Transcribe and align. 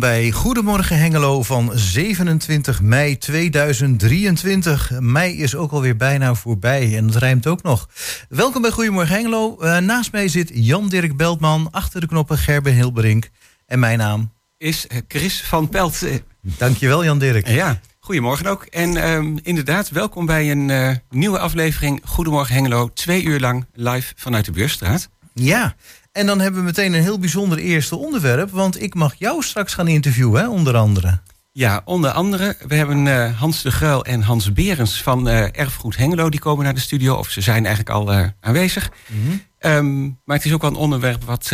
welkom 0.00 0.20
bij 0.20 0.30
Goedemorgen 0.30 0.98
Hengelo 0.98 1.42
van 1.42 1.70
27 1.74 2.80
mei 2.82 3.18
2023. 3.18 4.90
Mei 5.00 5.42
is 5.42 5.54
ook 5.54 5.72
alweer 5.72 5.96
bijna 5.96 6.34
voorbij 6.34 6.96
en 6.96 7.06
het 7.06 7.16
rijmt 7.16 7.46
ook 7.46 7.62
nog. 7.62 7.88
Welkom 8.28 8.62
bij 8.62 8.70
Goedemorgen 8.70 9.14
Hengelo. 9.14 9.56
Uh, 9.60 9.78
naast 9.78 10.12
mij 10.12 10.28
zit 10.28 10.50
Jan-Dirk 10.54 11.16
Beltman, 11.16 11.68
achter 11.70 12.00
de 12.00 12.06
knoppen 12.06 12.38
Gerben 12.38 12.72
Hilberink. 12.72 13.30
En 13.66 13.78
mijn 13.78 13.98
naam 13.98 14.32
is 14.58 14.86
Chris 15.08 15.42
van 15.42 15.68
Pelt. 15.68 16.02
Dankjewel 16.40 17.04
Jan-Dirk. 17.04 17.48
Ja, 17.48 17.80
goedemorgen 18.00 18.46
ook. 18.46 18.64
En 18.64 19.08
um, 19.08 19.38
inderdaad, 19.42 19.90
welkom 19.90 20.26
bij 20.26 20.50
een 20.50 20.68
uh, 20.68 20.90
nieuwe 21.10 21.38
aflevering 21.38 22.00
Goedemorgen 22.04 22.54
Hengelo. 22.54 22.88
Twee 22.92 23.22
uur 23.22 23.40
lang 23.40 23.66
live 23.74 24.12
vanuit 24.16 24.44
de 24.44 24.52
Beurstraat. 24.52 25.08
Ja, 25.34 25.74
en 26.16 26.26
dan 26.26 26.40
hebben 26.40 26.60
we 26.60 26.66
meteen 26.66 26.92
een 26.92 27.02
heel 27.02 27.18
bijzonder 27.18 27.58
eerste 27.58 27.96
onderwerp. 27.96 28.50
Want 28.50 28.82
ik 28.82 28.94
mag 28.94 29.14
jou 29.14 29.42
straks 29.42 29.74
gaan 29.74 29.88
interviewen, 29.88 30.40
hè, 30.40 30.48
onder 30.48 30.76
andere. 30.76 31.20
Ja, 31.52 31.82
onder 31.84 32.10
andere. 32.10 32.56
We 32.68 32.74
hebben 32.74 33.06
uh, 33.06 33.38
Hans 33.40 33.62
de 33.62 33.70
Gruil 33.70 34.04
en 34.04 34.22
Hans 34.22 34.52
Berens 34.52 35.02
van 35.02 35.28
uh, 35.28 35.58
Erfgoed 35.58 35.96
Hengelo. 35.96 36.30
Die 36.30 36.40
komen 36.40 36.64
naar 36.64 36.74
de 36.74 36.80
studio, 36.80 37.14
of 37.14 37.30
ze 37.30 37.40
zijn 37.40 37.66
eigenlijk 37.66 37.96
al 37.96 38.12
uh, 38.12 38.26
aanwezig. 38.40 38.90
Mm 39.06 39.26
-hmm. 39.26 39.72
um, 39.72 40.20
maar 40.24 40.36
het 40.36 40.46
is 40.46 40.52
ook 40.52 40.60
wel 40.60 40.70
een 40.70 40.76
onderwerp 40.76 41.24
wat, 41.24 41.52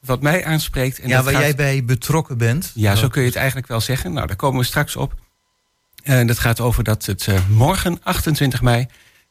wat 0.00 0.22
mij 0.22 0.44
aanspreekt. 0.44 0.98
En 0.98 1.08
ja, 1.08 1.22
waar 1.22 1.32
gaat... 1.32 1.42
jij 1.42 1.54
bij 1.54 1.84
betrokken 1.84 2.38
bent. 2.38 2.72
Ja, 2.74 2.94
zo 2.94 3.08
kun 3.08 3.20
je 3.20 3.26
het 3.26 3.36
eigenlijk 3.36 3.66
wel 3.66 3.80
zeggen. 3.80 4.12
Nou, 4.12 4.26
daar 4.26 4.36
komen 4.36 4.60
we 4.60 4.66
straks 4.66 4.96
op. 4.96 5.14
dat 6.26 6.38
gaat 6.38 6.60
over 6.60 6.84
dat 6.84 7.06
het 7.06 7.28
morgen, 7.48 7.98
28 8.02 8.62
mei... 8.62 8.86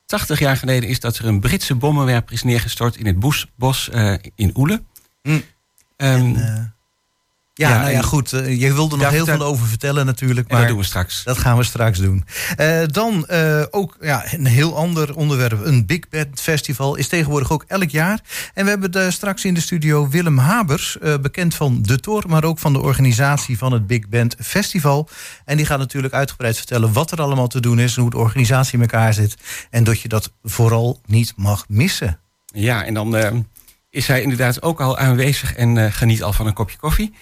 80 0.09 0.39
jaar 0.39 0.57
geleden 0.57 0.89
is 0.89 0.99
dat 0.99 1.17
er 1.17 1.25
een 1.25 1.39
Britse 1.39 1.75
bommenwerper 1.75 2.33
is 2.33 2.43
neergestort 2.43 2.95
in 2.95 3.05
het 3.05 3.19
bos 3.55 3.89
uh, 3.93 4.13
in 4.35 4.51
Oele. 4.55 4.81
Mm. 5.23 5.33
Um, 5.33 5.43
en, 5.97 6.35
uh, 6.35 6.59
ja, 7.59 7.69
ja, 7.69 7.79
nou 7.79 7.91
ja, 7.91 8.01
goed. 8.01 8.33
Uh, 8.33 8.59
je 8.59 8.73
wilde 8.73 8.95
er 8.95 9.01
nog 9.01 9.11
heel 9.11 9.25
veel 9.25 9.41
over 9.41 9.67
vertellen 9.67 10.05
natuurlijk. 10.05 10.51
Maar 10.51 10.59
dat 10.59 10.67
doen 10.67 10.77
we 10.77 10.83
straks. 10.83 11.23
Dat 11.23 11.37
gaan 11.37 11.57
we 11.57 11.63
straks 11.63 11.99
doen. 11.99 12.25
Uh, 12.59 12.81
dan 12.85 13.27
uh, 13.31 13.63
ook 13.69 13.97
ja, 14.01 14.33
een 14.33 14.45
heel 14.45 14.77
ander 14.77 15.15
onderwerp. 15.15 15.65
Een 15.65 15.85
Big 15.85 16.09
Band 16.09 16.41
Festival 16.41 16.95
is 16.95 17.07
tegenwoordig 17.07 17.51
ook 17.51 17.63
elk 17.67 17.89
jaar. 17.89 18.19
En 18.53 18.63
we 18.63 18.69
hebben 18.69 18.91
de, 18.91 19.11
straks 19.11 19.45
in 19.45 19.53
de 19.53 19.61
studio 19.61 20.09
Willem 20.09 20.37
Habers. 20.37 20.97
bekend 21.21 21.55
van 21.55 21.81
De 21.81 21.99
Tor, 21.99 22.23
maar 22.27 22.43
ook 22.43 22.59
van 22.59 22.73
de 22.73 22.79
organisatie 22.79 23.57
van 23.57 23.71
het 23.71 23.87
Big 23.87 24.09
Band 24.09 24.35
Festival. 24.39 25.09
En 25.45 25.57
die 25.57 25.65
gaat 25.65 25.79
natuurlijk 25.79 26.13
uitgebreid 26.13 26.57
vertellen 26.57 26.93
wat 26.93 27.11
er 27.11 27.21
allemaal 27.21 27.47
te 27.47 27.61
doen 27.61 27.79
is. 27.79 27.95
En 27.95 28.01
hoe 28.01 28.11
de 28.11 28.17
organisatie 28.17 28.73
in 28.73 28.81
elkaar 28.81 29.13
zit. 29.13 29.35
En 29.69 29.83
dat 29.83 30.01
je 30.01 30.07
dat 30.07 30.31
vooral 30.43 31.01
niet 31.05 31.33
mag 31.35 31.65
missen. 31.67 32.19
Ja, 32.45 32.85
en 32.85 32.93
dan 32.93 33.45
is 33.89 34.07
hij 34.07 34.21
inderdaad 34.21 34.61
ook 34.61 34.81
al 34.81 34.97
aanwezig 34.97 35.55
en 35.55 35.91
geniet 35.91 36.23
al 36.23 36.33
van 36.33 36.47
een 36.47 36.53
kopje 36.53 36.77
koffie. 36.77 37.13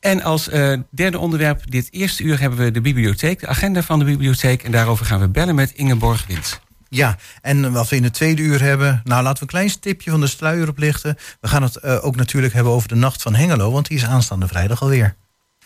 En 0.00 0.22
als 0.22 0.48
uh, 0.48 0.78
derde 0.90 1.18
onderwerp 1.18 1.70
dit 1.70 1.88
eerste 1.90 2.22
uur 2.22 2.40
hebben 2.40 2.58
we 2.58 2.70
de 2.70 2.80
bibliotheek, 2.80 3.40
de 3.40 3.46
agenda 3.46 3.82
van 3.82 3.98
de 3.98 4.04
bibliotheek. 4.04 4.62
En 4.62 4.72
daarover 4.72 5.06
gaan 5.06 5.20
we 5.20 5.28
bellen 5.28 5.54
met 5.54 5.72
Ingeborg 5.72 6.26
Wint. 6.26 6.60
Ja, 6.88 7.16
en 7.42 7.72
wat 7.72 7.88
we 7.88 7.96
in 7.96 8.04
het 8.04 8.14
tweede 8.14 8.42
uur 8.42 8.62
hebben... 8.62 9.00
nou, 9.04 9.22
laten 9.22 9.34
we 9.34 9.40
een 9.42 9.46
klein 9.46 9.70
stipje 9.70 10.10
van 10.10 10.20
de 10.20 10.26
sluier 10.26 10.68
oplichten. 10.68 11.16
We 11.40 11.48
gaan 11.48 11.62
het 11.62 11.78
uh, 11.84 12.04
ook 12.04 12.16
natuurlijk 12.16 12.54
hebben 12.54 12.72
over 12.72 12.88
de 12.88 12.94
Nacht 12.94 13.22
van 13.22 13.34
Hengelo... 13.34 13.70
want 13.70 13.88
die 13.88 13.96
is 13.96 14.04
aanstaande 14.04 14.48
vrijdag 14.48 14.82
alweer. 14.82 15.14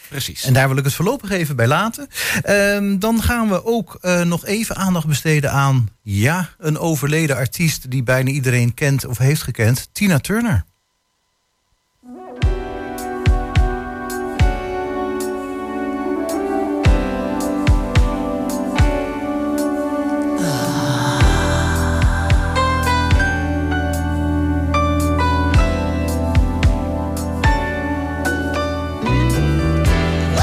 Precies. 0.08 0.44
En 0.44 0.52
daar 0.52 0.68
wil 0.68 0.76
ik 0.76 0.84
het 0.84 0.94
voorlopig 0.94 1.30
even 1.30 1.56
bij 1.56 1.66
laten. 1.66 2.08
Uh, 2.48 3.00
dan 3.00 3.22
gaan 3.22 3.48
we 3.48 3.64
ook 3.64 3.98
uh, 4.02 4.22
nog 4.22 4.46
even 4.46 4.76
aandacht 4.76 5.06
besteden 5.06 5.52
aan... 5.52 5.88
ja, 6.02 6.48
een 6.58 6.78
overleden 6.78 7.36
artiest 7.36 7.90
die 7.90 8.02
bijna 8.02 8.30
iedereen 8.30 8.74
kent 8.74 9.06
of 9.06 9.18
heeft 9.18 9.42
gekend. 9.42 9.88
Tina 9.92 10.18
Turner. 10.18 10.64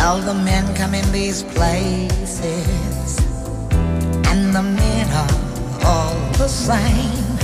All 0.10 0.22
the 0.22 0.34
men 0.34 0.66
come 0.74 0.96
in 0.96 1.06
these 1.12 1.44
places, 1.44 3.20
and 4.32 4.56
the 4.56 4.64
men 4.64 5.08
are 5.22 5.36
all 5.86 6.16
the 6.32 6.48
same. 6.48 7.38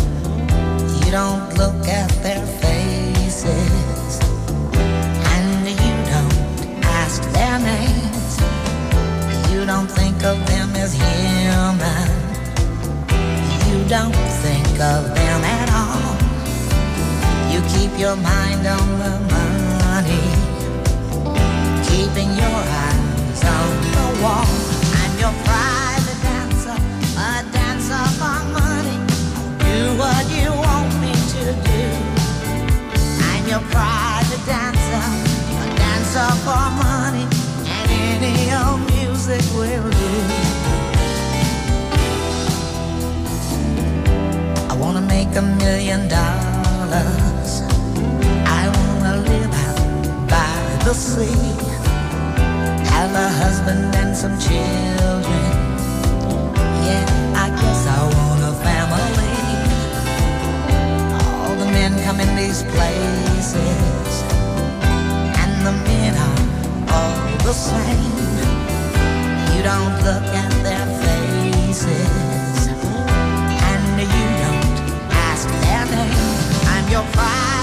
You 0.98 1.12
don't 1.12 1.54
look 1.62 1.88
at 1.88 2.10
their 2.24 2.44
faces, 2.64 4.20
and 5.36 5.68
you 5.84 5.94
don't 6.10 6.86
ask 7.02 7.22
their 7.38 7.60
names. 7.60 8.34
You 9.52 9.68
don't 9.68 9.92
think 10.00 10.24
of 10.24 10.44
them 10.48 10.76
as 10.76 10.92
human. 10.96 12.10
You 13.70 13.88
don't 13.88 14.18
think 14.42 14.68
of 14.80 15.14
them 15.14 15.42
at 15.60 15.70
all. 15.82 16.16
You 17.54 17.62
keep 17.76 17.96
your 18.00 18.16
mind 18.16 18.66
on 18.66 18.88
the 19.04 19.35
keeping 21.96 22.32
your 22.36 22.60
eyes 22.84 23.42
on 23.56 23.72
the 23.96 24.08
wall. 24.22 24.52
I'm 25.00 25.14
your 25.24 25.36
private 25.48 26.20
dancer, 26.28 26.78
a 27.28 27.32
dancer 27.56 28.06
for 28.20 28.40
money. 28.60 28.98
Do 29.64 29.78
what 30.02 30.24
you 30.38 30.50
want 30.66 30.92
me 31.04 31.14
to 31.36 31.44
do. 31.72 31.84
I'm 33.32 33.44
your 33.48 33.64
private 33.76 34.44
dancer, 34.52 35.06
a 35.64 35.68
dancer 35.84 36.32
for 36.46 36.66
money, 36.84 37.26
and 37.76 37.90
any 38.30 38.48
old 38.60 38.82
music 38.96 39.44
will 39.56 39.90
do. 40.04 40.14
I 44.72 44.74
wanna 44.82 45.06
make 45.16 45.32
a 45.44 45.46
million 45.64 46.02
dollars. 46.10 47.52
I 48.60 48.64
wanna 48.78 49.16
live 49.32 49.54
out 49.68 50.28
by 50.36 50.56
the 50.84 50.94
sea 50.94 51.75
husband 53.66 53.96
and 53.96 54.16
some 54.16 54.38
children. 54.38 55.52
Yeah, 56.86 57.06
I 57.36 57.50
guess 57.50 57.88
I 57.88 58.00
want 58.16 58.42
a 58.44 58.54
family. 58.62 59.38
All 61.26 61.56
the 61.56 61.66
men 61.66 61.92
come 62.04 62.20
in 62.20 62.36
these 62.36 62.62
places, 62.64 64.24
and 65.42 65.66
the 65.66 65.72
men 65.90 66.14
are 66.28 66.42
all 66.94 67.38
the 67.44 67.54
same. 67.54 68.14
You 69.56 69.64
don't 69.64 69.96
look 70.04 70.28
at 70.44 70.52
their 70.64 70.86
faces, 71.02 72.68
and 73.72 74.00
you 74.00 74.28
don't 74.44 74.76
ask 75.30 75.48
their 75.64 75.86
name. 75.86 76.34
I'm 76.74 76.88
your 76.92 77.06
private 77.14 77.55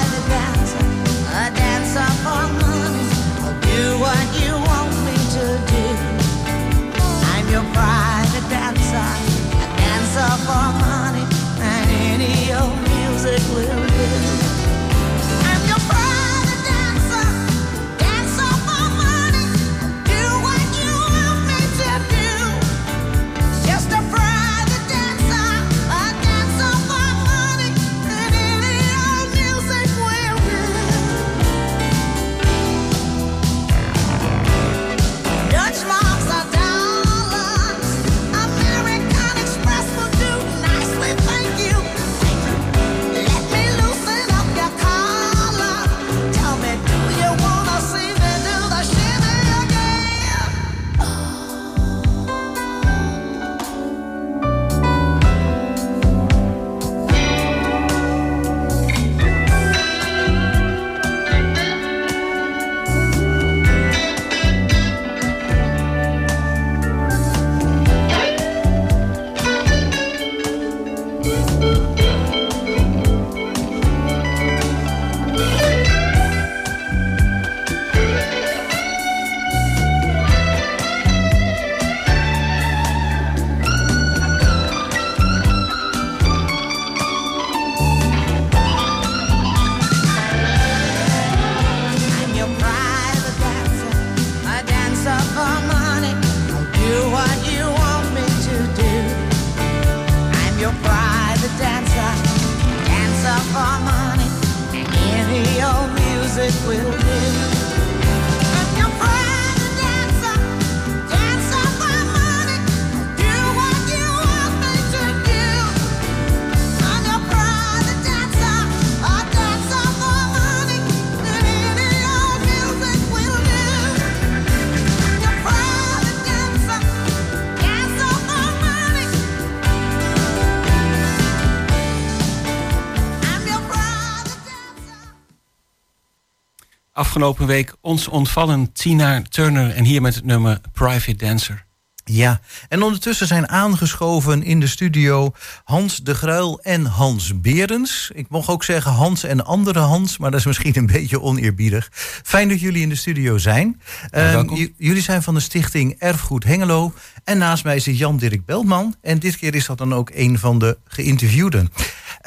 afgelopen 137.22 137.54
week 137.54 137.74
ons 137.80 138.08
ontvallen 138.08 138.72
Tina 138.72 139.22
Turner 139.28 139.70
en 139.70 139.84
hier 139.84 140.02
met 140.02 140.14
het 140.14 140.24
nummer 140.24 140.60
Private 140.72 141.14
Dancer. 141.14 141.64
Ja, 142.04 142.40
en 142.68 142.82
ondertussen 142.82 143.26
zijn 143.26 143.48
aangeschoven 143.48 144.42
in 144.42 144.60
de 144.60 144.66
studio 144.66 145.32
Hans 145.64 145.96
de 145.96 146.14
Gruil 146.14 146.60
en 146.60 146.84
Hans 146.84 147.40
Berens. 147.40 148.10
Ik 148.14 148.28
mocht 148.28 148.48
ook 148.48 148.64
zeggen 148.64 148.92
Hans 148.92 149.24
en 149.24 149.44
andere 149.44 149.78
Hans, 149.78 150.18
maar 150.18 150.30
dat 150.30 150.40
is 150.40 150.46
misschien 150.46 150.76
een 150.76 150.86
beetje 150.86 151.20
oneerbiedig. 151.20 151.88
Fijn 152.22 152.48
dat 152.48 152.60
jullie 152.60 152.82
in 152.82 152.88
de 152.88 152.94
studio 152.94 153.38
zijn. 153.38 153.80
Um, 154.14 154.72
jullie 154.76 155.02
zijn 155.02 155.22
van 155.22 155.34
de 155.34 155.40
stichting 155.40 155.94
Erfgoed 155.98 156.44
Hengelo. 156.44 156.92
En 157.24 157.38
naast 157.38 157.64
mij 157.64 157.78
zit 157.78 157.98
Jan-Dirk 157.98 158.44
Beltman. 158.44 158.94
En 159.00 159.18
dit 159.18 159.36
keer 159.36 159.54
is 159.54 159.66
dat 159.66 159.78
dan 159.78 159.94
ook 159.94 160.10
een 160.14 160.38
van 160.38 160.58
de 160.58 160.78
geïnterviewden. 160.84 161.72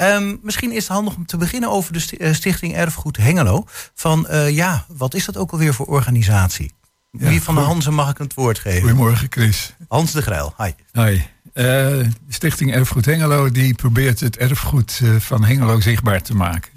Um, 0.01 0.39
misschien 0.43 0.71
is 0.71 0.83
het 0.83 0.87
handig 0.87 1.15
om 1.15 1.25
te 1.25 1.37
beginnen 1.37 1.69
over 1.69 1.93
de 1.93 2.17
eh, 2.17 2.33
stichting 2.33 2.75
Erfgoed 2.75 3.17
Hengelo. 3.17 3.63
Van 3.93 4.27
uh, 4.29 4.49
ja, 4.49 4.85
wat 4.87 5.13
is 5.13 5.25
dat 5.25 5.37
ook 5.37 5.51
alweer 5.51 5.73
voor 5.73 5.85
organisatie? 5.85 6.73
Wie 7.11 7.41
van 7.41 7.55
de 7.55 7.61
Hansen 7.61 7.93
mag 7.93 8.09
ik 8.09 8.17
het 8.17 8.33
woord 8.33 8.59
geven? 8.59 8.79
Goedemorgen, 8.81 9.27
Chris. 9.29 9.73
Hans 9.87 10.11
de 10.11 10.21
Gruil, 10.21 10.53
hi. 10.57 10.71
Hi. 10.91 11.13
Uh, 11.13 11.23
de 11.53 12.09
Stichting 12.29 12.73
Erfgoed 12.73 13.05
Hengelo 13.05 13.51
die 13.51 13.73
probeert 13.73 14.19
het 14.19 14.37
erfgoed 14.37 15.01
van 15.19 15.43
Hengelo 15.43 15.79
zichtbaar 15.79 16.21
te 16.21 16.35
maken. 16.35 16.74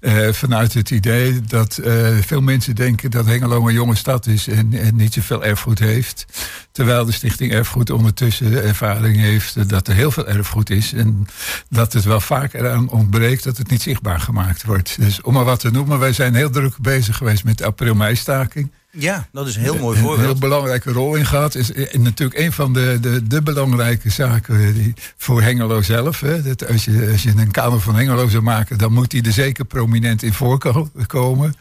Uh, 0.00 0.32
vanuit 0.32 0.74
het 0.74 0.90
idee 0.90 1.40
dat 1.40 1.80
veel 2.20 2.40
mensen 2.40 2.74
denken 2.74 3.10
dat 3.10 3.26
Hengelo 3.26 3.68
een 3.68 3.74
jonge 3.74 3.94
stad 3.94 4.26
is 4.26 4.48
en, 4.48 4.72
en, 4.72 4.96
niet 4.96 5.12
zoveel 5.12 5.44
erfgoed 5.44 5.78
heeft. 5.78 6.26
Terwijl 6.72 7.04
de 7.04 7.12
Stichting 7.12 7.52
Erfgoed 7.52 7.90
ondertussen 7.90 8.62
ervaring 8.62 9.16
heeft 9.16 9.68
dat 9.68 9.88
er 9.88 9.94
heel 9.94 10.10
veel 10.10 10.28
erfgoed 10.28 10.70
is. 10.70 10.92
En 10.92 11.26
dat 11.68 11.92
het 11.92 12.04
wel 12.04 12.20
vaak 12.20 12.54
eraan 12.54 12.88
ontbreekt 12.88 13.44
dat 13.44 13.56
het 13.56 13.70
niet 13.70 13.82
zichtbaar 13.82 14.20
gemaakt 14.20 14.64
wordt. 14.64 14.96
Dus 15.00 15.20
om 15.20 15.32
maar 15.32 15.44
wat 15.44 15.60
te 15.60 15.70
noemen, 15.70 15.98
wij 15.98 16.12
zijn 16.12 16.34
heel 16.34 16.50
druk 16.50 16.78
bezig 16.78 17.16
geweest 17.16 17.44
met 17.44 17.58
de 17.58 17.64
april-mei-staking. 17.64 18.70
Ja, 18.92 19.28
dat 19.32 19.46
is 19.46 19.56
een 19.56 19.62
heel 19.62 19.78
mooi 19.78 19.98
voorbeeld. 19.98 20.18
Een 20.18 20.24
heel 20.24 20.38
belangrijke 20.38 20.92
rol 20.92 21.14
in 21.14 21.26
gehad. 21.26 21.54
Is 21.54 21.72
natuurlijk 21.92 22.38
een 22.38 22.52
van 22.52 22.72
de, 22.72 22.98
de, 23.00 23.26
de 23.26 23.42
belangrijke 23.42 24.10
zaken 24.10 24.74
die, 24.74 24.94
voor 25.16 25.42
Hengelo 25.42 25.82
zelf. 25.82 26.20
Hè. 26.20 26.42
Dat 26.42 26.68
als, 26.68 26.84
je, 26.84 27.08
als 27.12 27.22
je 27.22 27.32
een 27.36 27.50
Kamer 27.50 27.80
van 27.80 27.94
Hengelo 27.94 28.28
zou 28.28 28.42
maken, 28.42 28.78
dan 28.78 28.92
moet 28.92 29.10
die 29.10 29.22
er 29.22 29.32
zeker 29.32 29.64
prominent 29.64 30.22
in 30.22 30.32
voorkomen. 30.32 31.54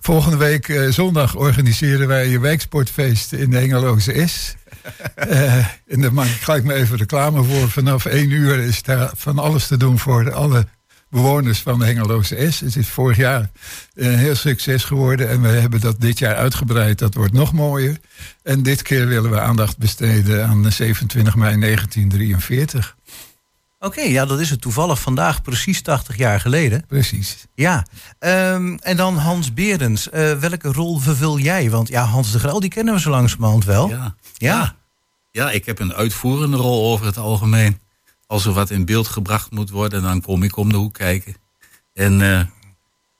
Volgende 0.00 0.36
week 0.36 0.68
uh, 0.68 0.90
zondag 0.90 1.36
organiseren 1.36 2.08
wij 2.08 2.34
een 2.34 2.40
wijksportfeest 2.40 3.32
in 3.32 3.50
de 3.50 3.58
Hengeloze 3.58 4.26
S. 4.26 4.54
uh, 5.28 5.56
en 5.92 6.00
daar 6.00 6.12
maak 6.12 6.26
ik 6.26 6.42
gelijk 6.42 6.64
me 6.64 6.74
even 6.74 6.96
reclame 6.96 7.44
voor. 7.44 7.70
Vanaf 7.70 8.04
één 8.04 8.30
uur 8.30 8.58
is 8.58 8.82
daar 8.82 9.10
van 9.16 9.38
alles 9.38 9.66
te 9.66 9.76
doen 9.76 9.98
voor 9.98 10.32
alle 10.32 10.66
bewoners 11.12 11.60
van 11.60 11.78
de 11.78 11.84
Hengeloze 11.84 12.50
S. 12.50 12.60
Het 12.60 12.76
is 12.76 12.88
vorig 12.88 13.16
jaar 13.16 13.50
een 13.94 14.18
heel 14.18 14.34
succes 14.34 14.84
geworden 14.84 15.28
en 15.28 15.42
we 15.42 15.48
hebben 15.48 15.80
dat 15.80 16.00
dit 16.00 16.18
jaar 16.18 16.34
uitgebreid. 16.34 16.98
Dat 16.98 17.14
wordt 17.14 17.32
nog 17.32 17.52
mooier. 17.52 17.98
En 18.42 18.62
dit 18.62 18.82
keer 18.82 19.06
willen 19.06 19.30
we 19.30 19.40
aandacht 19.40 19.78
besteden 19.78 20.48
aan 20.48 20.72
27 20.72 21.36
mei 21.36 21.60
1943. 21.60 22.96
Oké, 23.78 23.98
okay, 23.98 24.10
ja, 24.10 24.24
dat 24.26 24.40
is 24.40 24.50
het 24.50 24.60
toevallig 24.60 25.00
vandaag 25.00 25.42
precies 25.42 25.82
80 25.82 26.16
jaar 26.16 26.40
geleden. 26.40 26.84
Precies. 26.86 27.46
Ja, 27.54 27.86
um, 28.18 28.78
en 28.78 28.96
dan 28.96 29.16
Hans 29.16 29.54
Berens. 29.54 30.08
Uh, 30.14 30.32
welke 30.32 30.72
rol 30.72 30.98
vervul 30.98 31.38
jij? 31.38 31.70
Want 31.70 31.88
ja, 31.88 32.04
Hans 32.04 32.32
de 32.32 32.38
Grel, 32.38 32.60
die 32.60 32.70
kennen 32.70 32.94
we 32.94 33.00
zo 33.00 33.10
langzamerhand 33.10 33.64
wel. 33.64 33.88
Ja. 33.88 34.14
ja. 34.36 34.76
Ja, 35.30 35.50
ik 35.50 35.66
heb 35.66 35.78
een 35.78 35.94
uitvoerende 35.94 36.56
rol 36.56 36.92
over 36.92 37.06
het 37.06 37.16
algemeen 37.16 37.78
als 38.32 38.44
er 38.44 38.52
wat 38.52 38.70
in 38.70 38.84
beeld 38.84 39.08
gebracht 39.08 39.50
moet 39.50 39.70
worden, 39.70 40.02
dan 40.02 40.20
kom 40.20 40.42
ik 40.42 40.56
om 40.56 40.68
de 40.68 40.76
hoek 40.76 40.94
kijken. 40.94 41.34
En 41.94 42.20
uh, 42.20 42.40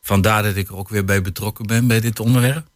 vandaar 0.01 0.43
dat 0.43 0.57
ik 0.57 0.69
er 0.69 0.77
ook 0.77 0.89
weer 0.89 1.05
bij 1.05 1.23
betrokken 1.23 1.67
ben 1.67 1.87
bij 1.87 2.01
dit 2.01 2.21
onderwerp. 2.21 2.67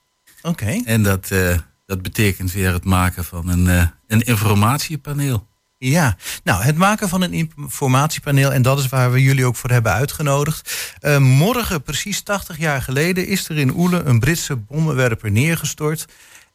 Oké. 0.43 0.83
En 0.85 1.03
dat, 1.03 1.31
uh, 1.33 1.59
dat 1.87 2.03
betekent 2.03 2.53
weer 2.53 2.73
het 2.73 2.85
maken 2.85 3.25
van 3.25 3.49
een, 3.49 3.67
uh, 3.67 3.87
een 4.07 4.21
informatiepaneel. 4.21 5.47
Ja, 5.79 6.17
nou, 6.45 6.63
het 6.63 6.77
maken 6.77 7.09
van 7.09 7.23
een 7.23 7.33
informatiepaneel, 7.33 8.53
en 8.53 8.63
dat 8.63 8.79
is 8.79 8.89
waar 8.89 9.13
we 9.13 9.23
jullie 9.23 9.45
ook 9.45 9.57
voor 9.57 9.71
hebben 9.71 9.93
uitgenodigd. 9.93 10.97
Uh, 11.01 11.19
morgen, 11.19 11.83
precies 11.83 12.21
80 12.23 12.59
jaar 12.59 12.83
geleden, 12.83 13.27
is 13.27 13.49
er 13.49 13.59
in 13.59 13.77
Oelen 13.77 14.09
een 14.09 14.21
Britse 14.21 14.57
bommenwerper 14.57 15.31
neergestort. 15.31 16.07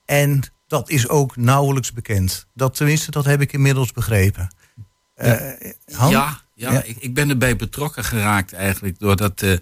En 0.05 0.43
dat 0.67 0.89
is 0.89 1.07
ook 1.07 1.35
nauwelijks 1.35 1.93
bekend. 1.93 2.47
Dat, 2.53 2.75
tenminste, 2.75 3.11
dat 3.11 3.25
heb 3.25 3.41
ik 3.41 3.53
inmiddels 3.53 3.91
begrepen. 3.91 4.49
Uh, 5.21 6.09
ja, 6.09 6.41
ja, 6.53 6.83
Ik, 6.83 6.97
ik, 6.99 7.13
ben 7.13 7.29
erbij 7.29 7.55
betrokken 7.55 8.03
geraakt 8.03 8.53
eigenlijk 8.53 8.99
doordat 8.99 9.41
uh, 9.41 9.57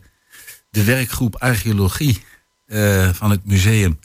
de 0.69 0.83
werkgroep 0.83 1.35
archeologie 1.35 2.23
uh, 2.67 3.09
van 3.13 3.31
het 3.31 3.45
museum 3.45 3.99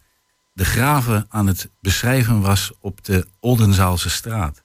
de 0.53 0.65
graven 0.65 1.27
aan 1.29 1.47
het 1.47 1.69
beschrijven 1.81 2.41
was 2.41 2.73
op 2.81 3.05
de 3.05 3.27
Oldenzaalse 3.41 4.11
straat. 4.11 4.63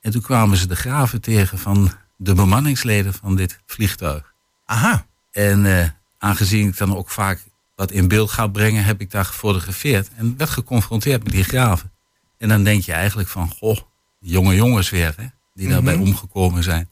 En 0.00 0.10
toen 0.10 0.22
kwamen 0.22 0.56
ze 0.56 0.66
de 0.66 0.76
graven 0.76 1.20
tegen 1.20 1.58
van 1.58 1.92
de 2.16 2.34
bemanningsleden 2.34 3.14
van 3.14 3.36
dit 3.36 3.58
vliegtuig. 3.66 4.34
Aha. 4.64 5.06
En 5.30 5.94
aangezien 6.18 6.68
ik 6.68 6.76
dan 6.76 6.96
ook 6.96 7.10
vaak 7.10 7.40
wat 7.74 7.90
in 7.90 8.08
beeld 8.08 8.30
ga 8.30 8.46
brengen, 8.46 8.84
heb 8.84 9.00
ik 9.00 9.10
daar 9.10 9.24
gefotografeerd 9.24 10.08
en 10.16 10.36
werd 10.36 10.50
geconfronteerd 10.50 11.22
met 11.22 11.32
die 11.32 11.44
graven. 11.44 11.92
En 12.38 12.48
dan 12.48 12.64
denk 12.64 12.82
je 12.82 12.92
eigenlijk 12.92 13.28
van, 13.28 13.50
goh, 13.50 13.78
jonge 14.18 14.54
jongens 14.54 14.90
weer, 14.90 15.14
hè 15.16 15.26
die 15.54 15.68
daarbij 15.68 15.96
mhm. 15.96 16.06
omgekomen 16.06 16.62
zijn. 16.62 16.88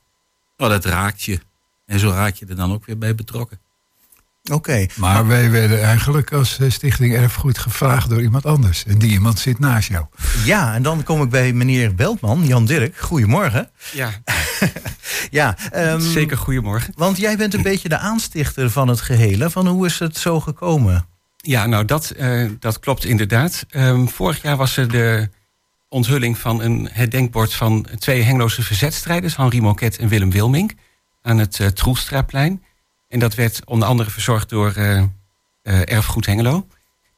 Nou, 0.56 0.70
dat 0.70 0.84
raakt 0.84 1.22
je. 1.22 1.40
En 1.86 1.98
zo 1.98 2.10
raak 2.10 2.34
je 2.34 2.46
er 2.46 2.56
dan 2.56 2.72
ook 2.72 2.86
weer 2.86 2.98
bij 2.98 3.14
betrokken. 3.14 3.58
Oké. 4.52 4.86
Maar 4.94 5.26
wij 5.26 5.50
werden 5.50 5.82
eigenlijk 5.82 6.32
als 6.32 6.58
eh, 6.58 6.70
Stichting 6.70 7.14
Erfgoed 7.14 7.58
gevraagd 7.58 8.08
door 8.08 8.22
iemand 8.22 8.46
anders. 8.46 8.84
En 8.84 8.98
die 8.98 9.10
iemand 9.10 9.38
zit 9.38 9.58
naast 9.58 9.88
jou. 9.88 10.06
Ja, 10.44 10.74
en 10.74 10.82
dan 10.82 11.02
kom 11.02 11.22
ik 11.22 11.30
bij 11.30 11.52
meneer 11.52 11.94
Beltman, 11.94 12.46
Jan 12.46 12.64
Dirk. 12.64 12.96
Goedemorgen. 12.96 13.70
Ja. 13.92 14.10
ja 15.30 15.56
um, 15.74 16.00
Zeker 16.00 16.36
goedemorgen. 16.36 16.92
Want 16.96 17.16
jij 17.16 17.36
bent 17.36 17.54
een 17.54 17.62
beetje 17.62 17.88
de 17.88 17.98
aanstichter 17.98 18.70
van 18.70 18.88
het 18.88 19.00
gehele. 19.00 19.50
Van 19.50 19.66
hoe 19.66 19.86
is 19.86 19.98
het 19.98 20.16
zo 20.16 20.40
gekomen? 20.40 21.06
Ja, 21.36 21.66
nou 21.66 21.84
dat, 21.84 22.12
uh, 22.16 22.50
dat 22.58 22.80
klopt 22.80 23.04
inderdaad. 23.04 23.66
Um, 23.70 24.08
vorig 24.08 24.42
jaar 24.42 24.56
was 24.56 24.76
er 24.76 24.88
de 24.88 25.28
onthulling 25.88 26.38
van 26.38 26.60
een 26.60 26.88
herdenkbord 26.92 27.54
van 27.54 27.86
twee 27.98 28.22
Hengloze 28.22 28.62
verzetstrijders, 28.62 29.36
Henri 29.36 29.60
Moquet 29.60 29.98
en 29.98 30.08
Willem 30.08 30.30
Wilming, 30.30 30.78
aan 31.22 31.38
het 31.38 31.58
uh, 31.58 31.68
En 33.08 33.18
dat 33.18 33.34
werd 33.34 33.60
onder 33.64 33.88
andere 33.88 34.10
verzorgd 34.10 34.48
door 34.48 34.74
uh, 34.76 35.02
uh, 35.62 35.92
Erfgoed 35.92 36.26
Hengelo. 36.26 36.66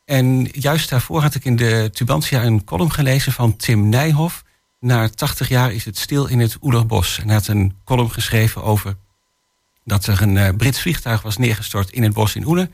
En 0.05 0.49
juist 0.53 0.89
daarvoor 0.89 1.23
had 1.23 1.35
ik 1.35 1.45
in 1.45 1.57
de 1.57 1.91
Tubantia 1.93 2.45
een 2.45 2.65
column 2.65 2.93
gelezen 2.93 3.33
van 3.33 3.57
Tim 3.57 3.89
Nijhoff. 3.89 4.45
Na 4.81 5.09
80 5.09 5.49
jaar 5.49 5.73
is 5.73 5.85
het 5.85 5.99
stil 5.99 6.27
in 6.27 6.41
het 6.41 6.57
Oelerbos. 6.63 7.19
En 7.19 7.27
hij 7.27 7.35
had 7.35 7.47
een 7.47 7.77
column 7.85 8.11
geschreven 8.11 8.63
over 8.63 8.97
dat 9.85 10.07
er 10.07 10.23
een 10.23 10.57
Brits 10.57 10.81
vliegtuig 10.81 11.23
was 11.23 11.37
neergestort 11.37 11.91
in 11.91 12.03
het 12.03 12.13
bos 12.13 12.35
in 12.35 12.47
Oele. 12.47 12.71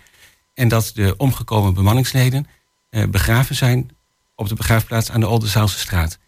En 0.55 0.69
dat 0.69 0.91
de 0.95 1.15
omgekomen 1.17 1.75
bemanningsleden 1.75 2.47
begraven 2.91 3.55
zijn 3.55 3.96
op 4.37 4.49
de 4.49 4.55
begraafplaats 4.55 5.11
aan 5.11 5.21
de 5.21 5.29
Oldenzaalse 5.29 5.79
straat. 5.79 6.19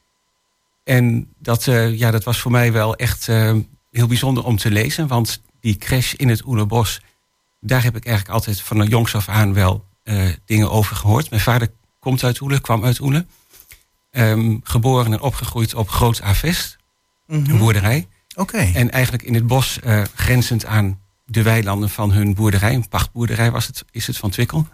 En 0.85 1.35
dat, 1.39 1.67
uh, 1.67 1.99
ja, 1.99 2.11
dat 2.11 2.25
was 2.25 2.41
voor 2.41 2.51
mij 2.51 2.73
wel 2.73 2.97
echt 2.97 3.29
uh, 3.29 3.57
heel 3.91 4.07
bijzonder 4.07 4.45
om 4.45 4.57
te 4.57 4.71
lezen. 4.71 5.07
Want 5.07 5.43
die 5.61 5.77
crash 5.77 6.13
in 6.13 6.29
het 6.29 6.45
Oelerbos, 6.45 7.01
daar 7.61 7.83
heb 7.83 7.97
ik 7.97 8.05
eigenlijk 8.05 8.35
altijd 8.35 8.61
van 8.61 8.81
een 8.81 8.89
jongs 8.89 9.15
af 9.15 9.29
aan 9.29 9.55
wel 9.55 9.85
uh, 10.05 10.33
dingen 10.45 10.71
over 10.71 10.97
gehoord. 10.97 11.31
Mijn 11.31 11.43
vader 11.43 11.71
komt 11.99 12.25
uit 12.25 12.41
Oele, 12.41 12.61
kwam 12.61 12.85
uit 12.85 13.01
Oele. 13.01 13.27
Um, 14.11 14.61
geboren 14.65 15.13
en 15.13 15.21
opgegroeid 15.21 15.75
op 15.75 15.89
Groot 15.89 16.23
Avest, 16.23 16.77
mm 17.27 17.45
-hmm. 17.45 17.53
een 17.53 17.59
boerderij. 17.59 18.09
Oké. 18.35 18.41
Okay. 18.41 18.73
En 18.75 18.91
eigenlijk 18.91 19.23
in 19.23 19.35
het 19.35 19.47
bos 19.47 19.79
grenzend 20.15 20.65
aan 20.65 21.01
de 21.25 21.43
weilanden 21.43 21.91
van 21.91 22.13
hun 22.13 22.35
boerderij. 22.35 22.75
Een 22.75 22.89
pachtboerderij 22.89 23.51
was 23.51 23.67
het, 23.67 23.85
is 23.91 24.07
het 24.07 24.17
van 24.17 24.31
Twikkel. 24.31 24.67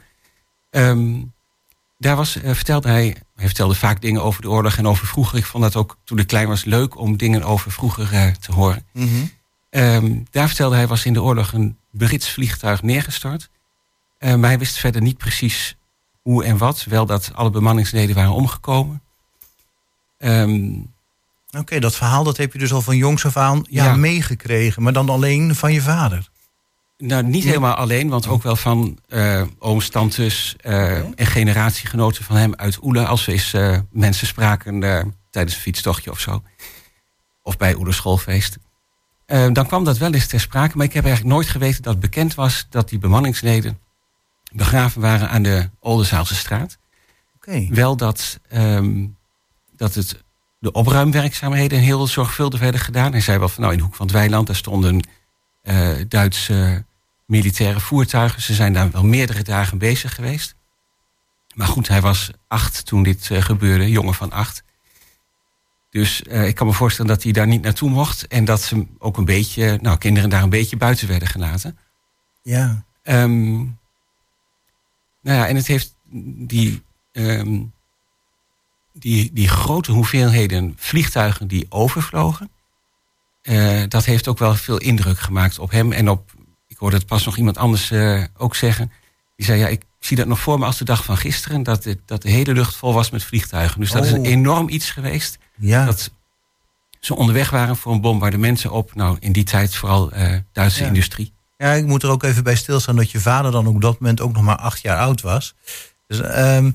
Um, 0.71 1.33
daar 1.99 2.17
was, 2.17 2.39
vertelde 2.43 2.89
hij, 2.89 3.17
hij 3.37 3.47
vertelde 3.47 3.75
vaak 3.75 4.01
dingen 4.01 4.23
over 4.23 4.43
de 4.43 4.51
oorlog 4.51 4.77
en 4.77 4.87
over 4.87 5.07
vroeger. 5.07 5.39
Ik 5.39 5.45
vond 5.45 5.63
dat 5.63 5.77
ook 5.77 5.97
toen 6.05 6.19
ik 6.19 6.27
klein 6.27 6.49
was 6.49 6.65
leuk 6.65 6.99
om 6.99 7.17
dingen 7.17 7.43
over 7.43 7.73
vroeger 7.73 8.13
uh, 8.13 8.27
te 8.27 8.53
horen. 8.53 8.87
Mm 8.93 9.09
-hmm. 9.09 9.31
um, 9.71 10.27
daar 10.31 10.47
vertelde 10.47 10.77
hij, 10.77 10.87
was 10.87 11.05
in 11.05 11.13
de 11.13 11.23
oorlog 11.23 11.53
een 11.53 11.79
Brits 11.91 12.31
vliegtuig 12.31 12.83
neergestort. 12.83 13.51
Uh, 14.19 14.35
maar 14.35 14.49
hij 14.49 14.59
wist 14.59 14.79
verder 14.79 15.03
niet 15.03 15.19
precies 15.19 15.77
hoe 16.23 16.45
en 16.45 16.59
wat. 16.59 16.85
Wel 16.85 17.07
dat 17.07 17.31
alle 17.35 17.51
bemanningsleden 17.51 18.15
waren 18.15 18.33
omgekomen. 18.33 19.03
Um, 20.19 20.93
Oké, 21.47 21.59
okay, 21.59 21.81
dat 21.81 21.97
verhaal 21.97 22.25
dat 22.25 22.37
heb 22.37 22.53
je 22.53 22.59
dus 22.59 22.73
al 22.73 22.83
van 22.83 22.97
jongs 22.97 23.27
af 23.27 23.37
aan 23.37 23.65
ja, 23.71 23.85
ja. 23.85 23.95
meegekregen. 23.95 24.83
Maar 24.83 24.93
dan 24.93 25.09
alleen 25.09 25.55
van 25.55 25.73
je 25.73 25.81
vader. 25.81 26.29
Nou, 26.97 27.23
niet 27.23 27.45
helemaal 27.45 27.75
alleen, 27.75 28.09
want 28.09 28.27
ook 28.27 28.43
wel 28.43 28.57
van 28.57 28.99
uh, 29.09 29.43
ooms, 29.59 29.89
tantes 29.89 30.57
uh, 30.67 30.97
en 30.97 31.27
generatiegenoten 31.27 32.25
van 32.25 32.37
hem 32.37 32.55
uit 32.55 32.83
Oele. 32.83 33.07
Als 33.07 33.25
we 33.25 33.33
eens 33.33 33.55
uh, 33.55 33.79
mensen 33.91 34.27
spraken 34.27 34.81
tijdens 35.31 35.55
een 35.55 35.61
fietstochtje 35.61 36.11
of 36.11 36.21
zo. 36.21 36.43
Of 37.43 37.57
bij 37.57 37.75
Oele 37.75 37.93
schoolfeest. 37.93 38.59
dan 39.27 39.67
kwam 39.67 39.85
dat 39.85 39.99
wel 39.99 40.13
eens 40.13 40.27
ter 40.27 40.41
sprake, 40.41 40.77
maar 40.77 40.87
ik 40.87 40.93
heb 40.93 41.05
eigenlijk 41.05 41.35
nooit 41.35 41.49
geweten 41.49 41.83
dat 41.83 42.01
bekend 42.01 42.35
was 42.35 42.67
dat 42.71 42.89
die 42.89 42.99
bemanningsleden 42.99 43.79
begraven 44.53 45.01
waren 45.01 45.29
aan 45.29 45.43
de 45.43 45.71
Oldenzaalse 45.81 46.35
straat. 46.35 46.79
Wel 47.71 47.97
dat, 47.97 48.41
ehm, 48.49 49.07
dat 49.77 49.95
het 49.95 50.25
de 50.59 50.73
opruimwerkzaamheden 50.73 51.79
heel 51.79 52.07
zorgvuldig 52.07 52.61
werden 52.61 52.81
gedaan. 52.81 53.13
Hij 53.13 53.21
zei 53.21 53.39
wel 53.39 53.49
van 53.49 53.61
nou 53.61 53.73
in 53.73 53.79
de 53.79 53.85
hoek 53.85 53.95
van 53.95 54.07
het 54.07 54.15
weiland, 54.15 54.47
daar 54.47 54.57
stonden 54.57 55.01
eh, 55.01 55.09
Duitse 56.09 56.85
militaire 57.27 57.81
voertuigen. 57.81 58.43
Ze 58.43 58.55
zijn 58.55 58.73
daar 58.73 58.91
wel 58.91 59.05
meerdere 59.05 59.43
dagen 59.43 59.79
bezig 59.79 60.15
geweest. 60.15 60.55
Maar 61.55 61.67
goed, 61.67 61.89
hij 61.89 62.01
was 62.01 62.31
acht 62.49 62.87
toen 62.87 63.03
dit 63.03 63.31
eh, 63.31 63.43
gebeurde, 63.43 63.91
jongen 63.91 64.15
van 64.15 64.33
acht. 64.33 64.63
Dus 65.91 66.23
eh, 66.23 66.47
ik 66.47 66.55
kan 66.55 66.67
me 66.67 66.73
voorstellen 66.73 67.11
dat 67.11 67.23
hij 67.23 67.33
daar 67.33 67.47
niet 67.47 67.63
naartoe 67.63 67.91
mocht. 67.91 68.27
En 68.27 68.45
dat 68.45 68.63
ze 68.63 68.87
ook 68.99 69.17
een 69.17 69.25
beetje, 69.25 69.79
nou, 69.83 69.99
kinderen 69.99 70.31
daar 70.31 70.43
een 70.43 70.49
beetje 70.49 70.77
buiten 70.77 71.09
werden 71.09 71.29
gelaten. 71.29 71.79
Ja. 72.43 72.85
Ehm, 73.03 73.55
nou 75.21 75.39
ja, 75.39 75.47
en 75.47 75.57
het 75.57 75.67
heeft 75.67 75.95
die, 76.37 76.83
ehm, 77.13 77.63
die, 78.93 79.33
die 79.33 79.49
grote 79.49 79.93
hoeveelheden 79.93 80.75
vliegtuigen 80.77 81.47
die 81.47 81.67
overvlogen. 81.69 82.51
Eh, 83.45 83.83
dat 83.89 84.05
heeft 84.05 84.29
ook 84.29 84.39
wel 84.39 84.55
veel 84.55 84.79
indruk 84.79 85.19
gemaakt 85.19 85.59
op 85.59 85.71
hem. 85.71 85.93
En 85.93 86.09
op, 86.11 86.33
ik 86.67 86.77
hoorde 86.77 86.97
het 86.97 87.07
pas 87.07 87.25
nog 87.25 87.37
iemand 87.37 87.59
anders 87.59 87.91
eh, 87.91 88.23
ook 88.37 88.57
zeggen. 88.57 88.93
Die 89.37 89.47
zei, 89.47 89.59
ja, 89.59 89.67
ik 89.69 89.83
zie 90.01 90.17
dat 90.17 90.27
nog 90.27 90.41
voor 90.41 90.59
me 90.59 90.65
als 90.67 90.79
de 90.79 90.85
dag 90.85 91.05
van 91.05 91.17
gisteren. 91.17 91.63
Dat 91.63 91.83
de, 91.83 91.99
dat 92.07 92.23
de 92.23 92.31
hele 92.31 92.53
lucht 92.53 92.75
vol 92.77 92.93
was 92.95 93.11
met 93.11 93.25
vliegtuigen. 93.25 93.81
Dus 93.81 93.91
dat 93.91 94.05
is 94.05 94.11
een 94.13 94.21
Oh. 94.21 94.27
enorm 94.27 94.69
iets 94.69 94.91
geweest. 94.91 95.39
Ja. 95.57 95.85
Dat 95.85 96.11
ze 97.01 97.15
onderweg 97.15 97.51
waren 97.51 97.77
voor 97.77 97.93
een 97.93 98.01
bombardementen 98.01 98.71
op, 98.71 98.95
nou 98.95 99.17
in 99.21 99.33
die 99.33 99.45
tijd 99.45 99.75
vooral 99.75 100.13
eh, 100.13 100.39
Duitse 100.53 100.81
Ja. 100.83 100.87
industrie. 100.87 101.33
Ja, 101.57 101.73
ik 101.73 101.85
moet 101.87 102.03
er 102.03 102.09
ook 102.11 102.23
even 102.23 102.45
bij 102.45 102.57
stilstaan 102.57 102.97
dat 102.97 103.11
je 103.11 103.21
vader 103.21 103.51
dan 103.53 103.67
op 103.67 103.81
dat 103.81 103.99
moment 104.01 104.21
ook 104.21 104.33
nog 104.33 104.43
maar 104.43 104.57
acht 104.57 104.81
jaar 104.83 104.99
oud 104.99 105.21
was. 105.21 105.55
Dus, 106.07 106.21
ehm, 106.21 106.71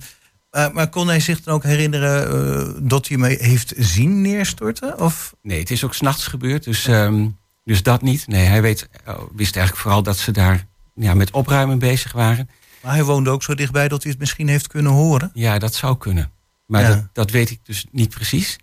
maar, 0.52 0.74
maar 0.74 0.90
kon 0.90 1.08
hij 1.08 1.20
zich 1.20 1.42
dan 1.44 1.54
ook 1.54 1.64
herinneren 1.64 2.28
eh, 2.68 2.74
dat 2.82 3.08
hij 3.08 3.18
me 3.18 3.28
heeft 3.40 3.74
zien 3.78 4.22
neerstorten? 4.22 5.00
Of? 5.00 5.36
Nee, 5.42 5.60
het 5.60 5.72
is 5.72 5.84
ook 5.84 5.94
s'nachts 5.94 6.28
gebeurd, 6.28 6.64
dus, 6.64 6.86
ehm, 6.88 7.28
dus 7.64 7.84
dat 7.84 8.02
niet. 8.02 8.28
Nee, 8.28 8.46
hij 8.46 8.62
weet, 8.62 8.90
oh, 9.08 9.22
wist 9.36 9.56
eigenlijk 9.56 9.78
vooral 9.86 10.04
dat 10.04 10.18
ze 10.18 10.32
daar 10.32 10.66
ja, 10.96 11.14
met 11.14 11.32
opruimen 11.32 11.80
bezig 11.80 12.12
waren. 12.12 12.50
Maar 12.82 12.94
hij 12.94 13.04
woonde 13.04 13.30
ook 13.30 13.44
zo 13.44 13.56
dichtbij 13.56 13.88
dat 13.88 14.02
hij 14.04 14.12
het 14.12 14.20
misschien 14.20 14.48
heeft 14.48 14.68
kunnen 14.68 14.92
horen. 14.92 15.32
Ja, 15.34 15.60
dat 15.60 15.74
zou 15.76 15.98
kunnen. 15.98 16.32
Maar 16.66 16.82
Ja. 16.82 16.88
dat, 16.88 17.08
dat 17.14 17.32
weet 17.32 17.50
ik 17.50 17.60
dus 17.64 17.86
niet 17.92 18.10
precies. 18.10 18.58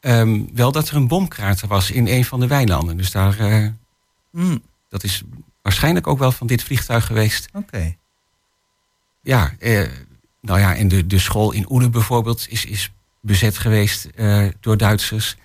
Ehm, 0.00 0.40
wel 0.54 0.72
dat 0.72 0.88
er 0.88 0.96
een 0.96 1.08
bomkrater 1.08 1.68
was 1.68 1.90
in 1.90 2.06
een 2.06 2.24
van 2.24 2.40
de 2.40 2.46
weilanden. 2.46 2.96
Dus 2.96 3.10
daar, 3.10 3.38
eh, 3.38 3.66
Hmm, 4.32 4.62
dat 4.88 5.04
is 5.04 5.22
waarschijnlijk 5.62 6.06
ook 6.06 6.18
wel 6.18 6.32
van 6.32 6.46
dit 6.46 6.62
vliegtuig 6.62 7.06
geweest. 7.06 7.48
Oké. 7.52 7.96
Ja, 9.22 9.54
eh, 9.58 9.82
nou 10.40 10.60
ja, 10.60 10.74
en 10.76 10.88
de, 10.88 11.06
de 11.06 11.18
school 11.18 11.52
in 11.52 11.66
Oele 11.72 11.88
bijvoorbeeld 11.90 12.46
is, 12.48 12.64
is 12.64 12.90
bezet 13.20 13.58
geweest 13.58 14.04
eh, 14.04 14.44
door 14.60 14.76
Duitsers. 14.76 15.36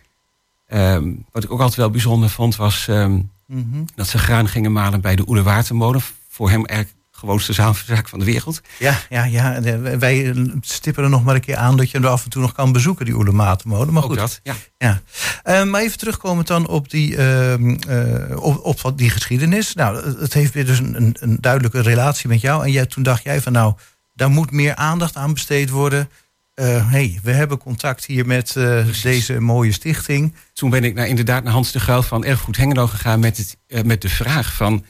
Ehm, 0.68 1.12
wat 1.32 1.44
ik 1.44 1.52
ook 1.52 1.60
altijd 1.60 1.78
wel 1.78 1.90
bijzonder 1.90 2.30
vond 2.30 2.56
was 2.56 2.88
ehm, 2.88 3.20
Mhm. 3.48 3.84
dat 3.96 4.08
ze 4.08 4.18
graan 4.18 4.48
gingen 4.48 4.72
malen 4.72 5.02
bij 5.02 5.16
de 5.16 5.28
Oele 5.30 5.44
Watermolen. 5.44 6.02
Voor 6.30 6.50
hem 6.50 6.66
eigenlijk 6.66 7.00
de 7.12 7.18
gewoonste 7.20 7.54
zaak 7.86 8.08
van 8.10 8.20
de 8.20 8.26
wereld. 8.26 8.62
Ja, 8.80 9.00
ja, 9.10 9.24
ja. 9.24 9.62
Wij 9.98 10.34
stippen 10.62 11.04
er 11.04 11.10
nog 11.10 11.24
maar 11.24 11.36
een 11.36 11.42
keer 11.42 11.56
aan 11.56 11.78
dat 11.78 11.92
je 11.92 11.98
er 12.00 12.08
af 12.08 12.24
en 12.24 12.30
toe 12.30 12.42
nog 12.42 12.52
kan 12.54 12.72
bezoeken, 12.72 13.06
die 13.06 13.16
Oelematenmolen. 13.16 13.94
Maar 13.94 14.04
Ook 14.04 14.10
goed. 14.10 14.18
dat, 14.20 14.40
ja. 14.44 14.56
Ja. 14.78 15.02
Eh, 15.44 15.64
maar 15.64 15.82
even 15.82 15.98
terugkomend 15.98 16.48
dan 16.48 16.68
op 16.68 16.90
die, 16.90 17.18
ehm, 17.18 17.70
eh, 17.76 18.42
op, 18.44 18.84
op 18.86 18.98
die 18.98 19.10
geschiedenis. 19.10 19.74
Nou, 19.74 20.20
het- 20.20 20.34
heeft 20.34 20.54
weer 20.54 20.66
dus 20.66 20.80
een, 20.80 20.96
een, 20.96 21.16
een 21.20 21.38
duidelijke 21.42 21.82
relatie 21.82 22.30
met 22.30 22.42
jou. 22.42 22.64
En 22.66 22.72
jij, 22.72 22.86
toen 22.86 23.04
dacht 23.04 23.24
jij 23.24 23.42
van 23.42 23.52
nou, 23.52 23.74
daar 24.16 24.30
moet 24.30 24.52
meer 24.52 24.76
aandacht 24.76 25.16
aan 25.16 25.34
besteed 25.34 25.70
worden. 25.70 26.10
Eh 26.54 26.92
hey, 26.92 27.20
we 27.24 27.32
hebben 27.32 27.58
contact 27.58 28.06
hier 28.06 28.26
met 28.26 28.56
eh, 28.56 28.86
deze 29.02 29.40
mooie 29.40 29.72
stichting. 29.72 30.34
Toen 30.54 30.70
ben 30.70 30.84
ik 30.84 30.94
naar, 30.94 31.08
inderdaad 31.08 31.44
naar 31.44 31.54
Hans 31.54 31.72
de 31.72 31.80
Gruil 31.80 32.04
van 32.04 32.26
Erfgoed 32.26 32.58
Hengelo 32.58 32.88
gegaan 32.88 33.20
met, 33.20 33.38
het, 33.38 33.58
eh, 33.68 33.84
met 33.84 34.02
de 34.02 34.10
vraag 34.10 34.54
van, 34.54 34.86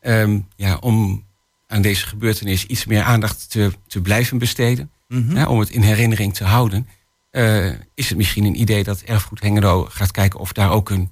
ehm, 0.00 0.38
ja, 0.56 0.76
om 0.76 1.24
aan 1.66 1.82
deze 1.82 2.06
gebeurtenis 2.06 2.66
iets 2.66 2.84
meer 2.84 3.02
aandacht 3.02 3.50
te, 3.50 3.72
te 3.86 4.00
blijven 4.00 4.38
besteden. 4.38 4.90
Mhm. 5.08 5.46
om 5.46 5.58
het 5.58 5.70
in 5.70 5.82
herinnering 5.82 6.34
te 6.34 6.44
houden. 6.44 6.88
is 7.94 8.08
het 8.08 8.16
misschien 8.16 8.44
een 8.44 8.60
idee 8.60 8.84
dat 8.84 9.00
Erfgoed 9.00 9.40
Hengelo 9.40 9.84
gaat 9.90 10.10
kijken 10.10 10.40
of 10.40 10.52
daar 10.52 10.70
ook 10.70 10.90
een. 10.90 11.10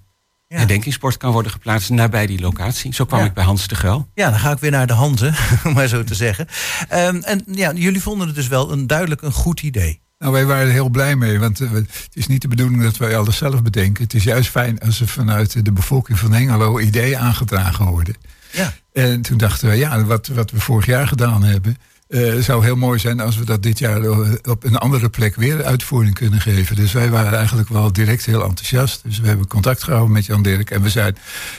Herdenkingsbord 0.48 1.16
kan 1.16 1.32
worden 1.32 1.52
geplaatst 1.52 1.90
nabij 1.90 2.26
die 2.26 2.40
locatie. 2.40 2.94
Zo 2.94 3.04
kwam 3.04 3.20
Ja. 3.20 3.26
ik 3.26 3.32
bij 3.34 3.44
Hans 3.44 3.68
de 3.68 3.74
Gruil. 3.74 4.08
Ja, 4.14 4.30
dan 4.30 4.38
ga 4.38 4.50
ik 4.50 4.58
weer 4.58 4.70
naar 4.70 4.86
de 4.86 4.92
handen, 4.92 5.34
om 5.64 5.72
maar 5.72 5.88
zo 5.88 6.04
te 6.04 6.14
zeggen. 6.14 6.46
Ehm, 6.88 7.16
en 7.16 7.42
ja, 7.46 7.72
jullie 7.72 8.02
vonden 8.02 8.26
het 8.26 8.36
dus 8.36 8.48
wel 8.48 8.72
een 8.72 8.86
duidelijk 8.86 9.22
een 9.22 9.32
goed 9.32 9.60
idee. 9.62 10.00
Nou, 10.18 10.32
wij 10.32 10.44
waren 10.46 10.66
er 10.66 10.72
heel 10.72 10.88
blij 10.88 11.16
mee, 11.16 11.38
want 11.38 11.60
eh, 11.60 11.70
het 11.72 12.08
is 12.12 12.26
niet 12.26 12.42
de 12.42 12.48
bedoeling 12.48 12.82
dat 12.82 12.96
wij 12.96 13.16
alles 13.16 13.36
zelf 13.36 13.62
bedenken. 13.62 14.02
Het 14.04 14.14
is 14.14 14.24
juist 14.24 14.50
fijn 14.50 14.80
als 14.80 15.00
er 15.00 15.08
vanuit 15.08 15.64
de 15.64 15.72
bevolking 15.72 16.18
van 16.18 16.32
Hengelo 16.32 16.78
ideeën 16.78 17.18
aangedragen 17.18 17.86
worden. 17.86 18.14
Ja. 18.52 18.72
En 18.92 19.22
toen 19.22 19.36
dachten 19.38 19.68
we, 19.68 19.74
ja, 19.76 20.04
wat, 20.04 20.26
wat 20.26 20.50
we 20.50 20.60
vorig 20.60 20.86
jaar 20.86 21.08
gedaan 21.08 21.42
hebben, 21.44 21.76
eh, 22.08 22.34
zou 22.38 22.64
heel 22.64 22.76
mooi 22.76 22.98
zijn 22.98 23.20
als 23.20 23.36
we 23.36 23.44
dat 23.44 23.62
dit 23.62 23.78
jaar 23.78 24.02
eh, 24.02 24.18
op 24.48 24.64
een 24.64 24.76
andere 24.76 25.08
plek 25.08 25.34
weer 25.34 25.64
uitvoering 25.64 26.14
kunnen 26.14 26.40
geven. 26.40 26.76
Dus 26.76 26.92
wij 26.92 27.10
waren 27.10 27.38
eigenlijk 27.38 27.68
wel 27.68 27.92
direct 27.92 28.24
heel 28.24 28.42
enthousiast. 28.44 29.00
Dus 29.04 29.18
we 29.20 29.26
hebben 29.26 29.46
contact 29.46 29.82
gehouden 29.82 30.12
met 30.12 30.26
Jan 30.26 30.42
Dirk 30.42 30.70
en 30.70 30.82
we 30.82 30.90
zijn 30.90 31.16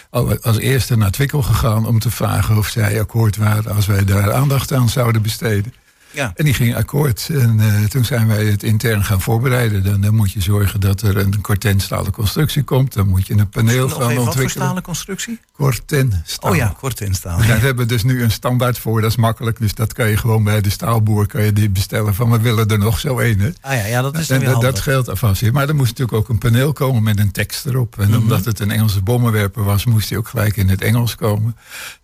al- 0.10 0.41
als 0.41 0.58
eerste 0.58 0.98
naar 0.98 1.12
Twikkel 1.12 1.41
gegaan 1.41 1.86
om 1.86 2.00
te 2.00 2.12
vragen 2.12 2.58
of 2.58 2.68
zij 2.68 3.00
akkoord 3.00 3.38
waren 3.38 3.75
als 3.75 3.86
wij 3.86 4.06
daar 4.06 4.34
aandacht 4.34 4.74
aan 4.74 4.89
zouden 4.89 5.22
besteden. 5.22 5.74
Ja. 6.12 6.32
En 6.36 6.46
die 6.46 6.54
ging 6.54 6.75
akkoord. 6.75 7.28
En 7.32 7.60
eh, 7.60 7.84
toen 7.84 8.06
zijn 8.06 8.28
wij 8.28 8.46
het 8.46 8.63
intern 8.63 9.04
gaan 9.04 9.22
voorbereiden. 9.22 9.84
Dan, 9.84 10.01
dan 10.01 10.16
moet 10.16 10.32
je 10.32 10.42
zorgen 10.42 10.80
dat 10.80 11.01
er 11.01 11.18
een 11.18 11.42
kortenstalen 11.42 12.12
constructie 12.12 12.63
komt. 12.63 12.94
Dan 12.94 13.08
moet 13.08 13.28
je 13.28 13.34
een 13.34 13.50
paneel 13.50 13.88
Nog 13.88 13.92
gaan 13.98 14.01
even 14.01 14.08
wat 14.16 14.16
voor 14.24 14.25
ontwikkelen. 14.28 14.63
stalen 14.66 14.84
constructie? 14.84 15.39
Kortenstaal. 15.54 16.51
Oh 16.51 16.56
ja, 16.56 16.74
kort 16.80 17.01
instaan. 17.01 17.39
Daar 17.48 17.62
hebben 17.62 17.88
we 17.88 17.94
dus 17.94 18.04
nu 18.04 18.24
een 18.24 18.32
standaard 18.32 18.78
voor. 18.80 19.01
Dat 19.01 19.10
is 19.10 19.16
makkelijk. 19.16 19.60
Dus 19.60 19.74
dat 19.74 19.94
kan 19.94 20.10
je 20.10 20.18
gewoon 20.18 20.44
bij 20.44 20.62
de 20.62 20.70
staalboer 20.70 21.28
kan 21.28 21.44
je 21.44 21.54
die 21.54 21.70
bestellen. 21.70 22.16
Van 22.16 22.32
we 22.32 22.39
willen 22.39 22.68
er 22.68 22.78
nog 22.80 23.00
zo 23.00 23.20
een. 23.20 23.39
Hè. 23.39 23.50
Ah 23.62 23.74
ja, 23.74 23.86
ja 23.86 24.01
dat 24.01 24.18
is 24.18 24.28
dan 24.28 24.42
En 24.42 24.46
weer 24.51 24.60
dat, 24.60 24.80
geldt 24.80 25.10
alvast. 25.10 25.51
Maar 25.51 25.68
er 25.70 25.75
moest 25.75 25.89
natuurlijk 25.89 26.18
ook 26.18 26.30
een 26.30 26.38
paneel 26.38 26.74
komen 26.74 27.04
met 27.04 27.20
een 27.20 27.32
tekst 27.32 27.66
erop. 27.66 28.00
En 28.00 28.10
Mhm. 28.10 28.18
omdat 28.20 28.46
het 28.46 28.60
een 28.60 28.72
Engelse 28.72 29.01
bommenwerper 29.01 29.63
was, 29.63 29.86
moest 29.86 30.10
hij 30.10 30.18
ook 30.18 30.28
gelijk 30.28 30.58
in 30.58 30.70
het 30.70 30.82
Engels 30.82 31.16
komen. 31.16 31.56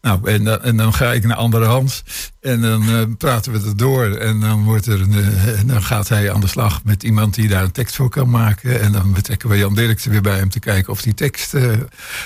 Nou, 0.01 0.29
en, 0.31 0.43
dan- 0.43 0.61
en 0.61 0.77
dan 0.77 0.93
ga 0.93 1.13
ik 1.13 1.23
naar 1.23 1.37
andere 1.37 1.65
Hans. 1.65 2.03
En 2.41 2.61
dan 2.61 2.89
eh, 2.89 3.01
praten 3.17 3.51
we 3.51 3.67
het 3.67 3.77
door. 3.77 3.94
En 4.03 4.39
dan, 4.39 4.63
wordt 4.63 4.85
er 4.85 5.01
een, 5.01 5.13
eh, 5.13 5.59
dan 5.65 5.83
gaat 5.83 6.09
hij 6.09 6.31
aan 6.31 6.41
de 6.41 6.47
slag 6.47 6.83
met 6.83 7.03
iemand 7.03 7.33
die 7.33 7.47
daar 7.47 7.63
een 7.63 7.71
tekst 7.71 7.95
voor 7.95 8.09
kan 8.09 8.29
maken. 8.29 8.81
En 8.81 8.91
dan 8.91 9.13
betrekken 9.13 9.49
we 9.49 9.57
Jan 9.57 9.75
Dirksen 9.75 10.11
weer 10.11 10.21
bij 10.21 10.37
hem 10.37 10.49
te 10.49 10.59
kijken 10.59 10.91
of 10.91 11.01
die 11.01 11.13
tekst, 11.13 11.53
eh, 11.53 11.71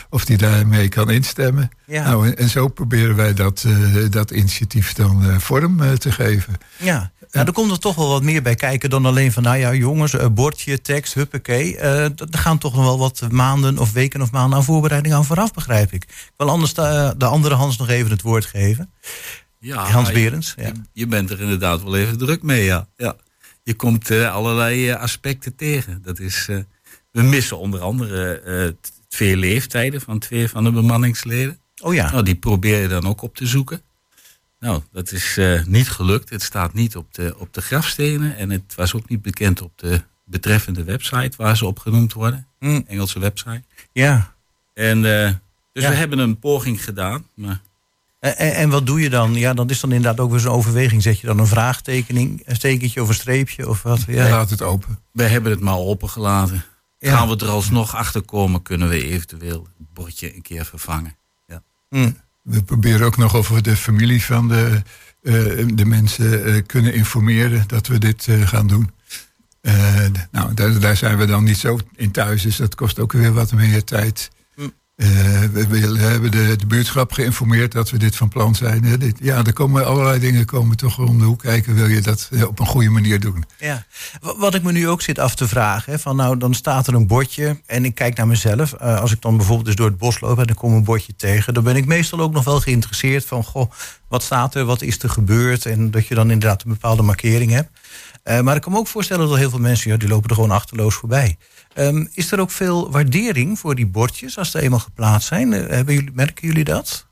of 0.09 0.25
die 0.25 0.37
daarmee 0.37 0.89
kan 0.89 1.09
instemmen. 1.09 1.69
Ja. 1.85 2.03
Nou, 2.03 2.27
en, 2.27 2.37
en 2.37 2.49
zo 2.49 2.67
proberen 2.67 3.15
wij 3.15 3.33
dat, 3.33 3.63
eh, 3.67 4.03
dat 4.09 4.31
initiatief 4.31 4.93
dan 4.93 5.41
vorm 5.41 5.97
te 5.97 6.11
geven. 6.11 6.53
Ja, 6.77 7.11
nou, 7.31 7.47
er 7.47 7.53
komt 7.53 7.71
er 7.71 7.79
toch 7.79 7.95
wel 7.95 8.09
wat 8.09 8.23
meer 8.23 8.41
bij 8.41 8.55
kijken 8.55 8.89
dan 8.89 9.05
alleen 9.05 9.31
van, 9.31 9.43
nou 9.43 9.57
ja, 9.57 9.73
jongens, 9.73 10.15
bordje, 10.31 10.81
tekst, 10.81 11.13
huppakee. 11.13 11.73
D- 11.73 12.21
er 12.21 12.39
gaan 12.39 12.57
toch 12.57 12.75
nog 12.75 12.83
wel 12.83 12.99
wat 12.99 13.21
maanden 13.31 13.77
of 13.77 13.91
weken 13.91 14.21
of 14.21 14.31
maanden 14.31 14.57
aan 14.57 14.63
voorbereiding 14.63 15.13
aan 15.13 15.25
vooraf, 15.25 15.53
begrijp 15.53 15.93
ik. 15.93 16.03
Ik 16.03 16.33
wil 16.37 16.49
anders 16.49 16.73
de, 16.73 17.13
de 17.17 17.25
andere 17.25 17.55
Hans 17.55 17.77
nog 17.77 17.89
even 17.89 18.11
het 18.11 18.21
woord 18.21 18.45
geven. 18.45 18.89
Ja, 19.59 19.83
Hans 19.89 20.11
Berends. 20.11 20.53
Ja. 20.57 20.65
Je, 20.65 20.73
je 20.93 21.07
bent 21.07 21.29
er 21.29 21.41
inderdaad 21.41 21.83
wel 21.83 21.95
even 21.97 22.17
druk 22.17 22.41
mee, 22.41 22.63
ja. 22.63 22.87
ja. 22.97 23.15
Je 23.63 23.73
komt 23.73 24.09
eh, 24.09 24.33
allerlei 24.33 24.89
eh, 24.89 24.99
aspecten 25.01 25.55
tegen. 25.55 26.01
Dat 26.03 26.19
is, 26.19 26.45
eh, 26.49 26.57
we 27.11 27.21
missen 27.21 27.57
onder 27.57 27.79
andere 27.81 28.75
twee 29.07 29.37
leeftijden 29.37 30.01
van 30.01 30.19
twee 30.19 30.49
van 30.49 30.63
de 30.63 30.71
bemanningsleden. 30.71 31.57
Oh 31.81 31.93
ja, 31.93 32.11
Nou, 32.11 32.23
die 32.23 32.35
probeer 32.35 32.81
je 32.81 32.87
dan 32.87 33.07
ook 33.07 33.21
op 33.21 33.35
te 33.35 33.45
zoeken. 33.47 33.81
Nou, 34.59 34.81
dat 34.91 35.11
is 35.11 35.39
niet 35.65 35.89
gelukt. 35.89 36.29
Het 36.29 36.41
staat 36.43 36.73
niet 36.73 36.95
op 36.95 37.13
de, 37.13 37.35
op 37.37 37.53
de 37.53 37.61
grafstenen. 37.61 38.37
En 38.37 38.49
het 38.49 38.75
was 38.75 38.93
ook 38.93 39.09
niet 39.09 39.21
bekend 39.21 39.61
op 39.61 39.71
de 39.75 40.01
betreffende 40.23 40.83
website 40.83 41.31
waar 41.37 41.57
ze 41.57 41.65
op 41.65 41.79
genoemd 41.79 42.13
worden. 42.13 42.47
Hm, 42.59 42.81
Engelse 42.87 43.19
website. 43.19 43.63
ja. 43.91 44.33
En 44.73 45.01
dus 45.01 45.83
Ja. 45.83 45.89
we 45.89 45.95
hebben 45.95 46.19
een 46.19 46.39
poging 46.39 46.83
gedaan. 46.83 47.25
Maar 47.33 47.61
En, 48.19 48.37
en, 48.37 48.69
wat 48.69 48.85
doe 48.85 49.01
je 49.01 49.09
dan? 49.09 49.33
Ja, 49.33 49.53
dat 49.53 49.69
is 49.69 49.79
dan 49.79 49.91
inderdaad 49.91 50.19
ook 50.19 50.31
weer 50.31 50.39
zo'n 50.39 50.51
overweging. 50.51 51.01
Zet 51.01 51.19
je 51.19 51.27
dan 51.27 51.39
een 51.39 51.47
vraagtekening, 51.47 52.41
een 52.45 52.59
tekentje 52.59 53.01
of 53.01 53.07
een 53.07 53.13
streepje 53.13 53.69
of 53.69 53.81
wat? 53.81 53.99
Ja, 54.07 54.29
Laat 54.29 54.49
het 54.49 54.61
open. 54.61 54.99
we 55.11 55.23
hebben 55.23 55.51
het 55.51 55.61
maar 55.61 55.77
opengelaten. 55.77 56.63
Ja. 56.99 57.17
Gaan 57.17 57.29
we 57.29 57.37
er 57.37 57.49
alsnog 57.49 57.95
achter 57.95 58.21
komen, 58.21 58.61
kunnen 58.61 58.89
we 58.89 59.03
eventueel 59.03 59.67
het 59.77 59.93
bordje 59.93 60.35
een 60.35 60.41
keer 60.41 60.65
vervangen. 60.65 61.15
Ja. 61.47 61.63
Hm. 61.89 62.11
We 62.41 62.63
proberen 62.63 63.05
ook 63.05 63.17
nog 63.17 63.35
of 63.35 63.49
we 63.49 63.61
de 63.61 63.75
familie 63.75 64.23
van 64.23 64.47
de, 64.47 64.81
eh, 65.21 65.33
de 65.73 65.85
mensen 65.85 66.45
eh, 66.45 66.61
kunnen 66.65 66.93
informeren 66.93 67.63
dat 67.67 67.87
we 67.87 67.97
dit 67.97 68.27
eh, 68.27 68.47
gaan 68.47 68.67
doen. 68.67 68.89
Eh, 69.61 70.05
nou, 70.31 70.53
daar, 70.53 70.79
daar 70.79 70.97
zijn 70.97 71.17
we 71.17 71.25
dan 71.25 71.43
niet 71.43 71.57
zo 71.57 71.79
in 71.95 72.11
thuis, 72.11 72.41
dus 72.41 72.55
dat 72.55 72.75
kost 72.75 72.99
ook 72.99 73.11
weer 73.11 73.33
wat 73.33 73.51
meer 73.51 73.83
tijd. 73.83 74.31
Hm. 74.99 75.51
we, 75.51 75.67
we, 75.67 75.99
hebben 75.99 76.31
de, 76.31 76.55
de, 76.55 76.65
buurtschap 76.65 77.11
geïnformeerd 77.11 77.71
dat 77.71 77.89
we 77.89 77.97
dit 77.97 78.15
van 78.15 78.27
plan 78.27 78.55
zijn. 78.55 78.99
Dit, 78.99 79.17
ja, 79.21 79.43
er 79.43 79.53
komen 79.53 79.85
allerlei 79.85 80.19
dingen 80.19 80.45
komen 80.45 80.77
toch 80.77 80.99
om 80.99 81.17
de 81.17 81.23
hoek 81.23 81.41
kijken. 81.41 81.75
Wil 81.75 81.87
je 81.87 82.01
dat 82.01 82.29
op 82.47 82.59
een 82.59 82.65
goede 82.65 82.89
manier 82.89 83.19
doen? 83.19 83.45
Ja, 83.59 83.85
wat 84.37 84.55
ik 84.55 84.63
me 84.63 84.71
nu 84.71 84.87
ook 84.87 85.01
zit 85.01 85.19
af 85.19 85.35
te 85.35 85.47
vragen. 85.47 85.99
van 85.99 86.15
nou, 86.15 86.37
dan 86.37 86.53
staat 86.53 86.87
er 86.87 86.93
een 86.93 87.07
bordje 87.07 87.61
en 87.65 87.85
ik 87.85 87.95
kijk 87.95 88.17
naar 88.17 88.27
mezelf. 88.27 88.73
als 88.73 89.11
ik 89.11 89.21
dan 89.21 89.37
bijvoorbeeld 89.37 89.65
dus 89.65 89.75
door 89.75 89.87
het 89.87 89.97
bos 89.97 90.19
loop 90.19 90.39
en 90.39 90.47
dan 90.47 90.55
kom 90.55 90.73
een 90.73 90.83
bordje 90.83 91.13
tegen. 91.15 91.53
Dan 91.53 91.63
ben 91.63 91.75
ik 91.75 91.85
meestal 91.85 92.19
ook 92.19 92.33
nog 92.33 92.43
wel 92.43 92.59
geïnteresseerd 92.59 93.25
van, 93.25 93.43
goh, 93.43 93.71
wat 94.09 94.23
staat 94.23 94.55
er, 94.55 94.65
wat 94.65 94.81
is 94.81 95.03
er 95.03 95.09
gebeurd? 95.09 95.65
En 95.65 95.91
dat 95.91 96.07
je 96.07 96.15
dan 96.15 96.31
inderdaad 96.31 96.63
een 96.63 96.69
bepaalde 96.69 97.01
markering 97.01 97.51
hebt. 97.51 97.69
Uh, 98.23 98.39
maar 98.39 98.55
ik 98.55 98.61
kan 98.61 98.71
me 98.71 98.77
ook 98.77 98.87
voorstellen 98.87 99.27
dat 99.27 99.37
heel 99.37 99.49
veel 99.49 99.59
mensen, 99.59 99.91
ja, 99.91 99.97
die 99.97 100.07
lopen 100.07 100.29
er 100.29 100.35
gewoon 100.35 100.51
achterloos 100.51 100.95
voorbij. 100.95 101.37
Um, 101.75 102.09
is 102.13 102.31
er 102.31 102.39
ook 102.39 102.51
veel 102.51 102.91
waardering 102.91 103.59
voor 103.59 103.75
die 103.75 103.87
bordjes 103.87 104.37
als 104.37 104.51
ze 104.51 104.61
eenmaal 104.61 104.79
geplaatst 104.79 105.27
zijn? 105.27 105.51
Uh, 105.51 105.67
hebben 105.67 105.93
jullie, 105.93 106.11
merken 106.13 106.47
jullie 106.47 106.63
dat? 106.63 107.07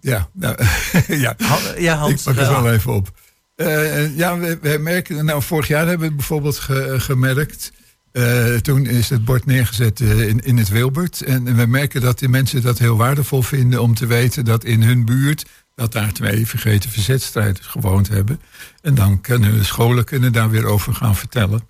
Ja, 0.00 0.28
nou, 0.32 0.56
ja. 1.24 1.36
ja 1.76 1.96
Hans, 1.96 2.12
ik 2.12 2.22
pak 2.22 2.36
het 2.36 2.48
wel 2.48 2.72
even 2.72 2.92
op. 2.92 3.10
Uh, 3.56 4.16
ja, 4.16 4.38
we, 4.38 4.58
we, 4.62 4.78
merken, 4.78 5.24
nou, 5.24 5.42
vorig 5.42 5.68
jaar 5.68 5.86
hebben 5.86 6.08
we 6.08 6.14
bijvoorbeeld 6.14 6.58
ge, 6.58 6.94
gemerkt. 7.00 7.72
Uh, 8.12 8.54
toen 8.56 8.86
is 8.86 9.08
het 9.08 9.24
bord 9.24 9.46
neergezet 9.46 10.00
in, 10.00 10.40
in 10.40 10.56
het 10.56 10.68
Wilbert. 10.68 11.22
En, 11.22 11.46
en, 11.46 11.56
we 11.56 11.66
merken 11.66 12.00
dat 12.00 12.18
die 12.18 12.28
mensen 12.28 12.62
dat 12.62 12.78
heel 12.78 12.96
waardevol 12.96 13.42
vinden 13.42 13.82
om 13.82 13.94
te 13.94 14.06
weten 14.06 14.44
dat 14.44 14.64
in 14.64 14.82
hun 14.82 15.04
buurt 15.04 15.44
dat 15.74 15.92
daar 15.92 16.12
twee 16.12 16.46
vergeten 16.46 16.90
verzetstrijders 16.90 17.66
gewoond 17.66 18.08
hebben. 18.08 18.40
En 18.82 18.94
dan 18.94 19.20
kunnen 19.20 19.52
de 19.58 19.64
scholen 19.64 20.04
kunnen 20.04 20.32
daar 20.32 20.50
weer 20.50 20.64
over 20.64 20.94
gaan 20.94 21.16
vertellen. 21.16 21.62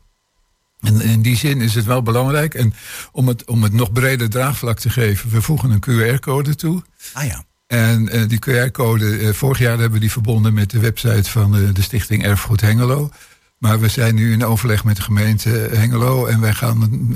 En 0.81 1.01
in 1.01 1.23
die 1.23 1.37
zin 1.37 1.61
is 1.61 1.75
het 1.75 1.85
wel 1.85 2.03
belangrijk. 2.03 2.55
En 2.55 2.75
om 3.13 3.29
het, 3.29 3.47
om 3.47 3.63
het 3.63 3.73
nog 3.73 3.93
breder 3.93 4.31
draagvlak 4.31 4.79
te 4.79 4.91
geven, 4.91 5.31
we 5.31 5.43
voegen 5.43 5.71
een 5.71 5.81
QR-code 5.81 6.55
toe. 6.55 6.83
Ah 7.13 7.25
ja. 7.25 7.45
En 7.67 8.17
uh, 8.17 8.29
die 8.29 8.39
QR-code, 8.49 9.35
vorig 9.35 9.59
jaar 9.59 9.79
hebben 9.79 9.93
we 9.93 9.99
die 9.99 10.13
verbonden 10.13 10.55
met 10.55 10.71
de 10.71 10.79
website 10.79 11.31
van 11.31 11.53
de 11.53 11.83
Stichting 11.83 12.25
Erfgoed 12.25 12.61
Hengelo. 12.61 13.11
Maar 13.59 13.81
we 13.81 13.89
zijn 13.89 14.15
nu 14.15 14.33
in 14.33 14.45
overleg 14.45 14.85
met 14.85 14.97
de 14.97 15.03
gemeente 15.03 15.49
Hengelo 15.49 16.27
en 16.27 16.41
wij 16.41 16.55
gaan 16.55 17.15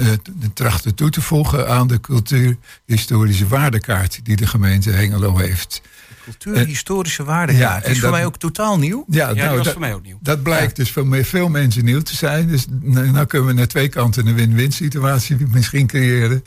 trachten 0.54 0.94
toe 0.94 1.10
te 1.10 1.20
voegen 1.20 1.68
aan 1.68 1.86
de 1.86 2.00
cultuurhistorische 2.00 3.48
waardekaart 3.48 4.20
die 4.22 4.36
de 4.36 4.46
gemeente 4.46 4.90
Hengelo 4.90 5.38
heeft. 5.38 5.82
Cultuurhistorische 6.24 7.24
waarde. 7.24 7.52
Ja, 7.52 7.80
dat 7.80 7.90
is 7.90 8.00
voor 8.00 8.10
mij 8.10 8.26
ook 8.26 8.36
totaal 8.36 8.78
nieuw. 8.78 9.04
Ja, 9.08 9.32
nou, 9.32 9.48
dat 9.48 9.56
was 9.56 9.72
voor 9.72 9.80
mij 9.80 9.94
ook 9.94 10.02
nieuw. 10.02 10.18
Dat 10.20 10.42
blijkt 10.42 10.76
dus 10.76 10.90
voor 10.90 11.24
veel 11.24 11.48
mensen 11.48 11.84
nieuw 11.84 12.00
te 12.00 12.16
zijn. 12.16 12.48
Dus 12.48 12.66
nou, 12.80 13.10
nou 13.10 13.26
kunnen 13.26 13.48
we 13.48 13.54
naar 13.54 13.66
twee 13.66 13.88
kanten 13.88 14.26
een 14.26 14.34
win-win 14.34 14.72
situatie 14.72 15.36
misschien 15.50 15.86
creëren. 15.86 16.44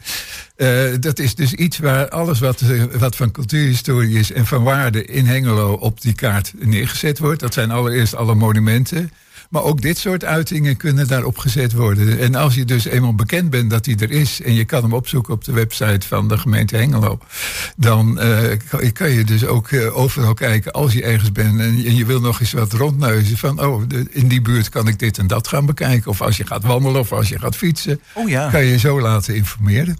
Uh, 0.57 0.83
dat 0.99 1.19
is 1.19 1.35
dus 1.35 1.53
iets 1.53 1.77
waar 1.77 2.09
alles 2.09 2.39
wat, 2.39 2.61
wat 2.97 3.15
van 3.15 3.31
cultuurhistorie 3.31 4.19
is 4.19 4.31
en 4.31 4.45
van 4.45 4.63
waarde 4.63 5.05
in 5.05 5.25
Hengelo 5.25 5.73
op 5.73 6.01
die 6.01 6.13
kaart 6.13 6.53
neergezet 6.57 7.19
wordt. 7.19 7.39
Dat 7.39 7.53
zijn 7.53 7.71
allereerst 7.71 8.15
alle 8.15 8.35
monumenten. 8.35 9.11
Maar 9.49 9.63
ook 9.63 9.81
dit 9.81 9.97
soort 9.97 10.23
uitingen 10.23 10.77
kunnen 10.77 11.07
daarop 11.07 11.37
gezet 11.37 11.73
worden. 11.73 12.19
En 12.19 12.35
als 12.35 12.55
je 12.55 12.65
dus 12.65 12.85
eenmaal 12.85 13.15
bekend 13.15 13.49
bent 13.49 13.69
dat 13.69 13.85
hij 13.85 13.95
er 13.99 14.11
is 14.11 14.41
en 14.41 14.53
je 14.53 14.65
kan 14.65 14.83
hem 14.83 14.93
opzoeken 14.93 15.33
op 15.33 15.43
de 15.43 15.51
website 15.51 16.07
van 16.07 16.27
de 16.27 16.37
gemeente 16.37 16.75
Hengelo, 16.75 17.19
dan 17.77 18.19
uh, 18.23 18.91
kan 18.93 19.09
je 19.09 19.23
dus 19.23 19.45
ook 19.45 19.69
uh, 19.69 19.97
overal 19.97 20.33
kijken 20.33 20.71
als 20.71 20.93
je 20.93 21.03
ergens 21.03 21.31
bent 21.31 21.59
en, 21.59 21.85
en, 21.85 21.95
je 21.95 22.05
wil 22.05 22.19
nog 22.19 22.39
eens 22.39 22.51
wat 22.51 22.73
rondneuzen 22.73 23.37
van, 23.37 23.65
oh, 23.65 23.83
de, 23.87 24.07
in 24.09 24.27
die 24.27 24.41
buurt 24.41 24.69
kan 24.69 24.87
ik 24.87 24.99
dit 24.99 25.17
en 25.17 25.27
dat 25.27 25.47
gaan 25.47 25.65
bekijken. 25.65 26.11
Of 26.11 26.21
als 26.21 26.37
je 26.37 26.45
gaat 26.45 26.63
wandelen 26.63 27.01
of 27.01 27.11
als 27.11 27.29
je 27.29 27.39
gaat 27.39 27.55
fietsen, 27.55 28.01
oh 28.13 28.29
ja. 28.29 28.49
kan 28.49 28.63
je 28.63 28.71
je 28.71 28.79
zo 28.79 29.01
laten 29.01 29.35
informeren. 29.35 29.97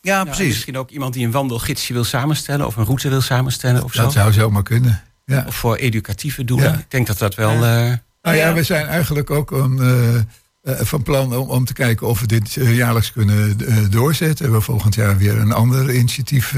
Ja, 0.00 0.24
precies. 0.24 0.46
misschien 0.46 0.76
ook 0.76 0.90
iemand 0.90 1.14
die 1.14 1.24
een 1.24 1.30
wandelgidsje 1.30 1.92
wil 1.92 2.04
samenstellen 2.04 2.66
of 2.66 2.76
een 2.76 2.84
route 2.84 3.08
wil 3.08 3.20
samenstellen 3.20 3.84
of 3.84 3.92
zo. 3.92 4.02
Dat 4.02 4.12
zou 4.12 4.32
zomaar 4.32 4.62
kunnen. 4.62 5.02
Ja. 5.24 5.44
Of 5.46 5.54
voor 5.54 5.76
educatieve 5.76 6.44
doelen. 6.44 6.78
Ik 6.78 6.90
denk 6.90 7.06
dat 7.06 7.18
dat 7.18 7.34
wel. 7.34 7.64
Uh, 7.64 7.92
nou 8.28 8.40
ja, 8.40 8.54
we 8.54 8.62
zijn 8.62 8.86
eigenlijk 8.86 9.30
ook 9.30 9.50
om, 9.50 9.80
uh, 9.80 10.20
van 10.62 11.02
plan 11.02 11.36
om, 11.36 11.48
om 11.48 11.64
te 11.64 11.72
kijken 11.72 12.06
of 12.06 12.20
we 12.20 12.26
dit 12.26 12.56
uh, 12.56 12.76
jaarlijks 12.76 13.12
kunnen 13.12 13.58
doorzetten. 13.90 14.52
We 14.52 14.60
volgend 14.60 14.94
jaar 14.94 15.16
weer 15.16 15.36
een 15.38 15.52
ander 15.52 15.94
initiatief 15.94 16.54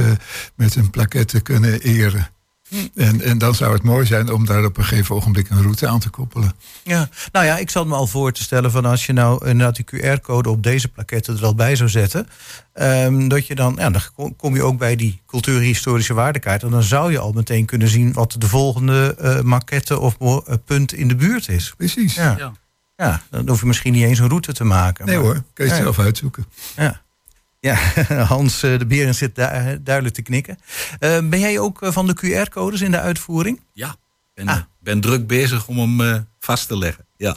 met 0.55 0.77
een 0.77 0.91
plaquette 0.91 1.41
kunnen 1.41 1.81
eren. 1.81 2.31
En, 2.95 3.21
en 3.21 3.39
dan 3.39 3.55
zou 3.55 3.73
het 3.73 3.83
mooi 3.83 4.07
zijn 4.07 4.33
om 4.33 4.47
daar 4.47 4.65
op 4.65 4.77
een 4.77 4.85
gegeven 4.85 5.15
ogenblik 5.15 5.51
een 5.51 5.63
route 5.63 5.87
aan 5.87 6.01
te 6.01 6.11
koppelen. 6.11 6.53
Ja, 6.83 7.09
nou 7.33 7.47
ja, 7.47 7.59
ik 7.59 7.71
zat 7.71 7.87
me 7.87 7.95
al 7.95 8.07
voor 8.07 8.33
te 8.33 8.43
stellen 8.43 8.71
van 8.71 8.85
als 8.85 9.07
je 9.07 9.13
nou 9.13 9.47
inderdaad 9.47 9.77
die 9.77 9.85
QR-code 9.85 10.49
op 10.51 10.63
deze 10.63 10.89
plaquette 10.89 11.33
er 11.33 11.45
al 11.45 11.55
bij 11.55 11.77
zou 11.77 11.89
zetten. 11.89 12.29
Um, 12.75 13.29
dat 13.29 13.47
je 13.47 13.55
dan, 13.55 13.75
ja, 13.79 13.91
dan 13.91 14.35
kom 14.37 14.55
je 14.55 14.63
ook 14.63 14.79
bij 14.79 14.97
die 14.97 15.21
cultuurhistorische 15.27 16.15
waardekaart. 16.15 16.63
En 16.63 16.71
dan 16.71 16.83
zou 16.83 17.13
je 17.13 17.19
al 17.19 17.33
meteen 17.33 17.65
kunnen 17.65 17.89
zien 17.89 18.13
wat 18.13 18.35
de 18.39 18.49
volgende 18.49 19.17
uh, 19.21 19.41
maquette 19.41 19.99
of 19.99 20.17
uh, 20.21 20.39
punt 20.65 20.93
in 20.93 21.09
de 21.09 21.17
buurt 21.17 21.49
is. 21.49 21.75
Precies. 21.77 22.15
Ja. 22.15 22.35
ja. 22.39 22.53
ja. 22.97 23.23
dan 23.31 23.49
hoef 23.49 23.61
je 23.61 23.67
misschien 23.67 23.93
niet 23.93 24.05
eens 24.05 24.19
een 24.19 24.29
route 24.29 24.53
te 24.53 24.65
maken. 24.65 25.07
Nee 25.07 25.17
hoor, 25.17 25.43
kan 25.53 25.67
je 25.67 25.73
het 25.73 25.83
zelf 25.83 25.99
uitzoeken. 25.99 26.45
Ja. 26.77 27.03
Ja, 27.61 27.75
Hans 28.35 28.63
eh, 28.63 28.79
de 28.79 28.87
Beren 28.87 29.15
zit 29.15 29.35
duidelijk 29.35 30.15
te 30.15 30.23
knikken. 30.23 30.59
Uh, 31.01 31.29
ben 31.29 31.41
jij 31.41 31.59
ook 31.59 31.79
van 31.83 32.07
de 32.07 32.17
QR-codes 32.17 32.81
in 32.81 32.91
de 32.91 33.01
uitvoering? 33.01 33.61
Ja, 33.73 33.91
ik 33.91 33.97
ben, 34.35 34.49
ah. 34.49 34.61
ben 34.81 35.01
druk 35.01 35.27
bezig 35.27 35.69
om 35.69 36.01
hem 36.01 36.27
vast 36.39 36.69
te 36.69 36.79
leggen. 36.79 37.07
Ja. 37.17 37.37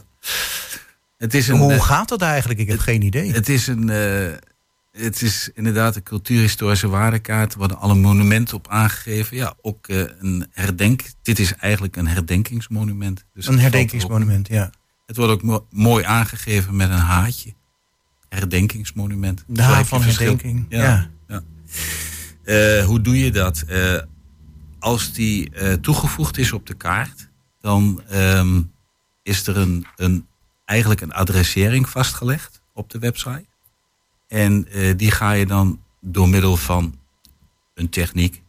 Het 1.18 1.34
is 1.34 1.48
een, 1.48 1.58
Hoe 1.58 1.82
gaat 1.82 2.10
dat 2.10 2.22
eigenlijk? 2.22 2.60
Ik 2.60 2.68
heb 2.68 2.80
geen 2.80 3.02
idee. 3.02 3.32
Het 3.32 3.50
is 3.50 3.68
een 3.68 3.90
het 4.98 5.22
is 5.22 5.50
inderdaad 5.54 5.96
een 5.96 6.04
cultuurhistorische 6.04 6.88
waardekaart. 6.88 7.52
Er 7.52 7.58
worden 7.58 7.78
alle 7.80 7.96
monumenten 7.96 8.58
op 8.58 8.68
aangegeven. 8.68 9.38
Ja, 9.38 9.54
ook 9.62 9.88
uh, 9.88 10.04
een 10.20 10.48
herdenk. 10.52 11.04
Dit 11.22 11.40
is 11.40 11.56
eigenlijk 11.56 11.96
een 11.96 12.08
herdenkingsmonument. 12.08 13.26
Dus 13.34 13.48
een 13.48 13.60
herdenkingsmonument, 13.60 14.48
ja. 14.48 14.72
Het 15.06 15.18
wordt 15.18 15.32
ook 15.32 15.44
mo 15.44 15.68
mooi 15.70 16.04
aangegeven 16.04 16.76
met 16.76 16.90
een 16.90 16.96
haatje. 16.96 17.54
Herdenkingsmonument. 18.34 19.44
De 19.48 19.62
haat 19.62 19.88
van 19.88 20.02
herdenking, 20.02 20.66
ja. 20.70 21.10
ja. 21.28 21.44
Uh, 22.44 22.86
hoe 22.86 23.02
doe 23.02 23.20
je 23.20 23.32
dat? 23.32 23.64
Uh, 23.70 24.00
als 24.80 25.14
die 25.14 25.52
toegevoegd 25.80 26.38
is 26.38 26.52
op 26.52 26.68
de 26.68 26.74
kaart, 26.74 27.30
dan 27.62 28.04
um, 28.14 28.72
is 29.24 29.48
er 29.48 29.58
een, 29.58 29.86
een, 29.96 30.28
eigenlijk 30.66 31.02
een 31.02 31.14
adressering 31.14 31.90
vastgelegd 31.90 32.62
op 32.74 32.90
de 32.90 33.00
website. 33.00 33.46
En 34.28 34.68
die 34.98 35.12
ga 35.12 35.32
je 35.32 35.46
dan 35.46 35.82
door 36.02 36.30
middel 36.30 36.58
van 36.58 37.00
een 37.74 37.90
techniek 37.90 38.42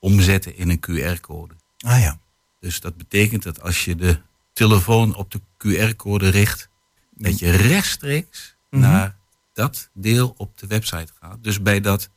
omzetten 0.00 0.56
in 0.56 0.70
een 0.70 0.80
QR-code. 0.80 1.54
Ah 1.78 2.00
ja. 2.00 2.18
Dus 2.60 2.80
dat 2.80 2.96
betekent 2.96 3.42
dat 3.42 3.62
als 3.62 3.84
je 3.84 3.94
de 3.94 4.20
telefoon 4.52 5.14
op 5.14 5.30
de 5.30 5.40
QR-code 5.58 6.28
richt, 6.28 6.68
dat 7.10 7.38
je 7.38 7.50
rechtstreeks 7.50 8.55
mm 8.76 8.82
-hmm. 8.82 8.92
naar 8.92 9.16
dat 9.52 9.90
deel 9.92 10.34
op 10.36 10.58
de 10.58 10.66
website 10.66 11.12
gaat. 11.20 11.38
Dus 11.40 11.62
bij 11.62 11.80
dat 11.80 12.10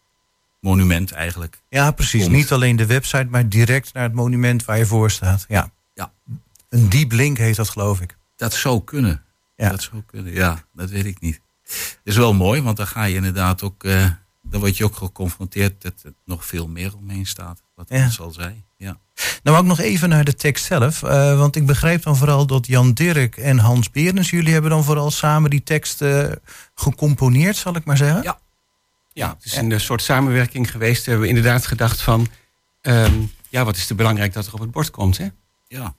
monument 0.60 1.12
eigenlijk. 1.12 1.62
Ja, 1.70 1.92
precies. 1.92 2.22
Komt. 2.22 2.36
Niet 2.36 2.52
alleen 2.52 2.76
de 2.76 2.86
website, 2.86 3.28
maar 3.30 3.50
direct 3.50 3.94
naar 3.94 4.04
het 4.04 4.14
monument 4.14 4.66
waar 4.66 4.78
je 4.78 4.86
voor 4.86 5.12
staat. 5.12 5.46
Ja. 5.48 5.72
ja. 5.94 6.12
Een 6.70 6.90
deep 6.90 7.12
link 7.12 7.38
heet 7.38 7.56
dat, 7.56 7.70
geloof 7.70 8.02
ik. 8.02 8.18
Dat 8.36 8.54
zou 8.54 8.84
kunnen. 8.84 9.24
Ja. 9.56 9.70
Dat 9.70 9.82
zou 9.82 10.02
kunnen. 10.06 10.34
Ja, 10.34 10.64
dat 10.74 10.90
weet 10.90 11.06
ik 11.06 11.20
niet 11.20 11.42
is 12.04 12.18
wel 12.18 12.34
mooi, 12.34 12.62
want 12.62 12.78
dan 12.78 12.88
ga 12.88 13.04
je 13.04 13.16
inderdaad 13.16 13.64
ook, 13.64 13.84
uh, 13.84 14.12
dan 14.42 14.60
word 14.60 14.78
je 14.78 14.84
ook 14.84 14.96
geconfronteerd 14.96 15.82
dat 15.82 15.94
er 16.04 16.14
nog 16.26 16.46
veel 16.46 16.68
meer 16.68 16.96
omheen 16.96 17.26
staat. 17.26 17.62
Wat 17.80 17.90
ja. 17.90 18.10
Al 18.24 18.32
zei. 18.32 18.64
Ja. 18.78 18.98
Nou, 19.44 19.58
ook 19.58 19.66
nog 19.66 19.80
even 19.80 20.10
naar 20.10 20.24
de 20.24 20.36
tekst 20.36 20.66
zelf. 20.66 21.02
Uh, 21.02 21.38
want 21.38 21.56
ik 21.56 21.66
begrijp 21.66 22.04
dan 22.04 22.16
vooral 22.16 22.46
dat 22.46 22.68
Jan 22.68 22.94
Dirk 22.94 23.38
en 23.38 23.58
Hans 23.58 23.92
Berens, 23.92 24.30
jullie 24.30 24.54
hebben 24.54 24.72
dan 24.72 24.84
vooral 24.84 25.12
samen 25.12 25.50
die 25.50 25.64
tekst 25.64 26.02
uh, 26.02 26.32
gecomponeerd, 26.76 27.56
zal 27.56 27.76
ik 27.76 27.86
maar 27.86 27.98
zeggen. 27.98 28.24
Ja. 28.24 28.40
Ja, 29.14 29.30
het 29.30 29.46
is 29.46 29.56
een 29.56 29.80
soort 29.80 30.02
samenwerking 30.02 30.72
geweest. 30.72 31.04
We 31.04 31.12
hebben 31.12 31.30
we 31.30 31.36
inderdaad 31.36 31.66
gedacht 31.66 32.02
van, 32.02 32.28
um, 32.82 33.32
ja, 33.50 33.66
wat 33.66 33.76
is 33.76 33.88
te 33.88 33.96
belangrijk 33.96 34.34
dat 34.34 34.48
er 34.48 34.54
op 34.54 34.60
het 34.60 34.72
bord 34.72 34.92
komt, 34.92 35.18
hè? 35.18 35.28
Ja. 35.68 35.96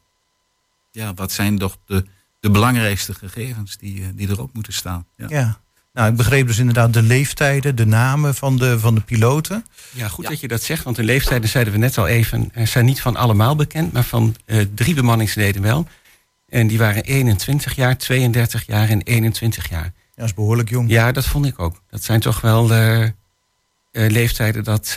Ja, 0.90 1.14
wat 1.14 1.32
zijn 1.32 1.58
toch 1.58 1.76
de, 1.86 2.06
de 2.40 2.50
belangrijkste 2.50 3.14
gegevens 3.14 3.76
die, 3.76 4.14
die 4.14 4.28
erop 4.28 4.52
moeten 4.52 4.72
staan. 4.72 5.06
Ja. 5.16 5.26
ja. 5.28 5.60
Nou, 5.92 6.10
ik 6.10 6.16
begreep 6.16 6.46
dus 6.46 6.58
inderdaad 6.58 6.92
de 6.92 7.02
leeftijden, 7.02 7.76
de 7.76 7.86
namen 7.86 8.34
van 8.34 8.56
de, 8.56 8.78
van 8.78 8.94
de 8.94 9.00
piloten. 9.00 9.64
Ja, 9.90 10.08
goed 10.08 10.28
dat 10.28 10.40
je 10.40 10.48
dat 10.48 10.62
zegt, 10.62 10.84
want 10.84 10.96
de 10.96 11.02
leeftijden 11.02 11.48
zeiden 11.48 11.72
we 11.72 11.78
net 11.78 11.98
al 11.98 12.06
even, 12.06 12.52
zijn 12.64 12.84
niet 12.84 13.00
van 13.00 13.16
allemaal 13.16 13.56
bekend, 13.56 13.92
maar 13.92 14.04
van 14.04 14.36
uh, 14.46 14.64
drie 14.74 14.94
bemanningsleden 14.94 15.62
wel. 15.62 15.88
En 16.48 16.66
die 16.66 16.78
waren 16.78 17.02
21 17.02 17.74
jaar, 17.74 17.96
32 17.96 18.66
jaar 18.66 18.88
en 18.88 19.02
21 19.02 19.68
jaar. 19.68 19.84
Ja, 19.84 19.92
dat 20.14 20.24
is 20.24 20.34
behoorlijk 20.34 20.68
jong. 20.68 20.90
Ja, 20.90 21.12
dat 21.12 21.26
vond 21.26 21.46
ik 21.46 21.58
ook. 21.58 21.82
Dat 21.90 22.04
zijn 22.04 22.20
toch 22.20 22.40
wel 22.40 22.72
uh, 22.72 23.00
uh, 23.00 23.10
leeftijden 23.92 24.64
dat. 24.64 24.96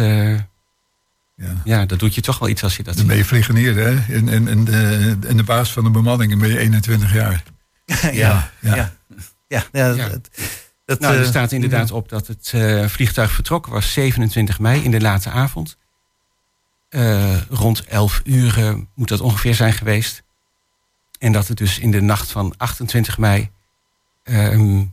Ja. 1.35 1.61
ja, 1.63 1.85
dat 1.85 1.99
doet 1.99 2.15
je 2.15 2.21
toch 2.21 2.39
wel 2.39 2.49
iets 2.49 2.63
als 2.63 2.75
je 2.75 2.83
dat. 2.83 2.97
Dan 2.97 3.07
ben 3.07 3.17
je 3.17 3.25
vliegenier, 3.25 3.75
hè? 3.75 4.13
En, 4.13 4.29
en, 4.29 4.47
en, 4.47 4.63
de, 4.63 5.17
en 5.27 5.37
de 5.37 5.43
baas 5.43 5.71
van 5.71 5.83
de 5.83 5.89
bemanning 5.89 6.39
ben 6.39 6.49
je 6.49 6.59
21 6.59 7.13
jaar. 7.13 7.43
ja, 7.85 8.11
ja. 8.11 8.51
ja. 8.59 8.93
ja. 9.47 9.65
ja, 9.71 9.93
ja. 9.93 10.09
Dat, 10.09 10.29
Dat, 10.99 11.09
nou, 11.09 11.21
er 11.21 11.25
staat 11.25 11.51
inderdaad 11.51 11.91
op 11.91 12.09
dat 12.09 12.27
het 12.27 12.53
vliegtuig 12.91 13.31
vertrokken 13.31 13.71
was 13.71 13.93
27 13.93 14.59
mei 14.59 14.83
in 14.83 14.91
de 14.91 15.01
late 15.01 15.29
avond. 15.29 15.77
rond 17.49 17.83
11 17.83 18.21
uur 18.23 18.75
moet 18.93 19.07
dat 19.07 19.21
ongeveer 19.21 19.55
zijn 19.55 19.73
geweest. 19.73 20.23
En 21.19 21.31
dat 21.31 21.47
het 21.47 21.57
dus 21.57 21.79
in 21.79 21.91
de 21.91 22.01
nacht 22.01 22.31
van 22.31 22.53
28 22.57 23.17
mei 23.17 23.49
ehm, 24.23 24.83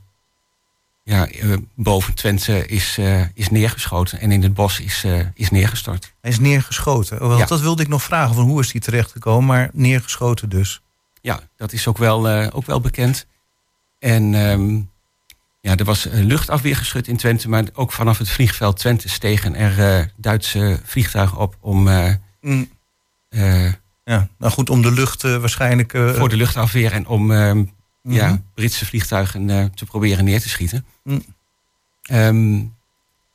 ja, 1.03 1.29
boven 1.75 2.15
Twente 2.15 2.67
is, 2.67 2.99
uh, 2.99 3.23
is 3.35 3.51
neergeschoten. 3.51 4.21
En 4.21 4.33
in 4.33 4.43
het 4.43 4.55
bos 4.55 4.81
is, 4.81 5.05
uh, 5.05 5.21
is 5.35 5.51
neergestort. 5.51 6.15
Hij 6.21 6.31
is 6.31 6.39
neergeschoten. 6.39 7.23
Oh, 7.23 7.39
ja. 7.39 7.47
Dat 7.47 7.61
wilde 7.61 7.83
ik 7.83 7.89
nog 7.89 8.03
vragen. 8.03 8.35
Van 8.35 8.45
hoe 8.45 8.61
is 8.61 8.73
hij 8.73 8.81
terechtgekomen? 8.81 9.47
Maar 9.47 9.71
neergeschoten 9.73 10.49
dus. 10.49 10.81
Ja, 11.21 11.41
dat 11.57 11.73
is 11.73 11.87
ook 11.87 11.99
wel, 11.99 12.51
ook 12.53 12.67
wel 12.67 12.81
bekend. 12.81 13.27
En 13.99 14.35
um, 14.35 14.90
ja, 15.61 15.77
er 15.77 15.85
was 15.85 16.09
luchtafweergeschut 16.11 17.09
in 17.09 17.17
Twente. 17.17 17.49
Maar 17.49 17.65
ook 17.73 17.93
vanaf 17.93 18.19
het 18.19 18.29
vliegveld 18.29 18.79
Twente 18.79 19.09
stegen 19.09 19.55
er 19.55 20.13
Duitse 20.17 20.81
vliegtuigen 20.85 21.39
op 21.39 21.57
om... 21.61 21.89
Mm. 22.41 22.69
ja, 24.05 24.29
nou 24.39 24.53
goed, 24.53 24.71
om 24.71 24.83
de 24.83 24.93
lucht 24.93 25.23
waarschijnlijk... 25.23 25.93
voor 26.17 26.29
de 26.29 26.37
luchtafweer 26.37 26.93
en 26.93 27.07
om 27.07 27.33
ehm, 27.33 27.65
ja, 28.03 28.29
mhm. 28.29 28.39
Britse 28.55 28.87
vliegtuigen 28.87 29.73
te 29.75 29.85
proberen 29.85 30.25
neer 30.25 30.41
te 30.41 30.49
schieten. 30.49 30.87
Mm. 31.05 31.25
Um, 32.13 32.75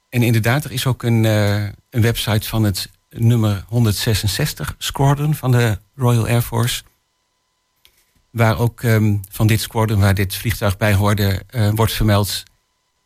en 0.09 0.23
inderdaad, 0.23 0.65
er 0.65 0.71
is 0.71 0.85
ook 0.85 1.03
een, 1.03 1.23
een 1.23 2.01
website 2.01 2.47
van 2.47 2.63
het 2.63 2.89
nummer 3.17 3.63
166 3.67 4.75
Squadron 4.77 5.35
van 5.35 5.51
de 5.51 5.77
Royal 5.95 6.27
Air 6.27 6.41
Force. 6.41 6.83
Waar 8.35 8.59
ook 8.59 8.83
um, 8.83 9.21
van 9.29 9.47
dit 9.47 9.61
squadron, 9.61 9.99
waar 9.99 10.13
dit 10.13 10.35
vliegtuig 10.35 10.77
bij 10.77 10.93
hoorde, 10.93 11.41
uh, 11.51 11.69
wordt 11.75 11.93
vermeld 11.93 12.43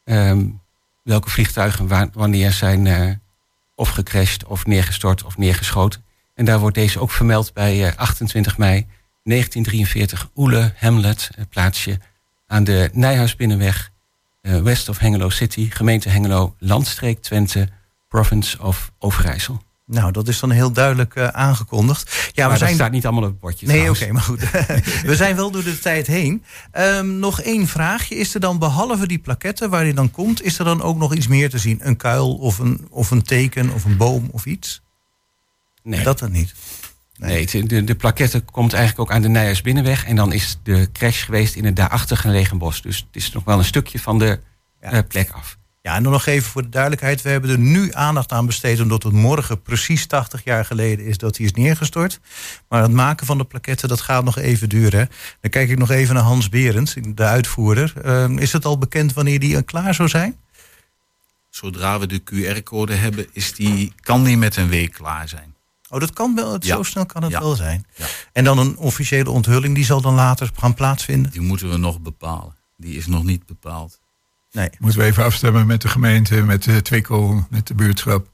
um, 0.06 0.62
welke 1.04 1.30
vliegtuigen 1.30 2.12
wanneer 2.14 2.52
zijn 2.52 2.86
uh, 2.86 3.12
of 3.76 3.90
gecrashed 3.90 4.46
of 4.46 4.66
neergestort 4.66 5.24
of 5.24 5.38
neergeschoten. 5.38 6.04
En 6.34 6.46
daar 6.46 6.60
wordt 6.60 6.76
deze 6.76 7.00
ook 7.00 7.12
vermeld 7.12 7.54
bij 7.54 7.96
28 7.96 8.58
mei 8.58 8.88
1943 9.24 10.30
Oele 10.36 10.74
Hamlet, 10.78 11.30
plaatsje 11.50 12.00
aan 12.48 12.64
de 12.64 12.90
Nijhuisbinnenweg, 12.94 13.92
west 14.42 14.90
of 14.90 14.98
Hengelo 14.98 15.30
City, 15.30 15.70
gemeente 15.72 16.10
Hengelo, 16.10 16.56
landstreek 16.60 17.22
Twente, 17.22 17.70
province 18.08 18.62
of 18.62 18.92
Overijssel. 19.00 19.62
Nou, 19.92 20.12
dat 20.12 20.28
is 20.28 20.40
dan 20.40 20.52
heel 20.52 20.72
duidelijk 20.72 21.16
uh, 21.16 21.28
aangekondigd. 21.28 22.32
Ja, 22.34 22.44
maar 22.44 22.54
we 22.54 22.60
zijn... 22.60 22.74
staat 22.74 22.92
niet 22.92 23.06
allemaal 23.06 23.24
op 23.24 23.30
het 23.30 23.40
bordje. 23.40 23.68
Nee, 23.68 23.90
oké, 23.90 24.12
maar 24.12 24.22
goed. 24.22 24.52
we 25.12 25.16
zijn 25.16 25.36
wel 25.36 25.52
door 25.52 25.64
de 25.64 25.80
tijd 25.80 26.08
heen. 26.08 26.44
Um, 26.78 27.20
nog 27.20 27.42
één 27.42 27.68
vraagje. 27.68 28.16
Is 28.16 28.34
er 28.34 28.40
dan 28.40 28.60
behalve 28.60 29.08
die 29.08 29.18
plaketten 29.18 29.70
waar 29.70 29.84
die 29.84 29.94
dan 29.94 30.12
komt, 30.12 30.44
is 30.44 30.60
er 30.60 30.66
dan 30.66 30.82
ook 30.82 30.98
nog 30.98 31.16
iets 31.16 31.28
meer 31.28 31.50
te 31.50 31.58
zien? 31.58 31.80
Een 31.82 31.98
kuil 31.98 32.36
of 32.36 32.58
een, 32.58 32.88
of 32.90 33.12
een 33.12 33.22
teken 33.22 33.70
of 33.70 33.86
een 33.86 33.98
boom 33.98 34.30
of 34.32 34.46
iets? 34.46 34.82
Nee. 35.84 36.04
Dat 36.04 36.20
dan 36.20 36.32
niet. 36.32 36.54
Nee, 37.18 37.66
de, 37.66 37.84
de 37.84 37.96
plaquette 37.96 38.40
komt 38.40 38.74
eigenlijk 38.74 39.10
ook 39.10 39.16
aan 39.16 39.22
de 39.22 39.30
Nijers 39.30 39.62
Binnenweg. 39.62 40.06
En 40.06 40.16
dan 40.16 40.34
is 40.34 40.60
de 40.64 40.90
crash 40.94 41.26
geweest 41.26 41.56
in 41.56 41.66
het 41.66 41.76
daarachter 41.76 42.18
gelegen 42.18 42.58
bos. 42.58 42.82
Dus 42.82 42.98
het 42.98 43.24
is 43.24 43.32
nog 43.32 43.44
wel 43.44 43.58
een 43.58 43.66
stukje 43.66 44.00
van 44.00 44.20
de 44.20 44.40
eh, 44.80 45.00
plek 45.08 45.32
af. 45.32 45.59
Ja, 45.90 45.96
en 45.96 46.02
nog 46.02 46.26
even 46.26 46.50
voor 46.50 46.62
de 46.62 46.70
duidelijkheid. 46.70 47.22
We 47.22 47.30
hebben 47.30 47.50
er 47.50 47.60
nu 47.60 47.94
aandacht 47.94 48.32
aan 48.32 48.46
besteed... 48.46 48.82
omdat 48.82 49.04
het 49.04 49.14
morgen 49.14 49.62
precies 49.62 50.06
80 50.06 50.44
jaar 50.44 50.66
geleden 50.66 51.06
is 51.06 51.18
dat 51.18 51.38
hij 51.38 51.46
is 51.46 51.52
neergestort. 51.52 52.20
Maar 52.68 52.82
het 52.82 52.92
maken 52.92 53.26
van 53.26 53.38
de 53.38 53.44
plaquette, 53.44 53.88
dat 53.88 54.02
gaat 54.02 54.24
nog 54.24 54.38
even 54.38 54.70
duren. 54.70 55.10
Dan 55.42 55.52
kijk 55.52 55.70
ik 55.70 55.78
nog 55.78 55.90
even 55.92 56.16
naar 56.16 56.24
Hans 56.24 56.50
Berends, 56.50 56.96
de 57.16 57.24
uitvoerder. 57.24 57.94
Ehm, 58.04 58.38
is 58.38 58.54
het 58.54 58.66
al 58.66 58.78
bekend 58.78 59.14
wanneer 59.14 59.40
die 59.40 59.62
klaar 59.62 59.94
zou 59.94 60.10
zijn? 60.10 60.38
Zodra 61.50 62.00
we 62.00 62.08
de 62.08 62.22
QR-code 62.24 62.94
hebben, 62.94 63.28
is 63.32 63.54
die, 63.54 63.94
kan 64.02 64.24
die 64.24 64.38
met 64.38 64.56
een 64.56 64.70
week 64.70 64.92
klaar 64.92 65.28
zijn. 65.28 65.56
Oh, 65.90 66.00
dat 66.00 66.14
kan 66.14 66.36
wel. 66.36 66.58
Zo 66.60 66.84
snel 66.84 67.06
kan 67.06 67.24
het 67.24 67.40
wel 67.40 67.56
zijn. 67.56 67.86
Ja. 67.96 68.06
En 68.34 68.44
dan 68.44 68.58
een 68.58 68.78
officiële 68.78 69.30
onthulling, 69.30 69.76
die 69.76 69.86
zal 69.86 70.02
dan 70.02 70.14
later 70.14 70.50
gaan 70.56 70.74
plaatsvinden? 70.74 71.32
Die 71.32 71.42
moeten 71.42 71.70
we 71.70 71.78
nog 71.78 72.00
bepalen. 72.00 72.56
Die 72.78 72.96
is 72.96 73.08
nog 73.08 73.24
niet 73.24 73.46
bepaald. 73.46 74.00
Nee. 74.52 74.70
Moeten 74.80 75.00
we 75.00 75.06
even 75.06 75.24
afstemmen 75.24 75.68
met 75.68 75.82
de 75.82 75.88
gemeente, 75.88 76.36
met 76.36 76.64
de 76.64 76.82
Twikkel, 76.82 77.48
met 77.50 77.68
de 77.68 77.74
buurtschap. 77.74 78.28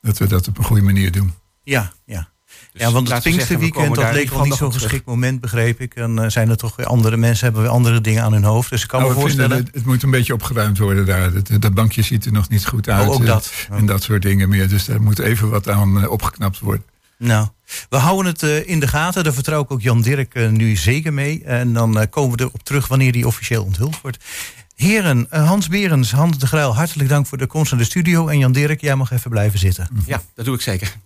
Dat 0.00 0.18
we 0.18 0.26
dat 0.26 0.48
op 0.48 0.58
een 0.58 0.64
goede 0.64 0.82
manier 0.82 1.12
doen. 1.12 1.34
Ja, 1.62 1.92
ja. 2.04 2.30
Dus 2.72 2.82
ja, 2.82 2.90
want 2.90 3.10
het 3.10 3.22
Pinksterweekend, 3.22 3.94
dat 3.94 4.12
leek 4.12 4.30
wel 4.30 4.44
niet 4.44 4.54
zo'n 4.54 4.72
geschikt 4.72 5.06
moment, 5.06 5.40
begreep 5.40 5.80
ik. 5.80 5.94
En 5.94 6.16
uh, 6.16 6.28
zijn 6.28 6.50
er 6.50 6.56
toch 6.56 6.76
weer 6.76 6.86
andere 6.86 7.16
mensen, 7.16 7.44
hebben 7.44 7.62
weer 7.62 7.70
andere 7.70 8.00
dingen 8.00 8.22
aan 8.22 8.32
hun 8.32 8.44
hoofd. 8.44 8.70
Dus 8.70 8.82
ik 8.82 8.88
kan 8.88 9.00
nou, 9.00 9.14
me 9.14 9.20
voorstellen... 9.20 9.56
Het, 9.56 9.68
het, 9.74 9.84
moet 9.84 10.02
een 10.02 10.10
beetje 10.10 10.34
opgeruimd 10.34 10.78
worden 10.78 11.06
daar. 11.06 11.30
Dat, 11.60 11.74
bankje 11.74 12.02
ziet 12.02 12.24
er 12.24 12.32
nog 12.32 12.48
niet 12.48 12.66
goed 12.66 12.88
uit. 12.88 13.08
Oh, 13.08 13.14
ook 13.14 13.26
dat. 13.26 13.52
En 13.70 13.86
dat 13.86 14.02
soort 14.02 14.22
dingen 14.22 14.48
meer. 14.48 14.68
Dus 14.68 14.84
daar 14.84 15.02
moet 15.02 15.18
even 15.18 15.50
wat 15.50 15.68
aan 15.68 15.98
uh, 15.98 16.10
opgeknapt 16.10 16.58
worden. 16.58 16.84
Nou, 17.18 17.48
we 17.88 17.96
houden 17.96 18.32
het 18.32 18.42
uh, 18.42 18.68
in 18.68 18.80
de 18.80 18.88
gaten. 18.88 19.24
Daar 19.24 19.32
vertrouw 19.32 19.62
ik 19.62 19.70
ook 19.70 19.82
Jan 19.82 20.02
Dirk 20.02 20.34
uh, 20.34 20.48
nu 20.48 20.76
zeker 20.76 21.12
mee. 21.12 21.42
En 21.44 21.72
dan 21.72 21.98
uh, 21.98 22.02
komen 22.10 22.36
we 22.36 22.44
erop 22.44 22.62
terug 22.62 22.88
wanneer 22.88 23.12
die 23.12 23.26
officieel 23.26 23.64
onthuld 23.64 24.00
wordt. 24.00 24.24
Heren, 24.82 25.26
Hans 25.30 25.68
Berens, 25.68 26.12
Hans 26.12 26.38
de 26.38 26.46
Gruil, 26.46 26.74
hartelijk 26.74 27.08
dank 27.08 27.26
voor 27.26 27.38
de 27.38 27.46
komst 27.46 27.70
naar 27.70 27.80
de 27.80 27.86
studio. 27.86 28.28
En 28.28 28.38
Jan 28.38 28.52
Dirk, 28.52 28.80
jij 28.80 28.96
mag 28.96 29.10
even 29.10 29.30
blijven 29.30 29.58
zitten. 29.58 29.88
Ja, 30.06 30.22
dat 30.34 30.44
doe 30.44 30.54
ik 30.54 30.60
zeker. 30.60 30.96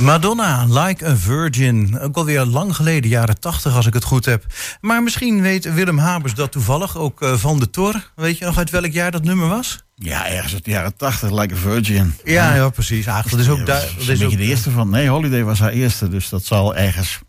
Madonna, 0.00 0.66
Like 0.68 1.06
a 1.06 1.16
Virgin. 1.16 1.98
Ook 2.00 2.16
alweer 2.16 2.44
lang 2.44 2.76
geleden, 2.76 3.10
jaren 3.10 3.40
80 3.40 3.76
als 3.76 3.86
ik 3.86 3.94
het 3.94 4.04
goed 4.04 4.24
heb. 4.24 4.44
Maar 4.80 5.02
misschien 5.02 5.42
weet 5.42 5.74
Willem 5.74 5.98
Habers 5.98 6.34
dat 6.34 6.52
toevallig 6.52 6.96
ook 6.96 7.22
uh, 7.22 7.36
van 7.36 7.58
de 7.58 7.70
Tor. 7.70 8.10
Weet 8.14 8.38
je 8.38 8.44
nog 8.44 8.58
uit 8.58 8.70
welk 8.70 8.92
jaar 8.92 9.10
dat 9.10 9.24
nummer 9.24 9.48
was? 9.48 9.84
Ja, 9.94 10.28
ergens 10.28 10.52
uit 10.52 10.64
de 10.64 10.70
jaren 10.70 10.96
80, 10.96 11.30
Like 11.30 11.54
a 11.54 11.56
Virgin. 11.56 12.14
Ja, 12.24 12.54
ja, 12.54 12.68
precies. 12.68 13.06
Eigenlijk, 13.06 13.44
dat 13.44 13.54
is 13.54 13.60
ook, 13.60 13.66
daar, 13.66 13.88
dat 13.98 14.08
is 14.08 14.24
ook 14.24 14.36
de 14.36 14.42
eerste 14.42 14.70
van. 14.70 14.90
Nee, 14.90 15.08
Holiday 15.08 15.44
was 15.44 15.58
haar 15.58 15.72
eerste, 15.72 16.08
dus 16.08 16.28
dat 16.28 16.44
zal 16.44 16.76
ergens 16.76 17.20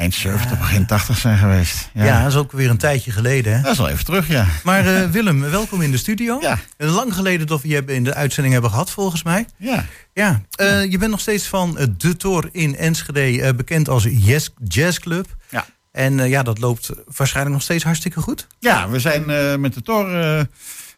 eind 0.00 0.14
70, 0.14 0.58
begin 0.58 0.86
80 0.86 1.16
zijn 1.18 1.38
geweest. 1.38 1.90
Ja. 1.94 2.04
ja. 2.04 2.22
dat 2.22 2.32
is 2.32 2.38
ook 2.38 2.52
weer 2.52 2.70
een 2.70 2.78
tijdje 2.78 3.10
geleden. 3.10 3.56
Hè? 3.56 3.62
Dat 3.62 3.72
is 3.72 3.80
al 3.80 3.88
even 3.88 4.04
terug, 4.04 4.28
ja. 4.28 4.46
Maar 4.64 4.86
uh, 4.86 5.06
Willem, 5.16 5.40
welkom 5.40 5.82
in 5.82 5.90
de 5.90 5.96
studio. 5.96 6.38
Ja. 6.40 6.58
Lang 6.76 7.14
geleden 7.14 7.46
dat 7.46 7.62
we 7.62 7.68
je 7.68 7.84
in 7.84 8.04
de 8.04 8.14
uitzending 8.14 8.52
hebben 8.52 8.70
gehad, 8.70 8.90
volgens 8.90 9.22
mij. 9.22 9.46
Ja. 9.56 9.84
Ja, 10.12 10.42
uh, 10.60 10.90
je 10.90 10.98
bent 10.98 11.10
nog 11.10 11.20
steeds 11.20 11.46
van 11.46 11.78
De 11.96 12.16
Tor 12.16 12.48
in 12.52 12.76
Enschede, 12.76 13.32
uh, 13.32 13.48
bekend 13.56 13.88
als 13.88 14.06
Yes 14.10 14.50
Jazz 14.64 14.98
Club. 14.98 15.26
Ja. 15.48 15.66
En 15.92 16.28
ja, 16.28 16.42
dat 16.42 16.58
loopt 16.58 16.90
waarschijnlijk 17.16 17.54
nog 17.54 17.64
steeds 17.64 17.84
hartstikke 17.84 18.20
goed. 18.20 18.46
Ja, 18.58 18.88
we 18.88 18.98
zijn 18.98 19.24
met 19.60 19.74
De 19.74 19.82
Tor 19.82 20.08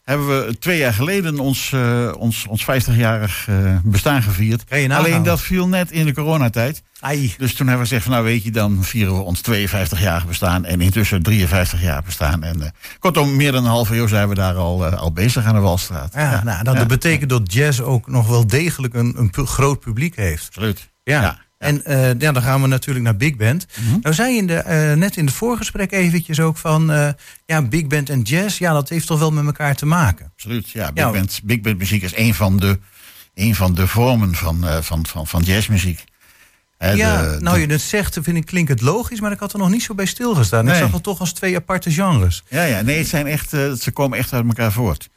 hebben 0.03 0.47
we 0.47 0.59
twee 0.59 0.79
jaar 0.79 0.93
geleden 0.93 1.39
ons, 1.39 1.71
uh, 1.75 2.13
ons, 2.19 2.47
ons 2.47 2.63
50-jarig 2.63 3.47
uh, 3.49 3.77
bestaan 3.85 4.23
gevierd. 4.23 4.65
Alleen 4.91 5.23
dat 5.23 5.41
viel 5.41 5.69
net 5.69 5.91
in 5.91 6.07
de 6.07 6.15
coronatijd. 6.15 6.83
Ai. 7.01 7.35
Dus 7.39 7.55
toen 7.55 7.67
hebben 7.67 7.85
we 7.85 7.89
gezegd 7.89 8.03
van 8.03 8.13
nou 8.13 8.25
weet 8.25 8.43
je, 8.43 8.51
dan 8.51 8.85
vieren 8.85 9.17
we 9.17 9.23
ons 9.23 9.41
52-jarig 9.51 10.27
bestaan. 10.27 10.65
En 10.65 10.81
intussen 10.81 11.23
53 11.23 11.83
jaar 11.83 12.03
bestaan. 12.03 12.43
En 12.43 12.59
uh, 12.59 12.67
kortom, 12.99 13.37
meer 13.37 13.53
dan 13.53 13.65
een 13.65 13.71
half 13.71 13.91
eeuw 13.91 14.07
zijn 14.07 14.29
we 14.29 14.35
daar 14.35 14.55
al, 14.55 14.85
al 14.85 15.13
bezig 15.13 15.45
aan 15.45 15.55
de 15.55 15.61
Walstraat. 15.61 16.13
Ja, 16.15 16.21
ja. 16.21 16.43
Nou, 16.43 16.65
dat 16.65 16.77
ja. 16.77 16.87
betekent 16.87 17.31
dat 17.31 17.53
jazz 17.53 17.81
ook 17.81 18.07
nog 18.07 18.29
wel 18.29 18.47
degelijk 18.47 18.95
een, 18.95 19.15
een 19.17 19.47
groot 19.47 19.81
publiek 19.81 20.17
heeft. 20.17 20.47
Absoluut. 20.47 20.91
ja. 21.03 21.39
En 21.63 21.83
uh, 21.87 22.07
ja, 22.19 22.33
dan 22.33 22.43
gaan 22.43 22.63
we 22.63 22.67
natuurlijk 22.67 23.05
naar 23.05 23.17
Big 23.17 23.37
Band. 23.37 23.67
Mm 23.79 23.89
-hmm. 23.89 23.99
Nou 24.03 24.15
zei 24.15 24.33
je 24.33 24.39
in 24.39 24.47
de, 24.47 24.65
uh, 24.67 24.99
net 24.99 25.17
in 25.17 25.27
het 25.27 25.35
voorgesprek 25.35 25.93
eventjes 25.93 26.41
ook 26.41 26.57
van... 26.57 26.91
Uh, 26.91 27.09
ja, 27.47 27.63
Big 27.63 27.87
Band 27.87 28.11
en 28.11 28.23
jazz, 28.23 28.59
ja, 28.59 28.73
dat 28.73 28.89
heeft 28.89 29.07
toch 29.07 29.19
wel 29.19 29.33
met 29.33 29.45
elkaar 29.45 29.75
te 29.75 29.87
maken? 29.87 30.31
Absoluut, 30.35 30.71
ja. 30.71 30.93
Big, 30.93 31.05
ja. 31.05 31.11
Band, 31.11 31.41
Big 31.45 31.61
Band 31.61 31.79
muziek 31.79 32.03
is 32.03 32.17
een 32.17 32.35
van 32.35 32.57
de, 32.57 32.79
een 33.35 33.55
van 33.55 33.75
de 33.75 33.87
vormen 33.87 34.35
van, 34.35 34.65
van, 34.81 35.07
van, 35.07 35.27
van 35.27 35.43
jazzmuziek. 35.43 36.05
He, 36.79 36.91
ja, 36.91 37.23
de, 37.23 37.41
nou 37.41 37.57
de... 37.57 37.67
je 37.67 37.73
het 37.73 37.81
zegt, 37.81 38.19
vind 38.23 38.37
ik, 38.37 38.47
klinkt 38.47 38.71
het 38.71 38.81
logisch... 38.81 39.21
maar 39.21 39.33
ik 39.33 39.39
had 39.39 39.53
er 39.53 39.59
nog 39.59 39.71
niet 39.71 39.83
zo 39.83 39.95
bij 39.95 40.07
stilgestaan. 40.07 40.65
Nee. 40.65 40.75
Ik 40.75 40.81
zag 40.81 40.93
het 40.93 41.03
toch 41.03 41.21
als 41.21 41.33
twee 41.33 41.57
aparte 41.57 41.91
genres. 41.91 42.43
Ja, 42.49 42.65
ja 42.65 42.81
nee, 42.81 42.99
het 42.99 43.09
zijn 43.09 43.27
echt, 43.27 43.51
ze 43.51 43.91
komen 43.93 44.19
echt 44.19 44.33
uit 44.33 44.47
elkaar 44.47 44.73
voort. 44.73 45.09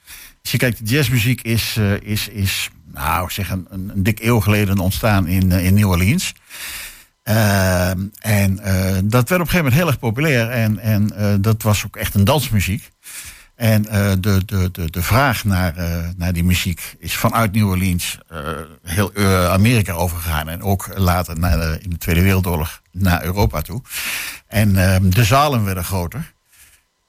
Als 0.41 0.51
je 0.51 0.58
kijkt, 0.58 0.89
jazzmuziek 0.89 1.41
is, 1.41 1.79
is, 2.01 2.27
is 2.27 2.69
nou, 2.95 3.31
zeg 3.31 3.49
een, 3.49 3.67
een, 3.69 3.91
dik 3.95 4.19
eeuw 4.19 4.39
geleden 4.39 4.79
ontstaan 4.79 5.27
in, 5.27 5.51
in 5.51 5.73
New 5.73 5.89
Orleans. 5.89 6.34
Uh, 7.23 7.89
en 8.19 8.60
uh, 8.65 8.97
dat 9.03 9.29
werd 9.29 9.41
op 9.41 9.47
een 9.47 9.47
gegeven 9.47 9.58
moment 9.58 9.73
heel 9.73 9.88
erg 9.88 9.99
populair. 9.99 10.49
En, 10.49 10.79
en 10.79 11.12
uh, 11.17 11.34
dat 11.39 11.62
was 11.62 11.86
ook 11.86 11.95
echt 11.95 12.15
een 12.15 12.23
dansmuziek. 12.23 12.91
En 13.55 13.81
de, 13.81 14.41
de, 14.45 14.69
de, 14.71 14.89
de 14.89 15.01
vraag 15.01 15.43
naar, 15.43 15.73
naar 16.17 16.34
die 16.34 16.43
muziek 16.43 16.95
is 16.99 17.15
vanuit 17.15 17.51
New 17.51 17.67
Orleans 17.67 18.17
heel 18.84 19.15
Amerika 19.49 19.93
overgegaan. 19.93 20.49
En 20.49 20.62
ook 20.62 20.97
later 20.97 21.39
naar 21.39 21.81
in 21.81 21.89
de 21.89 21.97
Tweede 21.97 22.21
Wereldoorlog 22.21 22.81
naar 22.91 23.23
Europa 23.23 23.62
toe. 23.62 23.81
En 24.47 24.77
ehm, 24.77 25.10
de 25.10 25.23
zalen 25.23 25.65
werden 25.65 25.84
groter. 25.84 26.34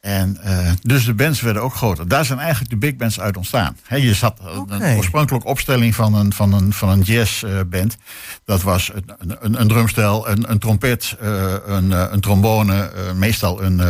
En 0.07 0.39
uh, 0.45 0.71
dus 0.83 1.05
de 1.05 1.15
bands 1.15 1.41
werden 1.41 1.63
ook 1.63 1.75
groter. 1.75 2.09
Daar 2.09 2.25
zijn 2.25 2.39
eigenlijk 2.39 2.71
de 2.71 2.77
big 2.77 2.97
bands 2.97 3.21
uit 3.21 3.37
ontstaan. 3.37 3.77
He, 3.83 3.97
je 3.97 4.15
zat 4.15 4.41
okay. 4.57 4.91
een 4.91 4.97
oorspronkelijke 4.97 5.47
opstelling 5.47 5.95
van 5.95 6.15
een, 6.15 6.33
van 6.33 6.53
een, 6.53 6.73
van 6.73 6.89
een 6.89 7.01
jazzband. 7.01 7.97
dat 8.45 8.63
was 8.63 8.91
een, 8.95 9.37
een, 9.41 9.61
een 9.61 9.69
drumstel, 9.69 10.29
een, 10.29 10.51
een 10.51 10.59
trompet, 10.59 11.17
uh, 11.23 11.55
een, 11.67 11.91
een 11.91 12.21
trombone, 12.21 12.91
uh, 12.97 13.13
meestal 13.13 13.63
een 13.63 13.81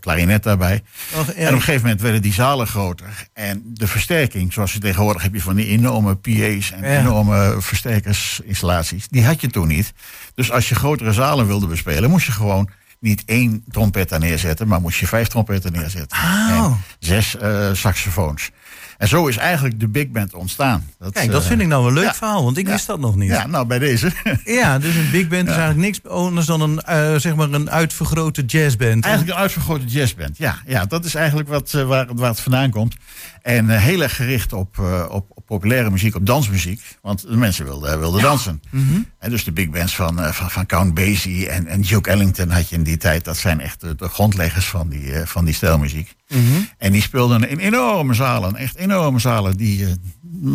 klarinet 0.00 0.42
daarbij. 0.42 0.82
Oh. 1.12 1.18
En 1.18 1.46
op 1.48 1.52
een 1.52 1.58
gegeven 1.58 1.82
moment 1.82 2.00
werden 2.00 2.22
die 2.22 2.32
zalen 2.32 2.66
groter. 2.66 3.28
En 3.32 3.62
de 3.66 3.86
versterking, 3.86 4.52
zoals 4.52 4.72
je 4.72 4.78
tegenwoordig 4.78 5.22
heb 5.22 5.34
je 5.34 5.42
van 5.42 5.54
die 5.54 5.66
enorme 5.66 6.16
PA's 6.16 6.72
en 6.72 6.90
ja. 6.90 7.00
enorme 7.00 7.56
versterkersinstallaties. 7.58 9.08
Die 9.08 9.24
had 9.24 9.40
je 9.40 9.48
toen 9.48 9.68
niet. 9.68 9.92
Dus 10.34 10.52
als 10.52 10.68
je 10.68 10.74
grotere 10.74 11.12
zalen 11.12 11.46
wilde 11.46 11.66
bespelen, 11.66 12.10
moest 12.10 12.26
je 12.26 12.32
gewoon 12.32 12.70
niet 13.02 13.22
één 13.26 13.64
trompet 13.70 14.08
daar 14.08 14.18
neerzetten, 14.18 14.68
maar 14.68 14.80
moest 14.80 14.98
je 14.98 15.06
vijf 15.06 15.28
trompetten 15.28 15.72
neerzetten. 15.72 16.18
Oh. 16.18 16.64
En 16.64 16.76
zes 16.98 17.36
uh, 17.42 17.68
saxofoons. 17.72 18.50
En 18.98 19.08
zo 19.08 19.26
is 19.26 19.36
eigenlijk 19.36 19.80
de 19.80 19.88
big 19.88 20.08
band 20.08 20.34
ontstaan. 20.34 20.86
Dat, 20.98 21.12
Kijk, 21.12 21.30
dat 21.30 21.44
vind 21.44 21.60
ik 21.60 21.66
nou 21.66 21.86
een 21.86 21.92
leuk 21.92 22.04
ja, 22.04 22.14
verhaal, 22.14 22.44
want 22.44 22.56
ik 22.56 22.66
ja, 22.66 22.72
wist 22.72 22.86
dat 22.86 23.00
nog 23.00 23.16
niet. 23.16 23.30
Ja, 23.30 23.46
nou 23.46 23.66
bij 23.66 23.78
deze. 23.78 24.12
ja, 24.44 24.78
dus 24.78 24.94
een 24.94 25.10
big 25.10 25.28
band 25.28 25.48
is 25.48 25.56
eigenlijk 25.56 25.78
niks 25.78 26.00
anders 26.04 26.46
dan 26.46 26.60
een, 26.60 26.82
uh, 26.88 27.18
zeg 27.18 27.34
maar 27.34 27.52
een 27.52 27.70
uitvergrote 27.70 28.42
jazzband. 28.44 29.04
Eigenlijk 29.04 29.36
een 29.36 29.42
uitvergrote 29.42 29.84
jazzband, 29.84 30.38
ja. 30.38 30.56
ja 30.66 30.84
dat 30.84 31.04
is 31.04 31.14
eigenlijk 31.14 31.48
wat, 31.48 31.72
uh, 31.76 31.84
waar, 31.84 32.06
waar 32.14 32.30
het 32.30 32.40
vandaan 32.40 32.70
komt. 32.70 32.96
En 33.42 33.66
uh, 33.66 33.76
heel 33.76 34.02
erg 34.02 34.16
gericht 34.16 34.52
op, 34.52 34.78
op, 35.08 35.26
op, 35.28 35.46
populaire 35.46 35.90
muziek, 35.90 36.14
op 36.14 36.26
dansmuziek. 36.26 36.80
Want 37.02 37.20
de 37.20 37.36
mensen 37.36 37.64
wilden, 37.64 37.98
wilden 37.98 38.20
ja. 38.20 38.26
dansen. 38.26 38.62
Mm 38.70 38.88
-hmm. 38.88 39.06
En 39.18 39.30
dus 39.30 39.44
de 39.44 39.52
big 39.52 39.70
bands 39.70 39.94
van, 39.94 40.34
van, 40.34 40.50
van 40.50 40.66
Count 40.66 40.94
Basie 40.94 41.48
en, 41.48 41.66
en 41.66 41.80
Duke 41.80 42.10
Ellington 42.10 42.50
had 42.50 42.68
je 42.68 42.76
in 42.76 42.82
die 42.82 42.96
tijd. 42.96 43.24
Dat 43.24 43.36
zijn 43.36 43.60
echt 43.60 43.80
de, 43.80 43.94
de 43.94 44.08
grondleggers 44.08 44.66
van 44.66 44.88
die, 44.88 45.12
van 45.24 45.44
die 45.44 45.54
stijlmuziek. 45.54 46.14
Mm 46.28 46.46
-hmm. 46.46 46.68
En 46.78 46.92
die 46.92 47.02
speelden 47.02 47.48
in 47.48 47.58
enorme 47.58 48.14
zalen, 48.14 48.56
echt 48.56 48.76
enorme 48.76 49.18
zalen, 49.18 49.56
die, 49.56 49.86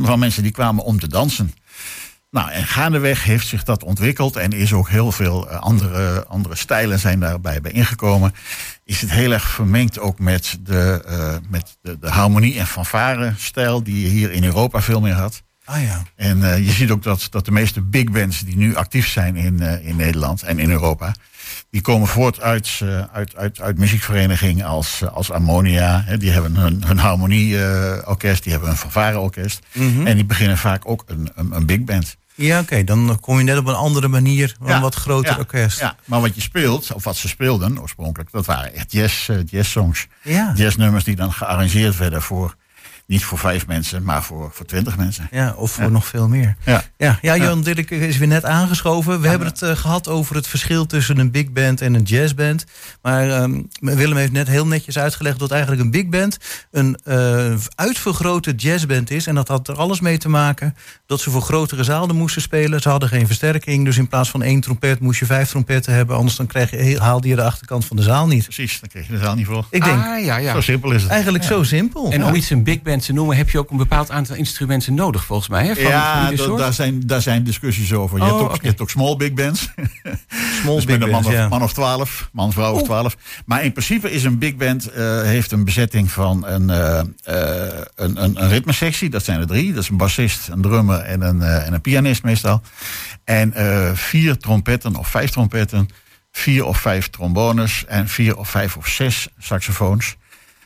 van 0.01 0.19
mensen 0.19 0.43
die 0.43 0.51
kwamen 0.51 0.83
om 0.83 0.99
te 0.99 1.07
dansen. 1.07 1.53
Nou, 2.29 2.51
en 2.51 2.63
gaandeweg 2.63 3.23
heeft 3.23 3.47
zich 3.47 3.63
dat 3.63 3.83
ontwikkeld 3.83 4.35
en 4.35 4.51
is 4.51 4.73
ook 4.73 4.89
heel 4.89 5.11
veel 5.11 5.47
andere, 5.47 6.25
andere 6.25 6.55
stijlen 6.55 6.99
zijn 6.99 7.19
daarbij 7.19 7.61
bij 7.61 7.71
ingekomen. 7.71 8.33
Is 8.83 9.01
het 9.01 9.11
heel 9.11 9.31
erg 9.31 9.49
vermengd 9.49 9.99
ook 9.99 10.19
met 10.19 10.57
de, 10.61 11.03
uh, 11.09 11.49
met 11.49 11.77
de, 11.81 11.99
de 11.99 12.09
harmonie- 12.09 12.59
en 12.59 12.67
fanfare-stijl 12.67 13.83
die 13.83 14.01
je 14.01 14.07
hier 14.07 14.31
in 14.31 14.43
Europa 14.43 14.81
veel 14.81 15.01
meer 15.01 15.13
had. 15.13 15.43
Ah 15.67 15.81
ja. 15.81 16.03
En 16.15 16.37
uh, 16.37 16.57
je 16.57 16.71
ziet 16.71 16.91
ook 16.91 17.03
dat, 17.03 17.27
dat 17.29 17.45
de 17.45 17.51
meeste 17.51 17.81
big 17.81 18.11
bands 18.11 18.39
die 18.39 18.57
nu 18.57 18.75
actief 18.75 19.07
zijn 19.07 19.35
in, 19.35 19.61
uh, 19.61 19.87
in 19.87 19.95
Nederland 19.95 20.43
en 20.43 20.59
in 20.59 20.71
Europa, 20.71 21.15
die 21.69 21.81
komen 21.81 22.07
voort 22.07 22.41
uit, 22.41 22.79
uh, 22.83 23.03
uit, 23.11 23.35
uit, 23.35 23.61
uit 23.61 23.77
muziekverenigingen 23.77 24.65
als, 24.65 25.03
als 25.13 25.31
Ammonia. 25.31 26.03
Hè, 26.05 26.17
die 26.17 26.31
hebben 26.31 26.55
hun, 26.55 26.83
hun 26.85 26.97
harmonieorkest, 26.97 28.43
die 28.43 28.51
hebben 28.51 28.69
een 28.69 28.77
fanfareorkest. 28.77 29.59
Mm 29.73 29.95
-hmm. 29.95 30.07
En 30.07 30.15
die 30.15 30.25
beginnen 30.25 30.57
vaak 30.57 30.81
ook 30.85 31.03
een, 31.05 31.29
een, 31.35 31.55
een 31.55 31.65
big 31.65 31.83
band. 31.83 32.17
Ja, 32.35 32.59
oké. 32.59 32.63
Okay. 32.63 32.83
Dan 32.83 33.17
kom 33.19 33.37
je 33.37 33.43
net 33.43 33.57
op 33.57 33.67
een 33.67 33.75
andere 33.75 34.07
manier, 34.07 34.55
een 34.59 34.67
ja, 34.67 34.81
wat 34.81 34.95
groter 34.95 35.31
ja, 35.31 35.37
orkest. 35.37 35.79
Ja, 35.79 35.95
maar 36.05 36.21
wat 36.21 36.35
je 36.35 36.41
speelt, 36.41 36.93
of 36.93 37.03
wat 37.03 37.15
ze 37.15 37.27
speelden 37.27 37.81
oorspronkelijk, 37.81 38.31
dat 38.31 38.45
waren 38.45 38.73
echt 38.73 38.91
jazz, 38.91 39.29
uh, 39.29 39.37
jazzsongs. 39.45 40.07
Ja. 40.21 40.53
Jazznummers 40.55 41.03
die 41.03 41.15
dan 41.15 41.33
gearrangeerd 41.33 41.97
werden 41.97 42.21
voor 42.21 42.55
niet 43.07 43.23
voor 43.23 43.37
vijf 43.37 43.67
mensen, 43.67 44.03
maar 44.03 44.23
voor, 44.23 44.51
voor 44.53 44.65
twintig 44.65 44.97
mensen. 44.97 45.27
Ja, 45.31 45.53
of 45.57 45.71
voor 45.71 45.83
ja. 45.83 45.89
nog 45.89 46.05
veel 46.05 46.27
meer. 46.27 46.55
Ja, 46.65 46.83
ja, 46.97 47.19
ja 47.21 47.37
Jan 47.37 47.61
Dirk 47.61 47.91
is 47.91 48.17
weer 48.17 48.27
net 48.27 48.45
aangeschoven. 48.45 49.17
We 49.17 49.23
ja, 49.23 49.29
hebben 49.29 49.47
het 49.47 49.61
uh, 49.61 49.71
gehad 49.71 50.07
over 50.07 50.35
het 50.35 50.47
verschil 50.47 50.85
tussen 50.85 51.17
een 51.17 51.31
big 51.31 51.51
band 51.51 51.81
en 51.81 51.93
een 51.93 52.03
jazzband. 52.03 52.65
Maar 53.01 53.41
um, 53.41 53.67
Willem 53.79 54.17
heeft 54.17 54.31
net 54.31 54.47
heel 54.47 54.67
netjes 54.67 54.97
uitgelegd 54.97 55.39
dat 55.39 55.51
eigenlijk 55.51 55.81
een 55.81 55.91
big 55.91 56.07
band 56.07 56.37
een 56.71 56.99
uh, 57.05 57.53
uitvergrote 57.75 58.53
jazzband 58.55 59.11
is. 59.11 59.27
En 59.27 59.35
dat 59.35 59.47
had 59.47 59.67
er 59.67 59.75
alles 59.75 59.99
mee 59.99 60.17
te 60.17 60.29
maken 60.29 60.75
dat 61.05 61.19
ze 61.19 61.29
voor 61.29 61.41
grotere 61.41 61.83
zalen 61.83 62.15
moesten 62.15 62.41
spelen. 62.41 62.81
Ze 62.81 62.89
hadden 62.89 63.09
geen 63.09 63.27
versterking, 63.27 63.85
dus 63.85 63.97
in 63.97 64.07
plaats 64.07 64.29
van 64.29 64.43
één 64.43 64.61
trompet 64.61 64.99
moest 64.99 65.19
je 65.19 65.25
vijf 65.25 65.49
trompetten 65.49 65.93
hebben. 65.93 66.15
Anders 66.15 66.35
dan 66.35 66.47
krijg 66.47 66.71
je, 66.71 66.99
haalde 66.99 67.27
je 67.27 67.35
de 67.35 67.43
achterkant 67.43 67.85
van 67.85 67.97
de 67.97 68.03
zaal 68.03 68.27
niet. 68.27 68.43
Precies, 68.43 68.79
dan 68.79 68.89
kreeg 68.89 69.07
je 69.07 69.13
de 69.13 69.19
zaal 69.19 69.35
niet 69.35 69.45
voor. 69.45 69.67
Ik 69.69 69.83
denk, 69.83 70.03
ah, 70.03 70.25
ja, 70.25 70.37
ja. 70.37 70.53
zo 70.53 70.61
simpel 70.61 70.91
is 70.91 71.01
het. 71.01 71.11
Eigenlijk 71.11 71.43
zo 71.43 71.63
simpel. 71.63 72.11
En 72.11 72.25
om 72.25 72.35
iets 72.35 72.49
een 72.49 72.63
big 72.63 72.81
band 72.81 72.96
noemen, 73.13 73.37
heb 73.37 73.49
je 73.49 73.59
ook 73.59 73.71
een 73.71 73.77
bepaald 73.77 74.11
aantal 74.11 74.35
instrumenten 74.35 74.93
nodig, 74.93 75.25
volgens 75.25 75.49
mij. 75.49 75.65
Hè, 75.65 75.73
van, 75.75 75.83
ja, 75.83 76.31
van 76.35 76.57
daar, 76.57 76.73
zijn, 76.73 77.07
daar 77.07 77.21
zijn 77.21 77.43
discussies 77.43 77.93
over. 77.93 78.17
Je, 78.17 78.23
oh, 78.23 78.29
hebt, 78.29 78.41
ook, 78.41 78.47
okay. 78.47 78.59
je 78.61 78.67
hebt 78.67 78.81
ook 78.81 78.89
small 78.89 79.15
big 79.15 79.33
bands. 79.33 79.69
Small 80.61 80.75
dus 80.75 80.85
big 80.85 80.97
met 80.97 81.07
een 81.07 81.13
man, 81.13 81.21
bands, 81.21 81.27
of, 81.27 81.33
ja. 81.33 81.47
man 81.47 81.63
of 81.63 81.73
twaalf, 81.73 82.29
man, 82.31 82.53
vrouw 82.53 82.73
of 82.73 82.83
twaalf. 82.83 83.17
Maar 83.45 83.63
in 83.63 83.71
principe 83.71 84.11
is 84.11 84.23
een 84.23 84.37
big 84.37 84.55
band, 84.55 84.89
uh, 84.97 85.21
heeft 85.21 85.51
een 85.51 85.65
bezetting 85.65 86.11
van 86.11 86.45
een, 86.45 86.69
uh, 86.69 87.01
uh, 87.29 87.79
een, 87.95 88.23
een, 88.23 88.43
een 88.43 88.49
ritmesectie. 88.49 89.09
Dat 89.09 89.23
zijn 89.23 89.39
er 89.39 89.47
drie. 89.47 89.73
Dat 89.73 89.83
is 89.83 89.89
een 89.89 89.97
bassist, 89.97 90.47
een 90.47 90.61
drummer 90.61 90.99
en 90.99 91.21
een, 91.21 91.41
en 91.41 91.73
een 91.73 91.81
pianist 91.81 92.23
meestal. 92.23 92.61
En 93.23 93.53
vier 93.95 94.37
trompetten 94.37 94.95
of 94.95 95.07
vijf 95.07 95.29
trompetten. 95.29 95.89
Vier 96.31 96.65
of 96.65 96.77
vijf 96.77 97.09
trombones 97.09 97.85
en 97.85 98.07
vier 98.07 98.37
of 98.37 98.49
vijf 98.49 98.77
of 98.77 98.87
zes 98.87 99.27
saxofoons. 99.37 100.15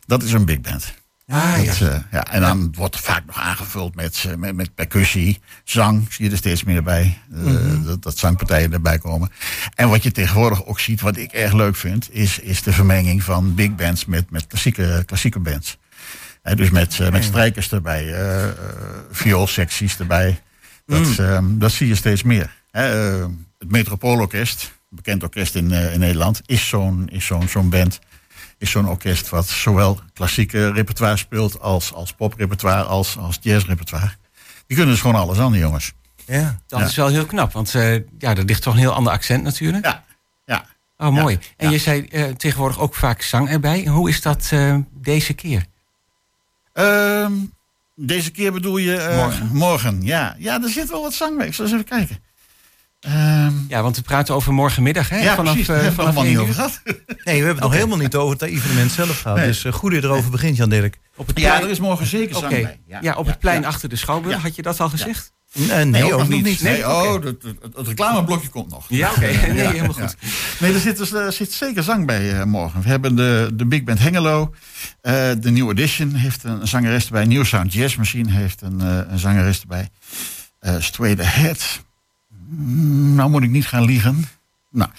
Dat 0.06 0.24
is 0.24 0.34
een 0.34 0.46
big 0.46 0.62
band. 0.62 1.01
Ah, 1.32 1.66
dat, 1.66 1.78
ja. 1.78 1.90
Uh, 1.90 2.00
ja. 2.12 2.26
En 2.26 2.42
dan 2.42 2.74
wordt 2.76 2.96
het 2.96 3.04
vaak 3.04 3.26
nog 3.26 3.40
aangevuld 3.40 3.96
met, 3.96 4.26
uh, 4.28 4.36
met, 4.36 4.56
met 4.56 4.76
percussie, 4.76 5.40
zang, 5.64 6.08
zie 6.10 6.26
je 6.26 6.32
er 6.32 6.38
steeds 6.38 6.64
meer 6.64 6.84
bij. 6.84 7.18
Uh, 7.32 7.40
mm 7.40 7.56
-hmm. 7.58 7.86
dat, 7.86 8.04
dat 8.04 8.18
zangpartijen 8.18 8.74
erbij 8.74 8.98
komen. 8.98 9.32
En 9.76 9.90
wat 9.90 10.04
je 10.04 10.12
tegenwoordig 10.12 10.66
ook 10.66 10.80
ziet, 10.80 11.02
wat 11.02 11.18
ik 11.18 11.32
erg 11.32 11.54
leuk 11.54 11.76
vind, 11.76 12.08
is, 12.12 12.40
is 12.40 12.64
de 12.64 12.74
vermenging 12.74 13.24
van 13.24 13.56
big 13.56 13.76
bands 13.76 14.06
met, 14.06 14.30
met 14.30 14.48
klassieke, 14.48 15.04
klassieke 15.06 15.40
bands. 15.40 15.78
dus 16.56 16.70
met, 16.70 17.12
met 17.12 17.24
strijkers 17.24 17.72
erbij, 17.72 18.16
vioolsecties 19.12 20.00
erbij. 20.00 20.42
Dat, 20.86 21.18
ehm, 21.20 21.58
dat 21.58 21.72
zie 21.72 21.88
je 21.88 21.96
steeds 21.96 22.24
meer. 22.24 22.60
Eh, 22.72 23.26
het 23.60 23.72
Metropoolorkest, 23.72 24.72
bekend 24.90 25.24
orkest 25.24 25.56
in, 25.56 25.72
eh, 25.72 25.94
in 25.94 26.00
Nederland, 26.00 26.42
is 26.46 26.68
zo'n 26.68 27.10
is 27.10 27.26
zo'n 27.26 27.48
zo'n 27.48 27.70
band. 27.70 28.00
Is 28.62 28.72
zo'n 28.72 28.90
orkest 28.90 29.30
wat 29.30 29.48
zowel 29.48 30.00
klassieke 30.14 30.72
repertoire 30.72 31.18
speelt 31.18 31.60
als, 31.60 31.94
als 31.94 32.14
poprepertoire, 32.14 32.84
als, 32.84 33.18
als 33.18 33.38
jazzrepertoire. 33.42 34.12
Die 34.68 34.78
kunnen 34.78 34.94
dus 34.94 35.02
gewoon 35.02 35.22
alles 35.22 35.38
aan, 35.40 35.52
die 35.52 35.62
jongens. 35.62 35.92
Ja, 36.26 36.60
dat 36.68 36.80
Ja. 36.80 36.86
is 36.86 36.96
wel 36.96 37.08
heel 37.08 37.26
knap. 37.26 37.52
Want 37.54 37.76
eh 37.76 37.94
ja, 37.94 38.36
er 38.36 38.44
ligt 38.44 38.62
toch 38.62 38.74
een 38.74 38.80
heel 38.80 38.94
ander 38.94 39.14
accent 39.14 39.44
natuurlijk. 39.44 39.86
Ja, 39.86 40.04
ja. 40.46 40.66
Oh, 40.98 41.10
mooi. 41.10 41.40
En 41.58 41.70
je 41.72 41.78
zei 41.78 42.06
eh, 42.06 42.26
tegenwoordig 42.30 42.80
ook 42.80 42.96
vaak 42.96 43.22
zang 43.22 43.50
erbij. 43.50 43.86
Hoe 43.86 44.10
is 44.10 44.22
dat 44.22 44.50
eh, 44.52 44.76
deze 44.94 45.34
keer? 45.34 45.66
Ehm, 46.74 47.32
deze 47.96 48.32
keer 48.32 48.52
bedoel 48.52 48.78
je... 48.78 49.14
Morgen. 49.16 49.50
Morgen, 49.54 50.02
ja. 50.02 50.36
Ja, 50.38 50.62
er 50.64 50.70
zit 50.70 50.90
wel 50.90 51.02
wat 51.02 51.14
zang 51.14 51.38
bij. 51.38 51.48
Ik 51.48 51.54
zal 51.54 51.66
eens 51.66 51.74
even 51.74 51.86
kijken. 51.86 52.24
Ehm, 53.02 53.54
Ja, 53.68 53.82
want 53.82 53.96
we 53.96 54.02
praten 54.02 54.36
over 54.36 54.54
morgenmiddag, 54.54 55.10
hè? 55.10 55.20
ja, 55.20 55.36
vanaf, 55.36 55.52
precies. 55.54 55.70
eh, 55.70 55.76
hebben 55.76 55.96
we 55.96 56.02
het 56.02 56.14
vanaf 56.14 56.16
allemaal 56.16 56.32
niet 56.32 56.38
over 56.38 56.50
uur. 56.50 56.56
gehad. 56.56 56.82
Nee, 57.24 57.24
we 57.24 57.32
hebben 57.32 57.48
het 57.54 57.60
nog 57.60 57.74
helemaal 57.74 57.98
niet 57.98 58.16
over 58.16 58.34
het 58.34 58.42
evenement 58.42 58.92
zelf 58.92 59.22
gehad. 59.22 59.38
Nee. 59.38 59.48
Dus 59.48 59.64
eh, 59.66 59.74
goed 59.74 59.92
dat 59.92 60.02
je 60.02 60.08
erover 60.08 60.32
begint, 60.32 60.58
Jan 60.58 60.70
Dirk. 60.70 61.00
Op 61.16 61.28
het 61.28 61.40
Ja, 61.40 61.62
er 61.62 61.70
is 61.70 61.80
morgen 61.80 62.06
zeker 62.06 62.36
zang 62.36 62.50
bij. 62.50 62.80
Ja, 63.02 63.14
op 63.16 63.26
het 63.26 63.40
plein 63.40 63.62
ja. 63.62 63.68
achter 63.68 63.90
de 63.90 63.96
Schouwburg. 63.96 64.36
Ja. 64.36 64.42
Had 64.42 64.56
je 64.56 64.62
dat 64.62 64.80
al 64.80 64.90
gezegd? 64.90 65.34
Nee, 65.54 65.86
nee, 65.86 66.04
ook 66.14 66.20
nog 66.20 66.28
niet. 66.30 66.44
Nee, 66.62 66.72
Nee, 66.74 66.88
oh, 66.90 67.14
het, 67.14 67.24
het, 67.24 67.44
het 67.76 67.88
reclameblokje 67.88 68.50
komt 68.50 68.70
nog. 68.70 68.86
Ja, 68.90 69.10
oké. 69.10 69.20
Nee, 69.20 69.68
helemaal 69.68 69.94
goed. 69.94 70.16
Nee, 70.60 70.74
er 70.74 70.80
zit, 70.80 70.98
dus, 70.98 71.12
er 71.14 71.32
zit 71.34 71.52
zeker 71.54 71.84
zang 71.84 72.06
bij 72.06 72.40
eh, 72.40 72.44
morgen. 72.44 72.82
We 72.82 72.90
hebben 72.90 73.16
de, 73.16 73.50
de 73.54 73.66
Big 73.66 73.84
Band 73.84 74.00
Hengelo. 74.00 74.54
eh, 75.02 75.14
de 75.40 75.52
New 75.52 75.70
Edition 75.70 76.14
heeft 76.14 76.44
een, 76.44 76.68
zangeres 76.68 77.06
erbij. 77.06 77.26
New 77.26 77.46
Sound 77.46 77.74
Jazz 77.74 77.96
Machine 77.96 78.32
heeft 78.32 78.62
een, 78.62 78.82
eh, 78.82 78.98
een 79.12 79.20
zangeres 79.20 79.62
erbij. 79.62 79.90
Eh 80.60 80.76
Straight 80.80 81.20
Ahead. 81.22 81.82
Nou 83.16 83.30
moet 83.30 83.44
ik 83.44 83.50
niet 83.50 83.68
gaan 83.68 83.86
liegen. 83.86 84.26
Nou, 84.74 84.90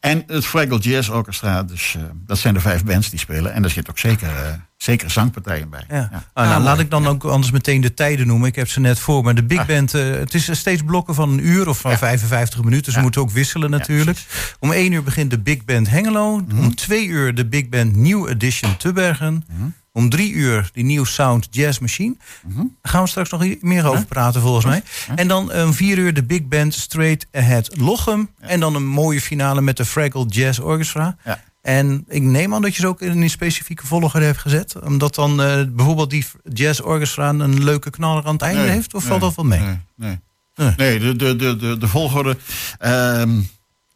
en 0.00 0.22
het 0.26 0.46
Fraggle 0.46 0.78
Jazz 0.78 1.08
Orchestra. 1.08 1.62
Dus 1.62 1.94
eh, 1.96 2.02
dat 2.26 2.38
zijn 2.38 2.54
de 2.54 2.60
vijf 2.60 2.84
bands 2.84 3.10
die 3.10 3.18
spelen. 3.18 3.52
En 3.52 3.62
daar 3.62 3.70
zit 3.70 3.90
ook 3.90 3.98
zeker, 3.98 4.28
eh, 4.28 4.52
zeker 4.76 5.10
zangpartijen 5.10 5.70
bij. 5.70 5.84
Ja. 5.88 5.96
Ja. 5.96 6.24
Ah, 6.32 6.44
nou, 6.44 6.48
mooi. 6.54 6.64
laat 6.64 6.78
ik 6.78 6.90
dan 6.90 7.06
ook 7.06 7.24
anders 7.24 7.50
meteen 7.52 7.80
de 7.80 7.94
tijden 7.94 8.26
noemen. 8.26 8.48
Ik 8.48 8.54
heb 8.54 8.68
ze 8.68 8.80
net 8.80 8.98
voor. 8.98 9.24
Maar 9.24 9.34
de 9.34 9.44
Big 9.44 9.58
Ah. 9.58 9.66
Band, 9.66 9.94
eh, 9.94 10.10
het 10.10 10.34
is 10.34 10.58
steeds 10.58 10.82
blokken 10.82 11.14
van 11.14 11.30
een 11.30 11.46
uur 11.46 11.68
of 11.68 11.80
van 11.80 11.98
55 11.98 12.62
minuten. 12.64 12.92
Ze 12.92 12.96
Ja. 12.98 13.02
moeten 13.04 13.20
ook 13.20 13.30
wisselen 13.30 13.70
natuurlijk. 13.70 14.18
Om 14.60 14.72
één 14.72 14.92
uur 14.92 15.02
begint 15.02 15.30
de 15.30 15.38
Big 15.38 15.64
Band 15.64 15.90
Hengelo. 15.90 16.36
Mhm. 16.38 16.58
Om 16.58 16.74
twee 16.74 17.06
uur 17.06 17.34
de 17.34 17.46
Big 17.46 17.68
Band 17.68 17.96
New 17.96 18.28
Edition 18.28 18.76
Tubbergen. 18.76 19.44
Mhm. 19.48 19.68
Om 19.92 20.08
drie 20.08 20.32
uur 20.32 20.70
die 20.72 20.84
New 20.84 21.04
Sound 21.06 21.48
Jazz 21.50 21.78
Machine. 21.78 22.14
Daar 22.54 22.64
gaan 22.82 23.02
we 23.02 23.08
straks 23.08 23.30
nog 23.30 23.44
meer 23.60 23.86
over 23.86 24.04
praten 24.06 24.40
volgens 24.40 24.64
mij. 24.64 24.82
En 25.14 25.28
dan 25.28 25.52
om 25.52 25.72
vier 25.74 25.98
uur 25.98 26.14
de 26.14 26.22
Big 26.22 26.42
Band 26.48 26.74
Straight 26.74 27.26
Ahead 27.32 27.76
Lochem. 27.76 28.30
En 28.40 28.60
dan 28.60 28.74
een 28.74 28.86
mooie 28.86 29.20
finale 29.20 29.60
met 29.60 29.76
de 29.76 29.84
Fraggle 29.84 30.26
Jazz 30.26 30.58
Orchestra. 30.58 31.16
Ja. 31.24 31.42
En 31.62 32.04
ik 32.08 32.22
neem 32.22 32.54
aan 32.54 32.62
dat 32.62 32.74
je 32.74 32.80
ze 32.80 32.86
ook 32.86 33.00
in 33.00 33.22
een 33.22 33.30
specifieke 33.30 33.86
volgorde 33.86 34.24
hebt 34.24 34.38
gezet. 34.38 34.80
Omdat 34.82 35.14
dan 35.14 35.42
eh, 35.42 35.62
bijvoorbeeld 35.68 36.10
die 36.10 36.26
Jazz 36.52 36.80
Orchestra 36.80 37.28
een 37.28 37.64
leuke 37.64 37.90
knaller 37.90 38.24
aan 38.24 38.32
het 38.32 38.42
einde 38.42 38.60
Nee, 38.60 38.70
heeft. 38.70 38.94
Of 38.94 39.00
nee, 39.00 39.08
valt 39.08 39.20
dat 39.20 39.34
wel 39.34 39.44
mee? 39.44 39.60
Nee, 39.60 39.78
nee. 39.94 40.18
Nee. 40.54 40.74
Nee, 40.76 40.98
de, 40.98 41.16
de, 41.16 41.36
de, 41.36 41.56
de, 41.56 41.78
de 41.78 41.88
volgorde. 41.88 42.36
ehm, 42.78 43.40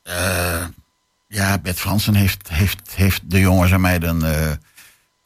eh, 0.03 0.65
ja, 1.29 1.59
Bert 1.59 1.79
Fransen 1.81 2.15
heeft, 2.15 2.49
heeft, 2.49 2.81
heeft 2.95 3.23
de 3.25 3.41
jongens 3.41 3.71
en 3.73 3.81
meiden 3.81 4.23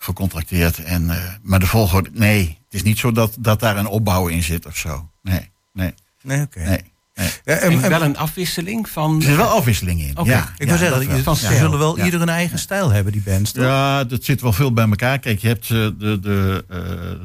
gecontracteerd. 0.04 0.78
En, 0.84 1.10
eh, 1.10 1.16
maar 1.42 1.58
de 1.60 1.66
volgorde, 1.66 2.10
nee. 2.12 2.58
Het 2.64 2.74
is 2.74 2.82
niet 2.82 2.98
zo 2.98 3.12
dat, 3.12 3.36
dat 3.38 3.60
daar 3.60 3.76
een 3.76 3.86
opbouw 3.86 4.26
in 4.28 4.42
zit 4.42 4.66
of 4.66 4.76
zo. 4.76 5.10
Nee, 5.22 5.50
nee, 5.72 5.94
Nee, 6.22 6.40
oké. 6.42 6.58
nee. 6.58 6.68
nee. 7.14 7.30
Ja, 7.44 7.54
en- 7.54 7.80
wel 7.88 8.02
een 8.02 8.16
afwisseling 8.16 8.88
van... 8.88 9.16
Er 9.16 9.22
zit 9.22 9.36
wel 9.36 9.46
afwisseling 9.48 10.00
in. 10.00 10.06
Ja, 10.06 10.12
ik 10.12 10.24
ja, 10.24 10.52
wil 10.66 10.76
zeggen, 10.76 11.24
dat 11.24 11.38
ze 11.38 11.56
zullen 11.56 11.78
wel 11.78 11.96
Ja. 11.98 12.04
ieder 12.04 12.20
een 12.20 12.28
eigen 12.28 12.58
stijl 12.58 12.90
hebben, 12.90 13.12
die 13.12 13.22
bands. 13.22 13.52
toch? 13.52 13.64
Ja, 13.64 14.04
dat 14.04 14.24
zit 14.24 14.40
wel 14.40 14.52
veel 14.52 14.72
bij 14.72 14.88
elkaar. 14.88 15.18
Kijk, 15.18 15.38
je 15.40 15.48
hebt 15.48 15.64
eh, 15.64 15.70
de, 15.98 16.18
de, 16.20 16.64
eh, 16.68 16.78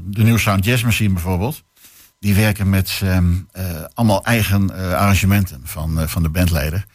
de 0.03 0.23
New 0.23 0.37
Sound 0.37 0.65
Jazz 0.65 0.83
Machine 0.83 1.13
bijvoorbeeld. 1.13 1.63
Die 2.19 2.35
werken 2.35 2.69
met 2.69 2.99
ehm, 3.03 3.33
eh, 3.51 3.63
allemaal 3.93 4.23
eigen 4.25 4.77
eh, 4.77 4.93
arrangementen 4.93 5.61
van, 5.63 5.99
eh, 5.99 6.07
van 6.07 6.23
de 6.23 6.29
bandleider. 6.29 6.85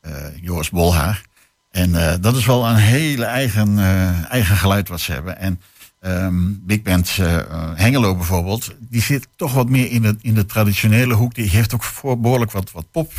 eh, 0.00 0.12
Joris 0.40 0.70
Bolhaar. 0.70 1.22
En 1.70 1.94
eh, 1.94 2.14
dat 2.20 2.36
is 2.36 2.46
wel 2.46 2.66
een 2.66 2.76
hele 2.76 3.24
eigen, 3.24 3.78
eh, 3.78 4.30
eigen 4.30 4.56
geluid 4.56 4.88
wat 4.88 5.00
ze 5.00 5.12
hebben. 5.12 5.38
En 5.38 5.60
ehm, 6.00 6.34
Big 6.60 6.82
Band 6.82 7.16
eh, 7.20 7.36
Hengelo 7.74 8.16
bijvoorbeeld, 8.16 8.74
die 8.78 9.02
zit 9.02 9.28
toch 9.36 9.52
wat 9.52 9.68
meer 9.68 9.90
in 9.90 10.02
de, 10.02 10.16
in 10.20 10.34
de 10.34 10.46
traditionele 10.46 11.14
hoek. 11.14 11.34
Die 11.34 11.48
heeft 11.50 11.74
ook 11.74 11.84
voor 11.84 12.20
behoorlijk 12.20 12.52
wat, 12.52 12.72
wat 12.72 12.90
pop, 12.90 13.12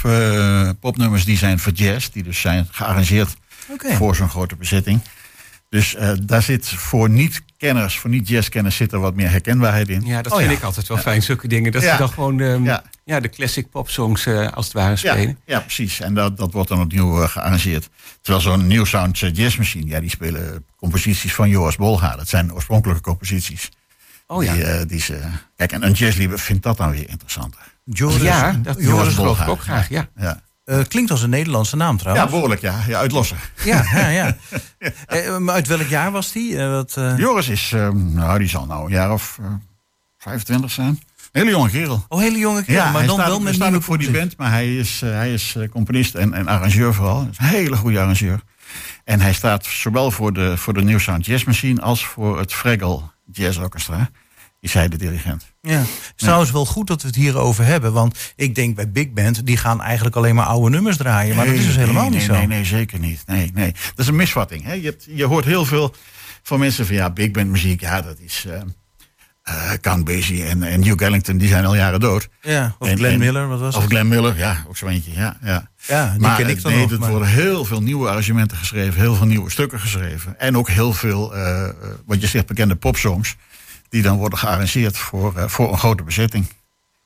popnummers 0.80 1.26
die 1.26 1.38
zijn 1.38 1.60
voor 1.60 1.72
jazz. 1.72 2.10
Die 2.10 2.24
dus 2.24 2.42
zijn 2.42 2.68
gearrangeerd 2.72 3.36
voor 3.82 4.16
zo'n 4.16 4.30
grote 4.30 4.56
bezetting. 4.56 5.02
Dus 5.70 5.96
daar 6.24 6.42
zit 6.42 6.68
voor 6.68 7.10
niet-kenners, 7.62 7.98
voor 8.00 8.10
niet-jazzkenners 8.10 8.76
zit 8.76 8.92
er 8.92 9.00
wat 9.00 9.16
meer 9.16 9.30
herkenbaarheid 9.30 9.90
in. 9.90 10.06
Ja, 10.06 10.22
dat 10.22 10.32
Oh, 10.32 10.38
vind 10.38 10.52
ja. 10.52 10.58
ik 10.58 10.64
altijd 10.64 10.88
wel 10.88 10.98
fijn, 10.98 11.22
zulke 11.22 11.48
dingen. 11.48 11.72
Dat 11.72 11.82
Ja. 11.82 11.92
ze 11.92 11.98
dan 11.98 12.10
gewoon 12.10 12.40
ehm, 12.40 12.64
Ja. 12.64 12.84
ja. 13.04 13.20
de 13.20 13.30
classic 13.30 13.70
popsongs 13.70 14.26
eh, 14.26 14.52
als 14.52 14.66
het 14.66 14.74
ware 14.74 14.96
spelen. 14.96 15.38
ja, 15.46 15.60
precies. 15.60 16.00
En 16.00 16.14
dat, 16.14 16.38
dat 16.38 16.54
wordt 16.54 16.70
dan 16.70 16.80
opnieuw 16.82 17.22
eh, 17.22 17.30
gearrangeerd. 17.30 17.90
Terwijl 18.22 18.44
zo'n 18.44 18.68
New 18.68 18.86
Sound 18.86 19.22
eh, 19.22 19.34
Jazz 19.34 19.58
Machine, 19.58 19.86
ja, 19.88 20.00
die 20.00 20.10
spelen 20.10 20.66
composities 20.78 21.34
van 21.34 21.50
Joris 21.50 21.76
Bolga. 21.76 22.16
Dat 22.16 22.28
zijn 22.28 22.54
oorspronkelijke 22.54 23.02
composities. 23.02 23.70
Oh 24.28 24.44
ja. 24.44 24.54
Die, 24.54 24.86
die 24.86 25.00
ze, 25.02 25.20
kijk, 25.56 25.72
en 25.72 25.84
een 25.86 25.92
jazzliefhebber 25.92 26.40
vindt 26.40 26.64
dat 26.64 26.78
dan 26.78 26.92
weer 26.92 27.10
interessanter. 27.10 27.62
Joris, 27.84 28.22
ja, 28.22 28.52
dat 28.52 28.76
Joris 28.76 28.90
Joris 28.90 29.14
geloof 29.14 29.40
ik 29.40 29.46
Bolgaar. 29.46 29.50
ook 29.50 29.62
graag, 29.62 29.90
ja. 29.90 30.42
Ja, 30.70 30.78
eh, 30.78 30.86
klinkt 30.88 31.12
als 31.12 31.22
een 31.22 31.30
Nederlandse 31.30 31.76
naam 31.76 31.96
ja 31.96 32.00
trouwens. 32.00 32.32
behoorlijk, 32.32 32.62
ja. 32.62 32.80
ja 32.88 33.00
uit 33.00 33.12
Losser. 33.12 33.52
Ja, 33.64 33.84
ja, 33.94 34.08
ja. 34.08 34.36
Eh, 35.06 35.38
maar 35.38 35.56
uit 35.56 35.68
welk 35.68 35.88
jaar 35.88 36.12
was 36.12 36.32
die? 36.32 36.58
Eh, 36.58 36.72
wat, 36.72 36.98
eh, 36.98 37.18
Joris 37.18 37.48
is, 37.48 37.72
eh, 37.76 37.90
nou, 37.90 38.40
die 38.40 38.48
zal 38.50 38.66
nou 38.66 38.86
een 38.86 38.92
jaar 38.92 39.12
of 39.14 39.38
eh, 39.42 39.46
25 40.18 40.72
zijn. 40.72 41.00
Hele 41.32 41.50
jonge 41.50 41.70
kerel. 41.70 42.06
Oh, 42.08 42.20
hele 42.20 42.38
jonge 42.38 42.64
kerel, 42.64 42.84
maar 42.84 42.94
hij 42.94 43.06
dan 43.06 43.16
staat, 43.16 43.28
wel 43.28 43.40
met 43.40 43.54
staat 43.56 43.74
ook 43.74 43.84
voor 43.84 43.98
die 43.98 44.12
band, 44.12 44.38
maar 44.38 44.52
hij 44.52 44.76
is, 44.78 45.02
eh, 45.02 45.10
hij 45.10 45.34
is 45.34 45.56
eh, 45.56 45.70
componist 45.70 46.16
en, 46.16 46.34
en 46.34 46.48
arrangeur 46.48 46.94
vooral. 46.94 47.28
Is 47.32 47.38
een 47.38 47.46
hele 47.46 47.76
goede 47.78 48.00
arrangeur. 48.00 48.40
En 49.04 49.22
hij 49.22 49.34
staat 49.34 49.66
zowel 49.66 50.12
voor 50.12 50.34
de, 50.34 50.58
voor 50.58 50.74
de 50.74 50.82
New 50.82 51.00
Sound 51.00 51.26
Jazz 51.26 51.44
Machine 51.44 51.82
als 51.82 52.06
voor 52.06 52.40
het 52.40 52.54
Fraggle 52.54 53.02
Jazz 53.32 53.58
Orchestra. 53.58 54.10
Hij 54.62 54.88
de 54.88 54.98
dirigent. 54.98 55.46
Ja. 55.62 55.78
Het 55.80 55.88
is 56.16 56.24
trouwens 56.24 56.52
wel 56.52 56.66
goed 56.66 56.88
dat 56.88 57.02
we 57.02 57.08
het 57.08 57.16
hierover 57.16 57.66
hebben. 57.66 57.94
Want 57.94 58.18
ik 58.36 58.56
denk 58.56 58.76
bij 58.76 58.92
Big 58.92 59.12
Band, 59.14 59.46
die 59.46 59.58
gaan 59.58 59.82
eigenlijk 59.82 60.16
alleen 60.16 60.36
maar 60.36 60.46
oude 60.46 60.70
nummers 60.70 60.98
draaien. 60.98 61.36
Maar 61.36 61.46
dat 61.46 61.56
is 61.56 61.66
dus 61.66 61.76
helemaal 61.76 62.02
nee, 62.10 62.20
niet 62.20 62.28
nee, 62.28 62.28
zo. 62.28 62.34
Nee, 62.34 62.48
nee, 62.48 62.66
zeker 62.66 63.00
niet. 63.00 63.24
Nee, 63.26 63.52
nee. 63.54 63.72
Dat 63.72 64.00
is 64.00 64.08
een 64.08 64.16
misvatting. 64.16 64.64
Hè? 64.64 64.74
Je, 64.74 64.86
hebt, 64.86 65.08
je 65.10 65.26
hoort 65.26 65.46
heel 65.46 65.66
veel 65.66 65.96
van 66.44 66.60
mensen 66.60 66.86
van 66.86 66.96
ja, 66.96 67.10
Big 67.10 67.32
Band 67.32 67.48
muziek, 67.50 67.82
ja, 67.82 68.02
dat 68.02 68.20
is. 68.20 68.46
eh 68.48 68.62
eh, 69.44 69.72
Count 69.82 70.06
Basie 70.06 70.44
en, 70.46 70.64
en 70.64 70.84
Hugh 70.84 71.04
Ellington, 71.04 71.38
die 71.38 71.48
zijn 71.48 71.66
al 71.66 71.76
jaren 71.76 72.00
dood. 72.00 72.28
Ja, 72.42 72.76
of 72.80 72.88
En- 72.88 72.98
Glenn 72.98 73.14
en- 73.14 73.20
Miller, 73.20 73.48
wat 73.48 73.60
was 73.60 73.76
Of 73.76 73.82
het? 73.82 73.92
Glenn 73.92 74.08
Miller, 74.08 74.38
ja, 74.38 74.64
ook 74.68 74.78
zo 74.78 74.88
eentje. 74.88 75.12
Ja, 75.12 75.38
ja. 75.44 75.70
Ja, 75.88 76.10
die 76.12 76.20
maar 76.20 76.36
ken 76.38 76.50
ik 76.50 76.62
dan 76.62 76.72
nee, 76.72 76.82
nog. 76.82 76.92
er 76.92 77.00
maar- 77.00 77.10
worden 77.10 77.28
heel 77.28 77.66
veel 77.66 77.82
nieuwe 77.82 78.08
arrangementen 78.10 78.58
geschreven, 78.58 79.00
heel 79.00 79.16
veel 79.16 79.26
nieuwe 79.26 79.50
stukken 79.50 79.80
geschreven. 79.80 80.40
En 80.40 80.58
ook 80.58 80.70
heel 80.70 80.94
veel, 80.94 81.36
eh, 81.36 81.70
wat 82.06 82.22
je 82.22 82.28
zegt, 82.28 82.46
bekende 82.46 82.76
popsongs. 82.76 83.36
Die 83.90 84.02
dan 84.02 84.18
worden 84.18 84.40
gearrangeerd 84.40 84.98
voor, 84.98 85.36
eh, 85.38 85.48
voor 85.48 85.72
een 85.72 85.78
grote 85.78 86.04
bezetting. 86.04 86.46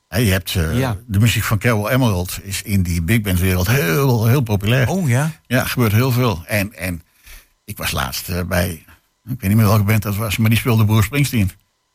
Je 0.08 0.20
hebt 0.30 0.54
eh, 0.54 0.78
Ja. 0.78 0.96
de 1.06 1.18
muziek 1.20 1.42
van 1.42 1.58
Carol 1.58 1.90
Emerald 1.90 2.38
is 2.42 2.62
in 2.62 2.82
die 2.82 3.02
big 3.02 3.20
band 3.20 3.38
wereld 3.40 3.66
heel, 3.66 4.26
heel 4.26 4.40
populair. 4.40 4.88
Oh 4.88 5.08
ja. 5.08 5.30
Ja, 5.46 5.64
gebeurt 5.64 5.92
heel 5.92 6.12
veel. 6.12 6.42
En, 6.46 6.72
en 6.74 7.02
ik 7.64 7.76
was 7.76 7.90
laatst 7.90 8.28
eh, 8.28 8.42
bij, 8.42 8.68
ik 8.70 8.84
weet 9.24 9.42
niet 9.42 9.56
meer 9.56 9.66
welke 9.66 9.82
band 9.82 10.02
dat 10.02 10.16
was, 10.16 10.36
maar 10.36 10.50
die 10.50 10.58
speelde 10.58 10.84
Bruce 10.84 11.02
Springsteen. 11.02 11.50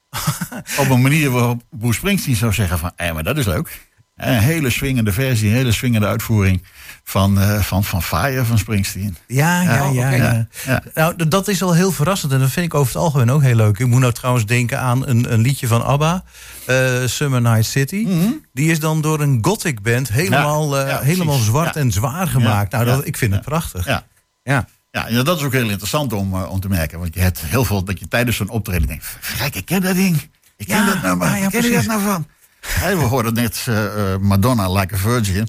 Op 0.79 0.89
een 0.89 1.01
manier 1.01 1.29
waarop 1.29 1.61
Bruce 1.69 1.97
Springsteen 1.99 2.35
zou 2.35 2.53
zeggen 2.53 2.79
van, 2.79 2.91
eh, 2.95 3.13
maar 3.13 3.23
dat 3.23 3.37
is 3.37 3.45
leuk. 3.45 3.87
Een 4.19 4.37
hele 4.39 4.69
swingende 4.69 5.11
versie, 5.11 5.49
een 5.49 5.55
hele 5.55 5.71
swingende 5.71 6.07
uitvoering 6.07 6.63
van, 7.03 7.39
eh, 7.39 7.59
van, 7.61 7.83
van 7.83 8.03
Fire 8.03 8.45
van 8.45 8.57
Springsteen. 8.57 9.17
Ja, 9.27 9.61
ja, 9.61 9.73
Ja, 9.73 9.83
ja. 9.91 10.07
oké. 10.07 10.15
ja. 10.15 10.47
Ja. 10.65 10.83
Nou, 10.93 11.27
dat 11.27 11.47
is 11.47 11.61
al 11.63 11.73
heel 11.73 11.91
verrassend. 11.91 12.31
En 12.31 12.39
dat 12.39 12.49
vind 12.51 12.65
ik 12.65 12.73
over 12.73 12.93
het 12.93 13.01
algemeen 13.01 13.31
ook 13.31 13.41
heel 13.41 13.55
leuk. 13.55 13.79
Ik 13.79 13.87
moet 13.87 13.99
nou 13.99 14.13
trouwens 14.13 14.45
denken 14.45 14.79
aan 14.79 15.07
een, 15.07 15.33
een 15.33 15.39
liedje 15.41 15.67
van 15.67 15.85
ABBA. 15.85 16.23
eh, 16.65 16.75
Summer 17.05 17.41
Night 17.41 17.65
City. 17.65 18.07
Die 18.53 18.71
is 18.71 18.79
dan 18.79 19.01
door 19.01 19.19
een 19.21 19.37
gothic 19.41 19.81
band 19.81 20.09
helemaal, 20.11 20.77
eh, 20.79 20.99
helemaal 20.99 21.37
zwart 21.37 21.75
en 21.75 21.91
zwaar 21.91 22.27
gemaakt. 22.27 22.71
nou, 22.71 22.85
dat, 22.85 23.05
ik 23.05 23.17
vind 23.17 23.33
het 23.33 23.41
prachtig. 23.41 23.85
Ja. 23.85 24.03
Ja. 24.43 24.67
Ja, 24.91 25.23
dat 25.23 25.37
is 25.37 25.43
ook 25.43 25.53
heel 25.53 25.69
interessant 25.69 26.13
om, 26.13 26.33
om 26.35 26.59
te 26.59 26.67
merken. 26.67 26.99
Want 26.99 27.13
je 27.13 27.19
hebt 27.19 27.39
heel 27.45 27.65
veel 27.65 27.83
dat 27.83 27.99
je 27.99 28.07
tijdens 28.07 28.37
zo'n 28.37 28.49
optreden 28.49 28.87
denkt... 28.87 29.17
Kijk, 29.37 29.55
ik 29.55 29.65
ken 29.65 29.81
dat 29.81 29.95
ding. 29.95 30.29
Ik 30.57 30.67
ken 30.67 30.85
dat 30.85 30.95
ja, 31.01 31.17
Waar 31.17 31.49
ken 31.49 31.63
je 31.63 31.71
dat 31.71 31.85
nou 31.85 32.01
van? 32.01 32.27
We 32.79 32.95
hoorden 32.95 33.33
net 33.33 33.65
eh, 33.67 34.13
eh, 34.13 34.19
Madonna 34.19 34.71
Like 34.71 34.93
a 34.93 34.97
Virgin. 34.97 35.47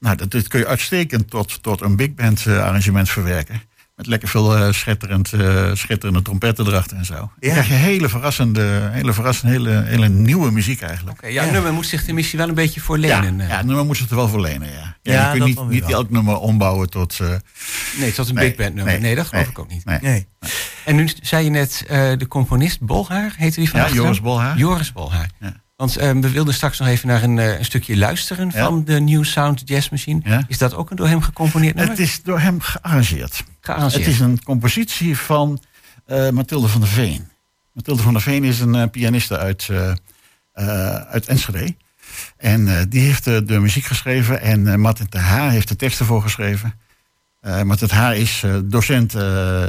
Nou, 0.00 0.16
dat, 0.16 0.30
dit 0.30 0.48
kun 0.48 0.58
je 0.58 0.66
uitstekend 0.66 1.30
tot, 1.30 1.62
tot 1.62 1.80
een 1.80 1.96
big 1.96 2.14
band 2.14 2.46
eh, 2.46 2.64
arrangement 2.64 3.10
verwerken. 3.10 3.62
Met 3.96 4.06
lekker 4.06 4.28
veel 4.28 4.58
uh, 4.58 4.72
schitterend, 4.72 5.32
uh, 5.32 5.74
schitterende 5.74 6.22
trompetten 6.22 6.66
erachter 6.66 6.96
en 6.96 7.04
zo. 7.04 7.14
Ja. 7.14 7.30
Dan 7.40 7.50
krijg 7.50 7.68
je 7.68 7.74
hele 7.74 8.08
verrassende, 8.08 8.88
hele 8.92 9.12
verrassende, 9.12 9.52
hele, 9.52 9.82
hele 9.86 10.08
nieuwe 10.08 10.50
muziek 10.50 10.80
eigenlijk. 10.80 11.18
Okay, 11.18 11.32
ja, 11.32 11.44
ja, 11.44 11.50
nummer 11.50 11.72
moet 11.72 11.86
zich 11.86 12.04
de 12.04 12.12
missie 12.12 12.38
wel 12.38 12.48
een 12.48 12.54
beetje 12.54 12.80
voor 12.80 12.98
lenen. 12.98 13.38
Ja, 13.38 13.46
ja 13.48 13.62
nummer 13.62 13.84
moet 13.84 13.96
zich 13.96 14.10
er 14.10 14.16
wel 14.16 14.28
voor 14.28 14.40
lenen, 14.40 14.68
ja. 14.68 14.96
ja, 15.02 15.32
je 15.32 15.38
kunt 15.38 15.44
niet, 15.44 15.68
niet 15.68 15.90
elk 15.90 16.10
nummer 16.10 16.36
ombouwen 16.36 16.90
tot... 16.90 17.18
Uh, 17.22 17.28
nee, 17.98 18.12
tot 18.12 18.28
een 18.28 18.34
big 18.34 18.54
band 18.54 18.74
nummer. 18.74 18.92
Nee, 18.92 19.02
nee 19.02 19.14
dat 19.14 19.26
geloof 19.26 19.48
ik 19.48 19.58
ook 19.58 19.68
niet. 19.68 19.84
Nee. 20.00 20.26
En 20.84 20.96
nu 20.96 21.10
zei 21.22 21.44
je 21.44 21.50
net, 21.50 21.84
de 21.88 22.26
componist 22.28 22.80
Bolhaar, 22.80 23.32
heette 23.36 23.60
die 23.60 23.70
van 23.70 23.80
Ja, 23.80 23.88
Joris 23.90 24.20
Bolhaar. 24.20 24.56
Joris 24.56 24.92
Bolhaar. 24.92 25.30
Want 25.80 25.94
we 25.94 26.30
wilden 26.30 26.54
straks 26.54 26.78
nog 26.78 26.88
even 26.88 27.08
naar 27.08 27.22
een, 27.22 27.36
een 27.36 27.64
stukje 27.64 27.96
luisteren 27.96 28.52
van 28.52 28.84
de 28.84 29.00
New 29.00 29.24
Sound 29.24 29.62
Jazz 29.64 29.88
Machine. 29.88 30.44
Is 30.48 30.58
dat 30.58 30.74
ook 30.74 30.90
een 30.90 30.96
door 30.96 31.08
hem 31.08 31.22
gecomponeerd 31.22 31.74
nummer? 31.74 31.94
Het 31.94 32.04
is 32.06 32.22
door 32.22 32.40
hem 32.40 32.60
gearrangeerd. 32.60 33.44
Het 33.60 34.06
is 34.06 34.20
een 34.20 34.42
compositie 34.42 35.18
van 35.18 35.62
uh, 36.06 36.30
Mathilde 36.30 36.68
van 36.68 36.80
der 36.80 36.90
Veen. 36.90 37.28
Mathilde 37.72 38.02
van 38.02 38.12
der 38.12 38.22
Veen 38.22 38.44
is 38.44 38.60
een 38.60 38.74
uh, 38.74 38.84
pianiste 38.90 39.38
uit, 39.38 39.68
uh, 39.70 39.92
uit 40.94 41.26
Enschede. 41.26 41.74
En 42.36 42.88
die 42.88 43.00
heeft 43.00 43.24
de 43.24 43.58
muziek 43.60 43.84
geschreven 43.84 44.40
en 44.40 44.80
Martin 44.80 45.06
de 45.08 45.18
Haar 45.18 45.50
heeft 45.50 45.68
de 45.68 45.76
teksten 45.76 46.06
voor 46.06 46.22
geschreven. 46.22 46.74
Martin 47.64 47.88
de 47.88 47.94
Haar 47.94 48.16
is 48.16 48.44
docent 48.64 49.14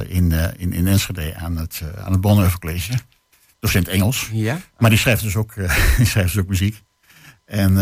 in, 0.07 0.31
in, 0.57 0.73
in 0.73 0.87
Enschede 0.87 1.35
aan 1.35 1.57
het, 1.57 1.81
aan 2.03 2.11
het 2.11 2.21
Bonhoeffer 2.21 2.59
College. 2.59 2.93
Docent 3.61 3.87
Engels. 3.87 4.29
Ja? 4.31 4.59
Maar 4.77 4.89
die 4.89 4.99
schrijft 4.99 5.23
dus 5.23 5.35
ook, 5.35 5.53
die 5.97 6.05
schrijft 6.05 6.33
dus 6.33 6.41
ook 6.41 6.49
muziek. 6.49 6.81
En, 7.45 7.77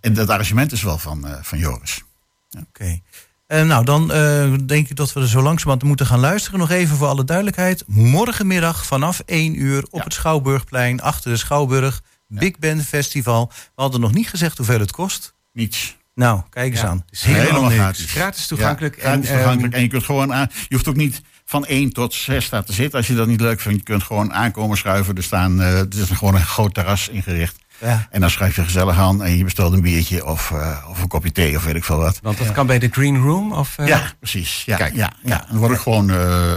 en 0.00 0.14
dat 0.14 0.28
arrangement 0.28 0.72
is 0.72 0.82
wel 0.82 0.98
van, 0.98 1.26
van 1.42 1.58
Joris. 1.58 2.02
Ja. 2.48 2.60
Oké. 2.68 3.00
Uh, 3.48 3.62
nou, 3.62 3.84
dan 3.84 4.14
uh, 4.14 4.54
denk 4.66 4.88
ik 4.88 4.96
dat 4.96 5.12
we 5.12 5.20
er 5.20 5.28
zo 5.28 5.42
langzamerhand 5.42 5.82
moeten 5.82 6.06
gaan 6.06 6.18
luisteren. 6.18 6.58
Nog 6.58 6.70
even 6.70 6.96
voor 6.96 7.06
alle 7.06 7.24
duidelijkheid. 7.24 7.84
Morgenmiddag 7.86 8.86
vanaf 8.86 9.22
1 9.26 9.60
uur 9.60 9.86
op 9.90 10.04
het 10.04 10.12
Schouwburgplein, 10.12 11.00
achter 11.00 11.30
de 11.30 11.36
Schouwburg. 11.36 12.02
Big 12.28 12.58
Band 12.58 12.82
Festival. 12.82 13.50
We 13.74 13.82
hadden 13.82 14.00
nog 14.00 14.12
niet 14.12 14.28
gezegd 14.28 14.56
hoeveel 14.56 14.80
het 14.80 14.92
kost. 14.92 15.34
Niets. 15.52 15.96
Nou, 16.14 16.42
kijk 16.50 16.72
eens 16.72 16.84
aan. 16.84 16.96
Het 16.96 17.14
is 17.14 17.22
helemaal, 17.22 17.70
gratis. 17.70 18.10
Gratis 18.10 18.46
toegankelijk. 18.46 18.96
gratis 18.98 19.28
en, 19.28 19.36
toegankelijk. 19.36 19.74
En 19.74 19.82
je 19.82 19.88
kunt 19.88 20.04
gewoon 20.04 20.32
aan. 20.32 20.48
Je 20.68 20.74
hoeft 20.74 20.88
ook 20.88 20.96
niet 20.96 21.22
van 21.48 21.66
1 21.66 21.92
tot 21.92 22.14
6 22.14 22.44
staan 22.44 22.64
te 22.64 22.72
zitten. 22.72 22.98
Als 22.98 23.06
je 23.06 23.14
dat 23.14 23.26
niet 23.26 23.40
leuk 23.40 23.60
vindt, 23.60 23.78
je 23.78 23.84
kunt 23.84 24.02
gewoon 24.02 24.32
aankomen 24.32 24.76
schuiven. 24.76 25.16
Er 25.16 25.22
staan, 25.22 25.60
uh, 25.60 25.72
het 25.72 25.94
is 25.94 26.10
gewoon 26.10 26.34
een 26.34 26.44
groot 26.44 26.74
terras 26.74 27.08
ingericht. 27.08 27.56
Ja. 27.78 28.06
En 28.10 28.20
dan 28.20 28.30
schrijf 28.30 28.56
je 28.56 28.62
gezellig 28.62 28.98
aan 28.98 29.22
en 29.22 29.36
je 29.36 29.44
bestelt 29.44 29.72
een 29.72 29.80
biertje 29.80 30.26
of, 30.26 30.50
uh, 30.50 30.86
of 30.88 31.02
een 31.02 31.08
kopje 31.08 31.32
thee 31.32 31.56
of 31.56 31.64
weet 31.64 31.74
ik 31.74 31.84
veel 31.84 31.96
wat. 31.96 32.18
Want 32.22 32.38
dat 32.38 32.52
kan 32.52 32.66
bij 32.66 32.78
de 32.78 32.88
Green 32.88 33.22
Room? 33.22 33.52
Of, 33.52 33.78
uh... 33.78 33.86
Ja, 33.86 34.12
precies. 34.18 34.62
Ja, 34.64 34.76
Kijk. 34.76 34.94
ja, 34.94 35.12
ja. 35.22 35.46
Dan 35.48 35.58
word 35.58 35.72
ik 35.72 35.78
gewoon 35.78 36.10
uh, 36.10 36.52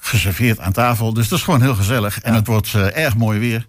geserveerd 0.00 0.58
aan 0.58 0.72
tafel. 0.72 1.14
Dus 1.14 1.28
dat 1.28 1.38
is 1.38 1.44
gewoon 1.44 1.62
heel 1.62 1.74
gezellig. 1.74 2.20
En 2.20 2.34
het 2.34 2.46
wordt 2.46 2.74
erg 2.74 3.16
mooi 3.16 3.38
weer. 3.38 3.66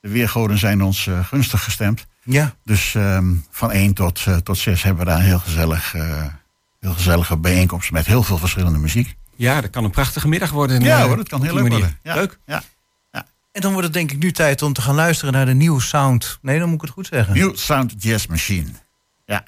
De 0.00 0.08
weergoden 0.08 0.58
zijn 0.58 0.82
ons 0.82 1.08
gunstig 1.22 1.64
gestemd. 1.64 2.06
Ja. 2.22 2.54
Dus 2.64 2.94
um, 2.94 3.44
van 3.50 3.70
1 3.72 3.94
tot, 3.94 4.24
tot 4.42 4.58
6 4.58 4.82
hebben 4.82 5.04
we 5.04 5.10
daar 5.10 5.20
een 5.20 5.26
heel, 5.26 5.38
gezellig, 5.38 5.92
heel 6.80 6.92
gezellige 6.92 7.36
bijeenkomst 7.36 7.90
met 7.90 8.06
heel 8.06 8.22
veel 8.22 8.38
verschillende 8.38 8.78
muziek. 8.78 9.16
Ja, 9.36 9.60
dat 9.60 9.70
kan 9.70 9.84
een 9.84 9.90
prachtige 9.90 10.28
middag 10.28 10.50
worden. 10.50 10.80
Ja 10.80 11.06
hoor, 11.06 11.16
dat 11.16 11.28
kan 11.28 11.42
heel 11.42 11.54
leuk 11.54 11.68
worden. 11.68 11.98
Ja. 12.02 12.14
Leuk. 12.14 12.38
Ja. 12.46 12.62
En 13.54 13.60
dan 13.60 13.70
wordt 13.72 13.86
het 13.86 13.96
denk 13.96 14.12
ik 14.12 14.18
nu 14.18 14.32
tijd 14.32 14.62
om 14.62 14.72
te 14.72 14.82
gaan 14.82 14.94
luisteren 14.94 15.32
naar 15.32 15.46
de 15.46 15.54
New 15.54 15.80
Sound. 15.80 16.38
Nee, 16.42 16.58
dan 16.58 16.66
moet 16.66 16.76
ik 16.76 16.80
het 16.80 16.90
goed 16.90 17.06
zeggen. 17.06 17.34
New 17.34 17.56
Sound 17.56 17.94
Jazz 17.98 18.26
Machine. 18.26 18.68
Ja. 19.26 19.44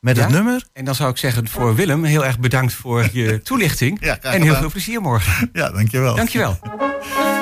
Met 0.00 0.16
het 0.16 0.28
nummer? 0.28 0.64
En 0.72 0.84
dan 0.84 0.94
zou 0.94 1.10
ik 1.10 1.16
zeggen 1.16 1.48
voor 1.48 1.74
Willem, 1.74 2.04
heel 2.04 2.24
erg 2.24 2.38
bedankt 2.38 2.74
voor 2.74 3.08
je 3.12 3.40
toelichting. 3.44 3.98
Ja, 4.00 4.18
en 4.18 4.42
heel 4.42 4.54
veel 4.54 4.70
plezier 4.70 5.00
morgen. 5.00 5.50
Ja, 5.52 5.70
dankjewel. 5.70 6.16
Dankjewel. 6.16 6.58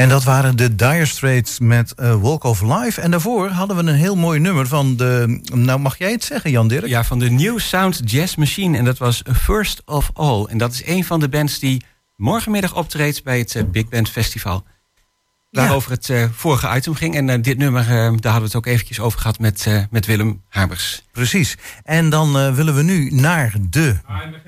En 0.00 0.08
dat 0.08 0.24
waren 0.24 0.56
de 0.56 0.74
Dire 0.76 1.06
Straits 1.06 1.58
met 1.58 1.92
uh, 1.96 2.14
Walk 2.14 2.44
of 2.44 2.62
Life. 2.62 3.00
En 3.00 3.10
daarvoor 3.10 3.48
hadden 3.48 3.76
we 3.76 3.82
een 3.82 3.98
heel 3.98 4.16
mooi 4.16 4.40
nummer 4.40 4.66
van 4.66 4.96
de... 4.96 5.40
Nou, 5.54 5.80
mag 5.80 5.98
jij 5.98 6.10
het 6.10 6.24
zeggen, 6.24 6.50
Jan 6.50 6.68
Dirk? 6.68 6.86
Ja, 6.86 7.04
van 7.04 7.18
de 7.18 7.30
New 7.30 7.58
Sound 7.58 8.00
Jazz 8.04 8.34
Machine. 8.34 8.78
En 8.78 8.84
dat 8.84 8.98
was 8.98 9.22
First 9.32 9.82
of 9.84 10.10
All. 10.14 10.44
En 10.44 10.58
dat 10.58 10.72
is 10.72 10.86
een 10.86 11.04
van 11.04 11.20
de 11.20 11.28
bands 11.28 11.58
die 11.58 11.84
morgenmiddag 12.16 12.76
optreedt... 12.76 13.24
bij 13.24 13.38
het 13.38 13.54
uh, 13.54 13.62
Big 13.70 13.88
Band 13.88 14.10
Festival. 14.10 14.64
Waarover 15.50 15.90
ja. 15.90 15.96
het 15.96 16.08
uh, 16.08 16.24
vorige 16.32 16.76
item 16.76 16.94
ging. 16.94 17.16
En 17.16 17.42
dit 17.42 17.58
nummer, 17.58 17.86
daar 17.86 18.02
hadden 18.04 18.20
we 18.20 18.40
het 18.42 18.56
ook 18.56 18.66
eventjes 18.66 19.00
over 19.00 19.20
gehad 19.20 19.38
met, 19.38 19.66
met 19.90 20.06
Willem 20.06 20.42
Habers. 20.48 21.02
Precies. 21.12 21.56
En 21.82 22.10
dan 22.10 22.54
willen 22.54 22.74
we 22.74 22.82
nu 22.82 23.10
naar 23.10 23.52
de 23.70 23.96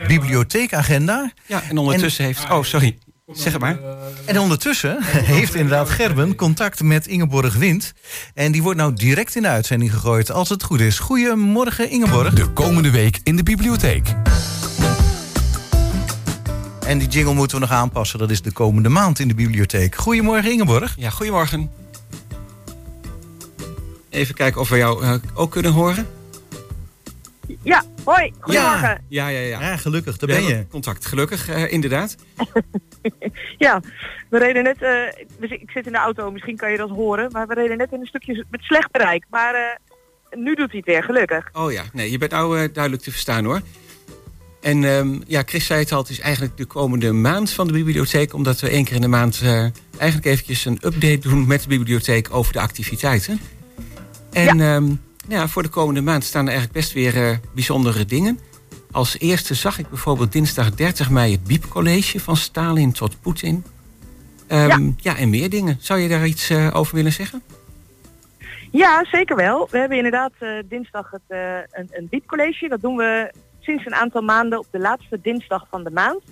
bibliotheekagenda. 0.06 1.32
Ja, 1.46 1.62
en 1.62 1.78
ondertussen 1.78 2.24
en, 2.24 2.34
heeft... 2.34 2.50
Oh, 2.50 2.62
sorry. 2.62 2.98
Zeg 3.32 3.58
maar. 3.58 3.78
En 4.24 4.38
ondertussen 4.38 5.02
heeft 5.34 5.54
inderdaad 5.54 5.90
Gerben 5.90 6.34
contact 6.34 6.82
met 6.82 7.06
Ingeborg 7.06 7.54
Wind. 7.54 7.92
En 8.34 8.52
die 8.52 8.62
wordt 8.62 8.78
nou 8.78 8.92
direct 8.94 9.34
in 9.34 9.42
de 9.42 9.48
uitzending 9.48 9.92
gegooid, 9.92 10.30
als 10.30 10.48
het 10.48 10.62
goed 10.62 10.80
is. 10.80 10.98
Goedemorgen, 10.98 11.90
Ingeborg. 11.90 12.34
De 12.34 12.48
komende 12.48 12.90
week 12.90 13.20
in 13.22 13.36
de 13.36 13.42
bibliotheek. 13.42 14.14
En 16.86 16.98
die 16.98 17.08
jingle 17.08 17.34
moeten 17.34 17.56
we 17.60 17.66
nog 17.66 17.74
aanpassen. 17.74 18.18
Dat 18.18 18.30
is 18.30 18.42
de 18.42 18.52
komende 18.52 18.88
maand 18.88 19.18
in 19.18 19.28
de 19.28 19.34
bibliotheek. 19.34 19.94
Goedemorgen, 19.94 20.52
Ingeborg. 20.52 20.94
Ja, 20.96 21.10
goedemorgen. 21.10 21.70
Even 24.10 24.34
kijken 24.34 24.60
of 24.60 24.68
we 24.68 24.76
jou 24.76 25.04
uh, 25.04 25.14
ook 25.34 25.50
kunnen 25.50 25.72
horen. 25.72 26.06
Ja, 27.62 27.84
hoi, 28.04 28.32
goedemorgen. 28.40 29.04
Ja, 29.08 29.28
ja, 29.28 29.38
ja. 29.38 29.48
ja. 29.48 29.60
ja 29.60 29.76
gelukkig, 29.76 30.16
daar 30.16 30.28
ben 30.28 30.44
je. 30.44 30.66
Contact, 30.70 31.06
gelukkig, 31.06 31.50
uh, 31.50 31.72
inderdaad. 31.72 32.16
ja, 33.58 33.80
we 34.30 34.38
reden 34.38 34.62
net, 34.62 34.82
uh, 34.82 35.50
ik 35.60 35.70
zit 35.70 35.86
in 35.86 35.92
de 35.92 35.98
auto, 35.98 36.30
misschien 36.30 36.56
kan 36.56 36.70
je 36.70 36.76
dat 36.76 36.90
horen, 36.90 37.32
maar 37.32 37.46
we 37.46 37.54
reden 37.54 37.76
net 37.76 37.92
in 37.92 38.00
een 38.00 38.06
stukje 38.06 38.44
met 38.50 38.62
slecht 38.62 38.90
bereik. 38.90 39.24
Maar 39.30 39.54
uh, 39.54 40.40
nu 40.42 40.54
doet 40.54 40.70
hij 40.70 40.76
het 40.76 40.86
weer, 40.86 41.02
gelukkig. 41.02 41.48
Oh 41.52 41.72
ja, 41.72 41.82
nee, 41.92 42.10
je 42.10 42.18
bent 42.18 42.30
nou 42.30 42.72
duidelijk 42.72 43.02
te 43.02 43.10
verstaan 43.10 43.44
hoor. 43.44 43.60
En 44.60 44.84
um, 44.84 45.22
ja, 45.26 45.42
Chris 45.46 45.66
zei 45.66 45.80
het 45.80 45.92
al, 45.92 45.98
het 45.98 46.10
is 46.10 46.20
eigenlijk 46.20 46.56
de 46.56 46.64
komende 46.64 47.12
maand 47.12 47.50
van 47.50 47.66
de 47.66 47.72
bibliotheek, 47.72 48.34
omdat 48.34 48.60
we 48.60 48.68
één 48.68 48.84
keer 48.84 48.94
in 48.94 49.00
de 49.00 49.08
maand 49.08 49.42
eigenlijk 49.96 50.26
eventjes 50.26 50.64
een 50.64 50.78
update 50.84 51.18
doen 51.18 51.46
met 51.46 51.62
de 51.62 51.68
bibliotheek 51.68 52.28
over 52.30 52.52
de 52.52 52.60
activiteiten. 52.60 53.40
En 54.32 54.58
ja. 54.58 54.74
Um, 54.74 55.00
ja, 55.28 55.48
voor 55.48 55.62
de 55.62 55.68
komende 55.68 56.00
maand 56.00 56.24
staan 56.24 56.46
er 56.46 56.52
eigenlijk 56.52 56.78
best 56.78 56.92
weer 56.92 57.16
uh, 57.16 57.36
bijzondere 57.54 58.04
dingen. 58.04 58.38
Als 58.90 59.18
eerste 59.18 59.54
zag 59.54 59.78
ik 59.78 59.88
bijvoorbeeld 59.88 60.32
dinsdag 60.32 60.74
30 60.74 61.10
mei 61.10 61.32
het 61.32 61.44
Biepcollege 61.44 62.20
van 62.20 62.36
Stalin 62.36 62.92
tot 62.92 63.20
Poetin. 63.20 63.64
Um, 64.48 64.58
ja. 64.58 64.78
ja. 64.96 65.16
en 65.16 65.30
meer 65.30 65.50
dingen. 65.50 65.76
Zou 65.80 66.00
je 66.00 66.08
daar 66.08 66.26
iets 66.26 66.50
uh, 66.50 66.70
over 66.72 66.94
willen 66.94 67.12
zeggen? 67.12 67.42
Ja, 68.70 69.04
zeker 69.04 69.36
wel. 69.36 69.68
We 69.70 69.78
hebben 69.78 69.96
inderdaad 69.96 70.32
uh, 70.40 70.58
dinsdag 70.64 71.10
het, 71.10 71.20
uh, 71.28 71.56
een, 71.70 71.88
een 71.90 72.06
Biepcollege. 72.10 72.68
Dat 72.68 72.80
doen 72.80 72.96
we 72.96 73.32
sinds 73.60 73.86
een 73.86 73.94
aantal 73.94 74.22
maanden 74.22 74.58
op 74.58 74.66
de 74.70 74.78
laatste 74.78 75.18
dinsdag 75.22 75.66
van 75.70 75.84
de 75.84 75.90
maand. 75.90 76.22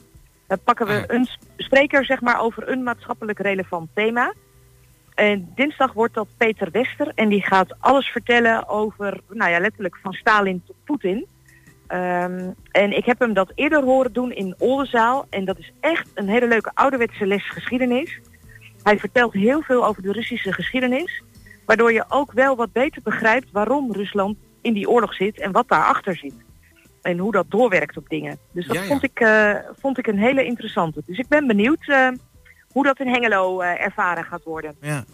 Dan 0.47 0.59
pakken 0.65 0.87
we 0.87 0.93
ah. 0.93 1.17
een 1.17 1.29
spreker 1.57 2.05
zeg 2.05 2.21
maar, 2.21 2.41
over 2.41 2.69
een 2.69 2.83
maatschappelijk 2.83 3.39
relevant 3.39 3.89
thema. 3.95 4.35
En 5.21 5.53
dinsdag 5.55 5.93
wordt 5.93 6.15
dat 6.15 6.29
Peter 6.37 6.71
Wester 6.71 7.13
en 7.15 7.29
die 7.29 7.43
gaat 7.43 7.75
alles 7.79 8.09
vertellen 8.09 8.69
over, 8.69 9.21
nou 9.29 9.51
ja, 9.51 9.59
letterlijk 9.59 9.99
van 10.03 10.13
Stalin 10.13 10.63
tot 10.67 10.77
Poetin. 10.85 11.27
Um, 11.89 12.55
en 12.71 12.97
ik 12.97 13.05
heb 13.05 13.19
hem 13.19 13.33
dat 13.33 13.53
eerder 13.55 13.83
horen 13.83 14.13
doen 14.13 14.33
in 14.33 14.55
Oldenzaal 14.59 15.27
en 15.31 15.45
dat 15.45 15.59
is 15.59 15.73
echt 15.81 16.09
een 16.15 16.29
hele 16.29 16.47
leuke 16.49 16.71
ouderwetse 16.75 17.27
les 17.27 17.51
geschiedenis. 17.51 18.21
Hij 18.83 18.99
vertelt 18.99 19.33
heel 19.33 19.63
veel 19.63 19.87
over 19.87 20.03
de 20.03 20.13
Russische 20.13 20.53
geschiedenis, 20.53 21.23
waardoor 21.67 21.93
je 21.93 22.05
ook 22.09 22.33
wel 22.33 22.57
wat 22.57 22.73
beter 22.73 23.03
begrijpt 23.03 23.51
waarom 23.51 23.93
Rusland 23.93 24.37
in 24.61 24.73
die 24.73 24.89
oorlog 24.89 25.15
zit 25.15 25.41
en 25.41 25.53
wat 25.53 25.69
daarachter 25.69 26.17
zit. 26.17 26.35
En 27.03 27.19
hoe 27.19 27.33
dat 27.33 27.51
doorwerkt 27.51 27.97
op 27.97 28.09
dingen. 28.09 28.39
Dus 28.53 28.67
dat 28.67 28.77
ja, 28.77 28.83
ja. 28.83 28.89
Vond, 28.89 29.03
ik, 29.03 29.21
uh, 29.21 29.55
vond 29.79 29.99
ik 29.99 30.07
een 30.07 30.19
hele 30.19 30.45
interessante. 30.45 31.03
Dus 31.07 31.19
ik 31.19 31.29
ben 31.29 31.47
benieuwd 31.47 31.87
uh, 31.87 32.09
hoe 32.73 32.85
dat 32.85 33.01
in 33.01 33.07
Hengelo 33.07 33.63
uh, 33.63 33.85
ervaren 33.85 34.25
gaat 34.25 34.45
worden. 34.45 34.75
Ja. 34.81 35.05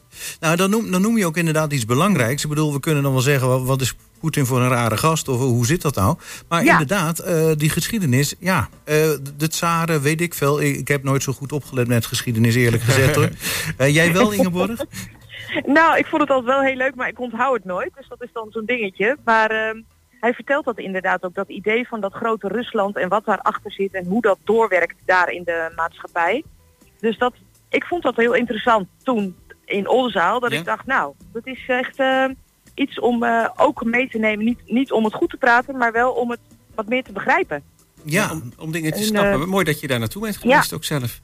Nou, 0.40 0.56
dan 0.56 0.70
noem, 0.70 0.90
dan 0.90 1.02
noem 1.02 1.18
je 1.18 1.26
ook 1.26 1.36
inderdaad 1.36 1.72
iets 1.72 1.84
belangrijks. 1.84 2.42
Ik 2.42 2.48
bedoel, 2.48 2.72
we 2.72 2.80
kunnen 2.80 3.02
dan 3.02 3.12
wel 3.12 3.20
zeggen, 3.20 3.48
wat, 3.48 3.62
wat 3.62 3.80
is 3.80 3.94
Poetin 4.20 4.46
voor 4.46 4.60
een 4.60 4.68
rare 4.68 4.96
gast? 4.96 5.28
Of 5.28 5.38
hoe 5.38 5.66
zit 5.66 5.82
dat 5.82 5.94
nou? 5.94 6.16
Maar 6.48 6.64
ja. 6.64 6.72
inderdaad, 6.72 7.26
uh, 7.26 7.52
die 7.56 7.70
geschiedenis, 7.70 8.34
ja, 8.38 8.68
uh, 8.84 8.94
de 9.36 9.48
tsaren, 9.48 10.00
weet 10.02 10.20
ik 10.20 10.34
veel. 10.34 10.60
Ik, 10.60 10.76
ik, 10.76 10.88
heb 10.88 11.02
nooit 11.02 11.22
zo 11.22 11.32
goed 11.32 11.52
opgelet 11.52 11.88
met 11.88 12.06
geschiedenis, 12.06 12.54
eerlijk 12.54 12.82
gezegd 12.82 13.14
hoor. 13.14 13.30
jij 13.88 14.12
wel, 14.12 14.32
Ingeborg? 14.32 14.84
nou, 15.78 15.98
ik 15.98 16.06
vond 16.06 16.22
het 16.22 16.30
altijd 16.30 16.56
wel 16.56 16.62
heel 16.62 16.76
leuk, 16.76 16.94
maar 16.94 17.08
ik 17.08 17.20
onthoud 17.20 17.54
het 17.54 17.64
nooit. 17.64 17.90
Dus 17.96 18.08
dat 18.08 18.22
is 18.22 18.32
dan 18.32 18.46
zo'n 18.50 18.64
dingetje. 18.64 19.16
Maar 19.24 19.50
ehm, 19.50 19.80
hij 20.20 20.32
vertelt 20.34 20.64
dat 20.64 20.78
inderdaad 20.78 21.24
ook, 21.24 21.34
dat 21.34 21.48
idee 21.48 21.88
van 21.88 22.00
dat 22.00 22.12
grote 22.12 22.48
Rusland 22.48 22.96
en 22.96 23.08
wat 23.08 23.24
daarachter 23.24 23.72
zit 23.72 23.94
en 23.94 24.06
hoe 24.06 24.22
dat 24.22 24.38
doorwerkt 24.44 24.96
daar 25.04 25.30
in 25.30 25.44
de 25.44 25.72
maatschappij. 25.76 26.44
Dus 27.00 27.18
dat, 27.18 27.34
ik 27.68 27.84
vond 27.84 28.02
dat 28.02 28.16
heel 28.16 28.34
interessant 28.34 28.88
toen 29.02 29.36
in 29.64 29.88
Oldenzaal. 29.88 30.40
Dat 30.40 30.52
ja? 30.52 30.58
ik 30.58 30.64
dacht, 30.64 30.86
nou, 30.86 31.14
dat 31.32 31.46
is 31.46 31.64
echt 31.66 31.98
uh, 31.98 32.24
iets 32.74 33.00
om 33.00 33.22
uh, 33.22 33.48
ook 33.56 33.84
mee 33.84 34.08
te 34.08 34.18
nemen. 34.18 34.44
Niet, 34.44 34.60
niet 34.66 34.92
om 34.92 35.04
het 35.04 35.14
goed 35.14 35.30
te 35.30 35.36
praten, 35.36 35.76
maar 35.76 35.92
wel 35.92 36.12
om 36.12 36.30
het 36.30 36.40
wat 36.74 36.88
meer 36.88 37.02
te 37.02 37.12
begrijpen. 37.12 37.62
Ja, 38.02 38.32
om, 38.32 38.52
om 38.58 38.72
dingen 38.72 38.92
te 38.92 38.98
en, 38.98 39.04
snappen. 39.04 39.40
Uh, 39.40 39.46
Mooi 39.46 39.64
dat 39.64 39.80
je 39.80 39.86
daar 39.86 39.98
naartoe 39.98 40.22
bent 40.22 40.36
geweest 40.36 40.70
ja. 40.70 40.76
ook 40.76 40.84
zelf. 40.84 41.20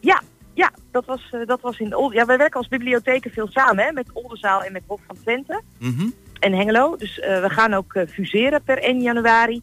Ja, 0.00 0.22
ja 0.54 0.72
dat, 0.90 1.04
was, 1.04 1.34
dat 1.44 1.60
was 1.60 1.78
in 1.78 1.94
Oldenzaal. 1.96 2.20
Ja, 2.20 2.26
wij 2.26 2.36
werken 2.36 2.58
als 2.58 2.68
bibliotheken 2.68 3.30
veel 3.30 3.48
samen 3.50 3.84
hè, 3.84 3.92
met 3.92 4.12
Oldenzaal 4.12 4.62
en 4.62 4.72
met 4.72 4.82
Hof 4.86 5.00
van 5.06 5.16
Twente. 5.22 5.62
Mm 5.78 5.96
-hmm. 5.96 6.14
En 6.38 6.52
Hengelo. 6.52 6.96
Dus 6.96 7.16
we 7.16 7.48
gaan 7.50 7.74
ook 7.74 8.04
fuseren 8.08 8.62
per 8.62 8.78
1 8.78 9.00
januari. 9.00 9.62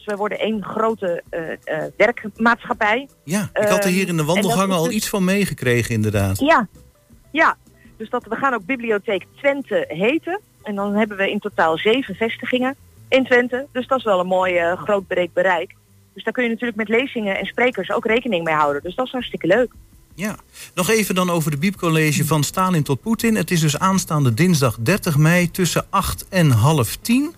Dus 0.00 0.08
wij 0.08 0.18
worden 0.18 0.38
één 0.38 0.64
grote 0.64 1.22
uh, 1.30 1.40
uh, 1.40 1.84
werkmaatschappij. 1.96 3.08
Ja, 3.24 3.50
ik 3.52 3.68
had 3.68 3.84
er 3.84 3.90
hier 3.90 4.08
in 4.08 4.16
de 4.16 4.24
wandelgangen 4.24 4.76
al 4.76 4.84
dus... 4.84 4.94
iets 4.94 5.08
van 5.08 5.24
meegekregen 5.24 5.94
inderdaad. 5.94 6.38
Ja, 6.38 6.68
ja. 7.32 7.56
Dus 7.96 8.10
dat, 8.10 8.24
we 8.24 8.36
gaan 8.36 8.54
ook 8.54 8.66
Bibliotheek 8.66 9.26
Twente 9.36 9.84
heten. 9.88 10.40
En 10.62 10.74
dan 10.74 10.94
hebben 10.94 11.16
we 11.16 11.30
in 11.30 11.38
totaal 11.38 11.78
zeven 11.78 12.14
vestigingen 12.14 12.76
in 13.08 13.24
Twente. 13.24 13.66
Dus 13.72 13.86
dat 13.86 13.98
is 13.98 14.04
wel 14.04 14.20
een 14.20 14.26
mooi 14.26 14.60
uh, 14.60 14.82
groot 14.82 15.06
breed 15.06 15.32
bereik. 15.32 15.74
Dus 16.14 16.24
daar 16.24 16.32
kun 16.32 16.42
je 16.42 16.48
natuurlijk 16.48 16.78
met 16.78 16.88
lezingen 16.88 17.38
en 17.38 17.46
sprekers 17.46 17.92
ook 17.92 18.06
rekening 18.06 18.44
mee 18.44 18.54
houden. 18.54 18.82
Dus 18.82 18.94
dat 18.94 19.06
is 19.06 19.12
hartstikke 19.12 19.46
leuk. 19.46 19.72
Ja, 20.14 20.36
nog 20.74 20.90
even 20.90 21.14
dan 21.14 21.30
over 21.30 21.50
de 21.50 21.56
Biepcollege 21.56 22.26
van 22.26 22.44
Stalin 22.44 22.82
tot 22.82 23.00
Poetin. 23.00 23.34
Het 23.36 23.50
is 23.50 23.60
dus 23.60 23.78
aanstaande 23.78 24.34
dinsdag 24.34 24.76
30 24.80 25.16
mei 25.16 25.50
tussen 25.50 25.86
8 25.90 26.28
en 26.28 26.50
half 26.50 26.96
10. 26.96 27.34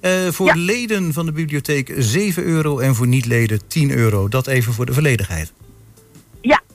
Uh, 0.00 0.28
voor 0.28 0.46
ja. 0.46 0.54
leden 0.56 1.12
van 1.12 1.26
de 1.26 1.32
bibliotheek 1.32 1.92
7 1.96 2.44
euro 2.44 2.78
en 2.78 2.94
voor 2.94 3.06
niet-leden 3.06 3.66
10 3.66 3.90
euro. 3.90 4.28
Dat 4.28 4.46
even 4.46 4.72
voor 4.72 4.86
de 4.86 4.92
volledigheid. 4.92 5.52
Ja, 6.40 6.62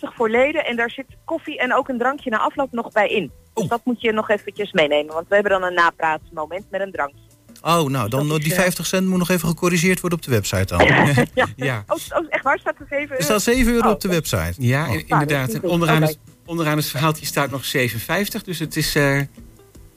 voor 0.00 0.30
leden. 0.30 0.64
En 0.64 0.76
daar 0.76 0.90
zit 0.90 1.06
koffie 1.24 1.58
en 1.58 1.74
ook 1.74 1.88
een 1.88 1.98
drankje 1.98 2.30
na 2.30 2.38
afloop 2.38 2.72
nog 2.72 2.92
bij 2.92 3.08
in. 3.08 3.24
Oh. 3.24 3.54
Dus 3.54 3.68
dat 3.68 3.80
moet 3.84 4.00
je 4.00 4.12
nog 4.12 4.30
eventjes 4.30 4.72
meenemen. 4.72 5.14
Want 5.14 5.28
we 5.28 5.34
hebben 5.34 5.52
dan 5.52 5.62
een 5.62 5.74
napraatmoment 5.74 6.64
met 6.70 6.80
een 6.80 6.92
drankje. 6.92 7.30
Oh, 7.62 7.88
nou, 7.88 8.08
dan 8.08 8.28
dus 8.28 8.38
die 8.38 8.54
50 8.54 8.86
cent 8.86 9.06
moet 9.06 9.18
nog 9.18 9.30
even 9.30 9.48
gecorrigeerd 9.48 10.00
worden 10.00 10.18
op 10.18 10.24
de 10.24 10.30
website 10.30 10.64
dan. 10.64 10.86
ja. 11.34 11.46
ja. 11.56 11.84
Oh, 11.86 11.98
oh, 12.18 12.26
echt 12.28 12.44
waar? 12.44 12.58
Staat 12.58 12.74
er 12.78 12.86
7 12.88 13.02
euro? 13.02 13.14
Er 13.14 13.22
staat 13.22 13.42
7 13.42 13.72
euro 13.72 13.86
oh, 13.86 13.92
op 13.92 14.00
de 14.00 14.08
website. 14.08 14.54
Ja, 14.56 14.88
oh. 14.88 14.94
inderdaad. 15.06 15.52
En 15.52 15.62
onderaan, 15.62 16.02
het, 16.02 16.18
onderaan 16.46 16.76
het 16.76 16.86
verhaaltje 16.86 17.26
staat 17.26 17.50
nog 17.50 17.62
7,50. 17.76 18.42
Dus 18.44 18.58
het 18.58 18.76
is... 18.76 18.96
Uh, 18.96 19.20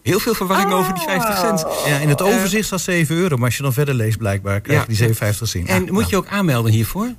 Heel 0.03 0.19
veel 0.19 0.33
verwarring 0.33 0.71
over 0.71 0.93
die 0.93 1.03
50 1.03 1.37
cent. 1.37 1.65
Ja, 1.85 1.97
in 1.97 2.09
het 2.09 2.21
overzicht 2.21 2.65
staat 2.65 2.81
7 2.81 3.15
euro, 3.15 3.35
maar 3.35 3.45
als 3.45 3.57
je 3.57 3.63
dan 3.63 3.73
verder 3.73 3.93
leest 3.95 4.17
blijkbaar 4.17 4.61
krijg 4.61 4.77
je 4.79 4.81
Ja. 4.81 4.87
die 4.87 4.95
57 4.95 5.47
zien. 5.47 5.67
En 5.67 5.93
moet 5.93 6.09
je 6.09 6.17
ook 6.17 6.27
aanmelden 6.27 6.71
hiervoor? 6.71 7.11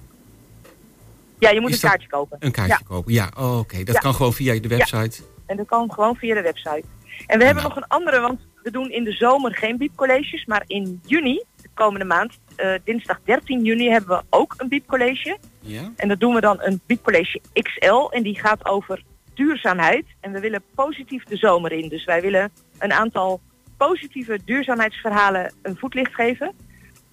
Ja, 1.39 1.51
je 1.51 1.61
moet 1.61 1.71
Is 1.71 1.83
een 1.83 1.89
kaartje 1.89 2.09
kopen. 2.09 2.37
Een 2.41 2.51
kaartje 2.53 2.77
Ja. 2.81 2.87
kopen? 2.89 3.13
Ja, 3.13 3.31
oh, 3.39 3.59
oké. 3.59 3.83
Dat 3.85 3.95
Ja. 3.95 4.01
kan 4.01 4.15
gewoon 4.15 4.33
via 4.33 4.61
de 4.61 4.69
website. 4.69 5.23
En 5.47 5.57
dat 5.57 5.67
kan 5.67 5.93
gewoon 5.93 6.17
via 6.17 6.35
de 6.35 6.43
website. 6.43 6.83
En 7.27 7.39
we 7.39 7.45
hebben 7.45 7.63
Nou. 7.63 7.75
nog 7.75 7.77
een 7.77 7.89
andere, 7.89 8.21
want 8.21 8.41
we 8.63 8.71
doen 8.71 8.91
in 8.91 9.05
de 9.05 9.13
zomer 9.13 9.55
geen 9.57 9.77
biepcolleges, 9.77 10.45
maar 10.45 10.65
in 10.67 11.01
juni, 11.07 11.43
de 11.63 11.69
komende 11.75 12.05
maand, 12.05 12.33
eh, 12.57 12.69
dinsdag 12.85 13.21
13 13.25 13.65
juni, 13.65 13.89
hebben 13.91 14.17
we 14.17 14.23
ook 14.31 14.55
een 14.57 14.69
biepcollege. 14.69 15.39
Ja? 15.61 15.93
En 15.97 16.09
dat 16.09 16.21
doen 16.21 16.35
we 16.35 16.41
dan 16.41 16.57
een 16.61 16.81
biepcollege 16.87 17.41
XL 17.53 18.09
en 18.11 18.23
die 18.23 18.39
gaat 18.41 18.65
over 18.67 19.03
duurzaamheid. 19.35 20.05
En 20.21 20.33
we 20.33 20.41
willen 20.41 20.63
positief 20.75 21.25
de 21.25 21.37
zomer 21.37 21.73
in. 21.73 21.89
Dus 21.89 22.05
wij 22.05 22.21
willen 22.21 22.51
een 22.85 22.93
aantal 22.93 23.41
positieve 23.77 24.39
duurzaamheidsverhalen 24.45 25.53
een 25.63 25.77
voetlicht 25.77 26.15
geven. 26.15 26.53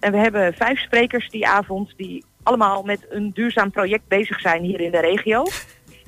En 0.00 0.12
we 0.12 0.18
hebben 0.18 0.54
vijf 0.54 0.78
sprekers 0.78 1.28
die 1.30 1.46
avond 1.46 1.92
die 1.96 2.24
allemaal 2.42 2.82
met 2.82 3.06
een 3.10 3.30
duurzaam 3.34 3.70
project 3.70 4.08
bezig 4.08 4.40
zijn 4.40 4.62
hier 4.62 4.80
in 4.80 4.90
de 4.90 5.00
regio. 5.00 5.42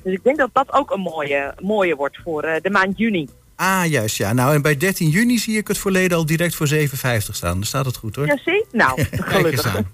Dus 0.03 0.13
ik 0.13 0.23
denk 0.23 0.37
dat 0.37 0.49
dat 0.53 0.73
ook 0.73 0.91
een 0.91 0.99
mooie, 0.99 1.53
mooie 1.61 1.95
wordt 1.95 2.17
voor 2.23 2.43
eh, 2.43 2.61
de 2.61 2.69
maand 2.69 2.97
juni. 2.97 3.27
Ah, 3.55 3.85
juist 3.85 4.15
ja. 4.17 4.33
Nou, 4.33 4.53
en 4.55 4.61
bij 4.61 4.77
13 4.77 5.09
juni 5.09 5.37
zie 5.37 5.57
ik 5.57 5.67
het 5.67 5.77
verleden 5.77 6.17
al 6.17 6.25
direct 6.25 6.55
voor 6.55 6.67
7,50 6.73 6.77
staan. 7.17 7.53
Dan 7.53 7.63
staat 7.63 7.85
het 7.85 7.97
goed 7.97 8.15
hoor. 8.15 8.25
Ja, 8.25 8.37
zie? 8.37 8.65
Nou, 8.71 8.93
Kijk 9.03 9.11
eens 9.11 9.21
gelukkig. 9.25 9.65
aan. 9.75 9.91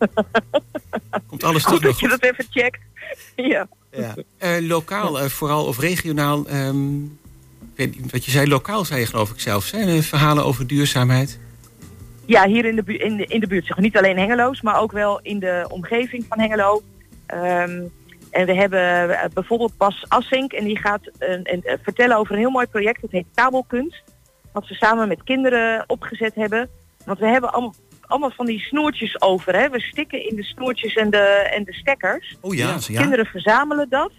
Komt 1.27 1.43
alles 1.43 1.63
toch 1.63 1.71
Goed 1.71 1.81
nog 1.81 1.91
dat 1.91 1.99
je 1.99 2.09
goed? 2.09 2.21
dat 2.21 2.31
even 2.31 2.45
checkt. 2.49 2.79
Ja. 3.35 3.67
Ja. 3.91 4.15
Eh, 4.37 4.57
lokaal 4.67 5.19
eh, 5.19 5.25
vooral 5.29 5.65
of 5.65 5.79
regionaal. 5.79 6.47
ehm, 6.47 6.99
weet 7.75 8.01
niet 8.01 8.11
wat 8.11 8.25
je 8.25 8.31
zei, 8.31 8.47
lokaal 8.47 8.85
zei 8.85 8.99
je 8.99 9.05
geloof 9.05 9.29
ik? 9.31 9.41
Eh, 9.73 9.99
Verhalen 10.01 10.45
over 10.45 10.67
duurzaamheid. 10.67 11.39
Ja, 12.25 12.47
hier 12.47 12.65
in 12.65 12.75
de, 12.75 12.83
bu- 12.83 12.97
in 12.97 13.17
de, 13.17 13.25
in 13.25 13.39
de 13.39 13.47
buurt. 13.47 13.65
Zeg, 13.65 13.77
niet 13.77 13.97
alleen 13.97 14.17
Hengeloos, 14.17 14.61
maar 14.61 14.79
ook 14.79 14.91
wel 14.91 15.19
in 15.21 15.39
de 15.39 15.65
omgeving 15.69 16.25
van 16.29 16.39
Hengelo. 16.39 16.81
Ehm, 17.25 17.81
en 18.31 18.45
we 18.45 18.53
hebben 18.53 19.09
eh, 19.19 19.29
bijvoorbeeld 19.33 19.77
Bas 19.77 20.05
Assink 20.07 20.51
en 20.53 20.63
die 20.63 20.77
gaat 20.79 21.01
een, 21.19 21.39
een- 21.53 21.63
eh, 21.63 21.77
vertellen 21.83 22.17
over 22.17 22.33
een 22.33 22.39
heel 22.39 22.49
mooi 22.49 22.65
project. 22.67 23.01
Dat 23.01 23.11
heet 23.11 23.25
Kabelkunst. 23.33 24.03
Wat 24.53 24.65
ze 24.65 24.73
samen 24.73 25.07
met 25.07 25.23
kinderen 25.23 25.83
opgezet 25.87 26.35
hebben. 26.35 26.69
Want 27.05 27.19
we 27.19 27.25
hebben 27.27 27.51
allemaal, 27.53 27.73
allemaal 28.07 28.31
van 28.31 28.45
die 28.45 28.59
snoertjes 28.59 29.21
over. 29.21 29.55
Hè? 29.55 29.69
We 29.69 29.79
stikken 29.79 30.29
in 30.29 30.35
de 30.35 30.43
snoertjes 30.43 30.93
en 30.95 31.09
de, 31.09 31.49
en 31.53 31.63
de 31.63 31.73
stekkers. 31.73 32.37
Oh 32.41 32.55
ja, 32.55 32.67
Ja. 32.67 32.77
ja. 32.87 33.01
Kinderen 33.01 33.25
verzamelen 33.25 33.89
dat. 33.89 34.11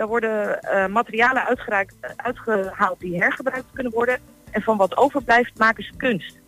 Daar 0.00 0.08
worden 0.08 0.62
eh, 0.62 0.86
materialen 0.86 1.46
uitgeraakt, 1.46 1.94
uitgehaald 2.16 3.00
die 3.00 3.16
hergebruikt 3.16 3.72
kunnen 3.72 3.92
worden. 3.92 4.18
En 4.50 4.62
van 4.62 4.76
wat 4.76 4.96
overblijft 4.96 5.58
maken 5.58 5.84
ze 5.84 5.92
kunst. 5.96 6.38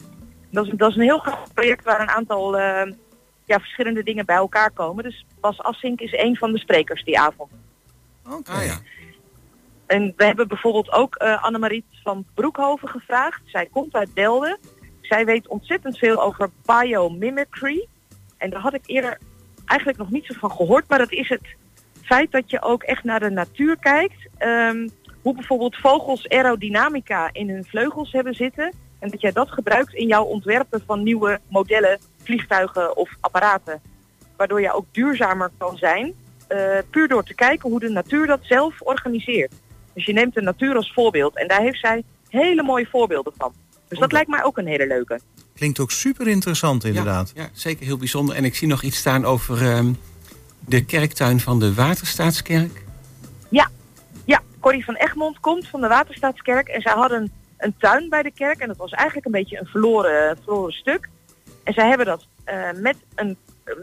Dat 0.50 0.66
is, 0.66 0.72
dat 0.76 0.90
is 0.90 0.96
een 0.96 1.02
heel 1.02 1.18
groot 1.18 1.54
project 1.54 1.84
waar 1.84 2.00
een 2.00 2.08
aantal 2.08 2.58
eh, 2.58 2.92
ja, 3.44 3.58
verschillende 3.58 4.02
dingen 4.02 4.26
bij 4.26 4.36
elkaar 4.36 4.70
komen. 4.70 5.04
Dus 5.04 5.26
Bas 5.40 5.60
Assink 5.60 6.00
is 6.00 6.12
een 6.12 6.36
van 6.36 6.52
de 6.52 6.58
sprekers 6.58 7.04
die 7.04 7.18
avond. 7.18 7.50
Oké. 8.30 8.50
Ah 8.50 8.64
ja. 8.64 8.78
En 9.86 10.12
we 10.16 10.24
hebben 10.24 10.48
bijvoorbeeld 10.48 10.92
ook 10.92 11.14
eh 11.14 11.42
Annemariet 11.42 11.86
van 12.02 12.24
Broekhoven 12.34 12.88
gevraagd. 12.88 13.40
Zij 13.44 13.66
komt 13.66 13.94
uit 13.94 14.14
Delden. 14.14 14.58
Zij 15.00 15.24
weet 15.24 15.48
ontzettend 15.48 15.98
veel 15.98 16.22
over 16.22 16.50
biomimicry. 16.66 17.86
En 18.36 18.50
daar 18.50 18.60
had 18.60 18.74
ik 18.74 18.86
eerder 18.86 19.18
eigenlijk 19.64 19.98
nog 19.98 20.10
niet 20.10 20.26
zo 20.26 20.34
van 20.38 20.50
gehoord. 20.50 20.88
Maar 20.88 20.98
dat 20.98 21.12
is 21.12 21.28
het 21.28 21.60
feit 22.02 22.30
dat 22.32 22.50
je 22.50 22.62
ook 22.62 22.82
echt 22.82 23.04
naar 23.04 23.20
de 23.20 23.30
natuur 23.30 23.76
kijkt. 23.80 24.28
Ehm, 24.38 24.88
hoe 25.22 25.34
bijvoorbeeld 25.34 25.76
vogels 25.76 26.28
aerodynamica 26.28 27.28
in 27.32 27.48
hun 27.50 27.64
vleugels 27.64 28.12
hebben 28.12 28.34
zitten. 28.34 28.72
En 28.98 29.10
dat 29.10 29.20
jij 29.20 29.32
dat 29.32 29.50
gebruikt 29.50 29.94
in 29.94 30.06
jouw 30.06 30.24
ontwerpen 30.24 30.82
van 30.86 31.02
nieuwe 31.02 31.40
modellen, 31.48 31.98
vliegtuigen 32.22 32.96
of 32.96 33.10
apparaten. 33.20 33.80
Waardoor 34.36 34.60
je 34.60 34.72
ook 34.72 34.86
duurzamer 34.92 35.50
kan 35.58 35.76
zijn. 35.76 36.14
eh, 36.48 36.58
puur 36.90 37.08
door 37.08 37.24
te 37.24 37.34
kijken 37.34 37.70
hoe 37.70 37.80
de 37.80 37.88
natuur 37.88 38.26
dat 38.26 38.38
zelf 38.42 38.80
organiseert. 38.80 39.52
Dus 39.94 40.04
je 40.04 40.12
neemt 40.12 40.34
de 40.34 40.42
natuur 40.42 40.74
als 40.76 40.92
voorbeeld. 40.92 41.36
En 41.36 41.48
daar 41.48 41.60
heeft 41.60 41.78
zij 41.80 42.04
hele 42.28 42.62
mooie 42.62 42.86
voorbeelden 42.90 43.32
van. 43.36 43.52
Dus 43.88 43.98
dat 43.98 44.12
lijkt 44.12 44.28
mij 44.28 44.44
ook 44.44 44.58
een 44.58 44.66
hele 44.66 44.86
leuke. 44.86 45.20
Klinkt 45.54 45.80
ook 45.80 45.90
super 45.90 46.28
interessant 46.28 46.84
inderdaad. 46.84 47.32
Ja, 47.34 47.42
ja, 47.42 47.48
zeker 47.52 47.86
heel 47.86 47.96
bijzonder. 47.96 48.34
En 48.36 48.44
ik 48.44 48.54
zie 48.54 48.68
nog 48.68 48.82
iets 48.82 48.96
staan 48.96 49.24
over 49.24 49.62
ehm, 49.70 49.92
de 50.66 50.84
kerktuin 50.84 51.40
van 51.40 51.58
de 51.58 51.74
Waterstaatskerk. 51.74 52.84
Ja, 53.48 53.68
Corrie 54.62 54.84
van 54.84 54.94
Egmond 54.94 55.40
komt 55.40 55.68
van 55.68 55.80
de 55.80 55.88
Waterstaatskerk. 55.88 56.68
En 56.68 56.80
zij 56.80 56.92
hadden 56.92 57.32
een 57.56 57.74
tuin 57.78 58.08
bij 58.08 58.22
de 58.22 58.32
kerk. 58.32 58.58
En 58.58 58.68
dat 58.68 58.76
was 58.76 58.90
eigenlijk 58.90 59.26
een 59.26 59.32
beetje 59.32 59.60
een 59.60 59.66
verloren, 59.66 60.36
verloren 60.42 60.72
stuk. 60.72 61.08
En 61.64 61.72
zij 61.72 61.88
hebben 61.88 62.06
dat 62.06 62.26
eh, 62.44 62.70
met, 62.74 62.96
een, 63.14 63.36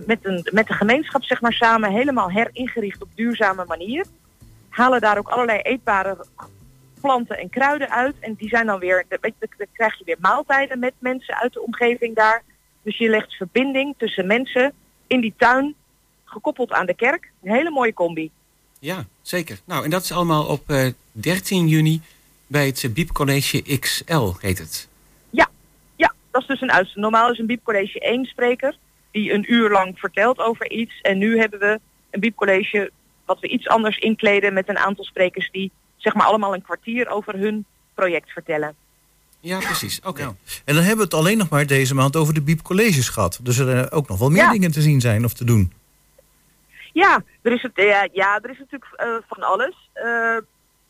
met, 0.05 0.19
een, 0.21 0.47
met 0.51 0.67
de 0.67 0.73
gemeenschap 0.73 1.23
zeg 1.23 1.41
maar, 1.41 1.53
samen 1.53 1.91
helemaal 1.91 2.31
heringericht 2.31 3.01
op 3.01 3.09
duurzame 3.15 3.65
manier. 3.67 4.05
Halen 4.69 5.01
daar 5.01 5.17
ook 5.17 5.29
allerlei 5.29 5.59
eetbare 5.59 6.25
planten 7.01 7.37
en 7.37 7.49
kruiden 7.49 7.89
uit. 7.89 8.15
En 8.19 8.33
die 8.33 8.49
zijn 8.49 8.65
dan 8.65 8.79
weer, 8.79 9.05
dan 9.07 9.31
krijg 9.73 9.97
je 9.97 10.05
weer 10.05 10.17
maaltijden 10.19 10.79
met 10.79 10.93
mensen 10.99 11.35
uit 11.35 11.53
de 11.53 11.61
omgeving 11.61 12.15
daar. 12.15 12.43
Dus 12.81 12.97
je 12.97 13.09
legt 13.09 13.33
verbinding 13.33 13.95
tussen 13.97 14.27
mensen 14.27 14.73
in 15.07 15.21
die 15.21 15.33
tuin, 15.37 15.75
gekoppeld 16.29 16.71
aan 16.71 16.85
de 16.85 16.93
kerk. 16.95 17.31
Een 17.43 17.51
hele 17.51 17.69
mooie 17.71 17.93
combi. 17.93 18.29
Ja, 18.79 19.05
zeker. 19.21 19.59
Nou, 19.65 19.83
en 19.83 19.89
dat 19.89 20.03
is 20.03 20.11
allemaal 20.11 20.45
op 20.45 20.69
eh, 20.69 20.87
13 21.11 21.67
juni 21.67 22.01
bij 22.47 22.65
het 22.65 22.83
eh, 22.83 22.91
Biep 22.91 23.11
College 23.11 23.77
XL, 23.79 24.31
heet 24.39 24.57
het. 24.57 24.87
Ja, 25.95 26.13
dat 26.31 26.41
is 26.41 26.47
dus 26.47 26.61
een 26.61 26.71
uitzending. 26.71 27.11
Normaal 27.11 27.31
is 27.31 27.39
een 27.39 27.45
biepcollege 27.45 27.99
één 27.99 28.25
spreker 28.25 28.77
die 29.11 29.33
een 29.33 29.53
uur 29.53 29.69
lang 29.69 29.99
vertelt 29.99 30.39
over 30.39 30.71
iets. 30.71 31.01
En 31.01 31.17
nu 31.17 31.39
hebben 31.39 31.59
we 31.59 31.79
een 32.11 32.19
biepcollege 32.19 32.91
wat 33.25 33.39
we 33.39 33.47
iets 33.47 33.67
anders 33.67 33.97
inkleden 33.97 34.53
met 34.53 34.69
een 34.69 34.77
aantal 34.77 35.03
sprekers 35.03 35.49
die 35.51 35.71
zeg 35.97 36.13
maar 36.13 36.25
allemaal 36.25 36.53
een 36.53 36.61
kwartier 36.61 37.09
over 37.09 37.37
hun 37.37 37.65
project 37.93 38.29
vertellen. 38.31 38.75
Ja, 39.39 39.57
precies. 39.59 39.99
Oké. 40.03 40.21
Ja. 40.21 40.35
En 40.65 40.73
dan 40.75 40.83
hebben 40.83 40.97
we 40.97 41.03
het 41.03 41.13
alleen 41.13 41.37
nog 41.37 41.49
maar 41.49 41.65
deze 41.67 41.95
maand 41.95 42.15
over 42.15 42.33
de 42.33 42.41
Biep 42.41 42.61
Colleges 42.61 43.09
gehad. 43.09 43.39
Dus 43.43 43.57
er 43.57 43.91
ook 43.91 44.07
nog 44.07 44.19
wel 44.19 44.29
meer 44.29 44.41
Ja. 44.43 44.51
dingen 44.51 44.71
te 44.71 44.81
zien 44.81 45.01
zijn 45.01 45.25
of 45.25 45.33
te 45.33 45.43
doen. 45.43 45.71
Ja, 46.93 47.23
er 47.41 47.51
is, 47.51 47.61
het, 47.61 47.71
ja, 47.75 48.07
ja, 48.11 48.39
er 48.41 48.49
is 48.49 48.59
natuurlijk 48.59 48.93
eh, 48.95 49.07
van 49.27 49.43
alles. 49.43 49.89
Eh, 49.93 50.37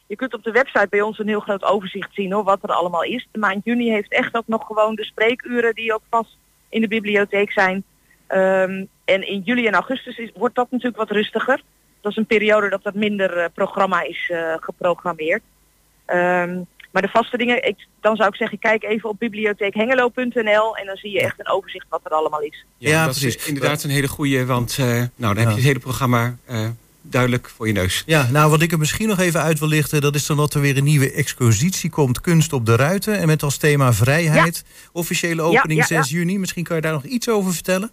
je 0.07 0.15
kunt 0.15 0.33
op 0.33 0.43
de 0.43 0.51
website 0.51 0.87
bij 0.89 1.01
ons 1.01 1.19
een 1.19 1.27
heel 1.27 1.39
groot 1.39 1.63
overzicht 1.63 2.13
zien 2.13 2.31
hoor, 2.31 2.43
wat 2.43 2.63
er 2.63 2.71
allemaal 2.71 3.03
is. 3.03 3.27
De 3.31 3.39
maand 3.39 3.65
juni 3.65 3.91
heeft 3.91 4.11
echt 4.11 4.35
ook 4.35 4.47
nog 4.47 4.65
gewoon 4.65 4.95
de 4.95 5.03
spreekuren 5.03 5.75
die 5.75 5.93
ook 5.93 6.03
vast 6.09 6.37
in 6.69 6.81
de 6.81 6.87
bibliotheek 6.87 7.51
zijn. 7.51 7.83
Ehm, 8.27 8.85
en 9.05 9.27
in 9.27 9.39
juli 9.39 9.67
en 9.67 9.73
augustus 9.73 10.31
wordt 10.33 10.55
dat 10.55 10.71
natuurlijk 10.71 10.97
wat 10.97 11.11
rustiger. 11.11 11.61
Dat 12.01 12.11
is 12.11 12.17
een 12.17 12.25
periode 12.25 12.69
dat 12.69 12.85
er 12.85 12.91
minder 12.95 13.37
eh, 13.37 13.45
programma 13.53 14.01
is 14.01 14.29
eh, 14.29 14.53
geprogrammeerd. 14.59 15.41
Ehm, 16.05 16.61
maar 16.91 17.01
de 17.01 17.07
vaste 17.07 17.37
dingen, 17.37 17.67
ik, 17.67 17.87
dan 18.01 18.15
zou 18.15 18.29
ik 18.29 18.35
zeggen, 18.35 18.59
kijk 18.59 18.83
even 18.83 19.09
op 19.09 19.19
bibliotheekhengelo.nl 19.19 20.77
en 20.77 20.85
dan 20.85 20.95
zie 20.95 21.11
je 21.11 21.21
echt 21.21 21.39
een 21.39 21.49
overzicht 21.49 21.85
wat 21.89 22.01
er 22.03 22.11
allemaal 22.11 22.41
is. 22.41 22.65
Ja, 22.77 22.89
Ja, 22.89 23.05
dat 23.05 23.11
precies. 23.19 23.35
is 23.35 23.47
inderdaad 23.47 23.83
een 23.83 23.89
hele 23.89 24.07
goede, 24.07 24.45
want 24.45 24.77
eh, 24.79 24.85
nou, 24.85 25.07
dan 25.15 25.37
heb 25.37 25.47
je 25.47 25.55
het 25.55 25.63
hele 25.63 25.79
programma 25.79 26.35
eh, 26.45 26.67
duidelijk 27.01 27.49
voor 27.49 27.67
je 27.67 27.73
neus. 27.73 28.03
Ja, 28.05 28.27
nou 28.31 28.49
wat 28.49 28.61
ik 28.61 28.71
er 28.71 28.79
misschien 28.79 29.07
nog 29.07 29.19
even 29.19 29.41
uit 29.41 29.59
wil 29.59 29.67
lichten... 29.67 30.01
dat 30.01 30.15
is 30.15 30.25
dan 30.25 30.37
dat 30.37 30.53
er 30.53 30.61
weer 30.61 30.77
een 30.77 30.83
nieuwe 30.83 31.11
expositie 31.11 31.89
komt... 31.89 32.21
Kunst 32.21 32.53
op 32.53 32.65
de 32.65 32.75
Ruiten. 32.75 33.17
En 33.17 33.27
met 33.27 33.43
als 33.43 33.57
thema 33.57 33.93
vrijheid. 33.93 34.63
Officiële 34.91 35.41
opening 35.41 35.87
ja, 35.87 35.95
ja. 35.95 36.03
6 36.03 36.09
juni. 36.09 36.39
Misschien 36.39 36.63
kan 36.63 36.75
je 36.75 36.81
daar 36.81 36.93
nog 36.93 37.03
iets 37.05 37.29
over 37.29 37.53
vertellen? 37.53 37.91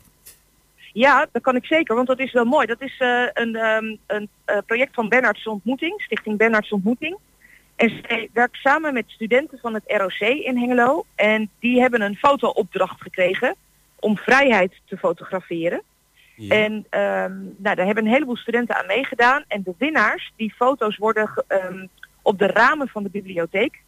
Ja, 0.92 1.26
dat 1.32 1.42
kan 1.42 1.56
ik 1.56 1.66
zeker, 1.66 1.94
want 1.94 2.06
dat 2.06 2.18
is 2.18 2.32
wel 2.32 2.44
mooi. 2.44 2.66
Dat 2.66 2.80
is 2.80 2.94
eh, 2.98 3.22
een, 3.32 3.56
ehm, 3.56 3.96
een 4.06 4.28
eh, 4.44 4.58
project 4.66 4.94
van 4.94 5.08
Bernards 5.08 5.46
Ontmoeting, 5.46 6.00
Stichting 6.00 6.38
Bernards 6.38 6.70
Ontmoeting. 6.70 7.16
En 7.76 8.02
zij 8.08 8.28
werkt 8.32 8.56
samen 8.56 8.94
met 8.94 9.04
studenten 9.06 9.58
van 9.58 9.74
het 9.74 9.82
ROC 9.86 10.20
in 10.20 10.58
Hengelo. 10.58 11.04
En 11.14 11.50
die 11.60 11.80
hebben 11.80 12.00
een 12.00 12.16
fotoopdracht 12.16 13.02
gekregen 13.02 13.54
om 14.00 14.16
vrijheid 14.16 14.72
te 14.84 14.96
fotograferen. 14.96 15.82
Ja. 16.36 16.54
En 16.54 16.86
ehm, 16.90 17.34
nou, 17.56 17.74
daar 17.76 17.86
hebben 17.86 18.04
een 18.04 18.12
heleboel 18.12 18.36
studenten 18.36 18.76
aan 18.76 18.86
meegedaan. 18.86 19.44
En 19.48 19.62
de 19.62 19.74
winnaars, 19.78 20.32
die 20.36 20.54
foto's 20.56 20.96
worden 20.96 21.44
ehm, 21.46 21.86
op 22.22 22.38
de 22.38 22.46
ramen 22.46 22.88
van 22.88 23.02
de 23.02 23.08
bibliotheek 23.08 23.80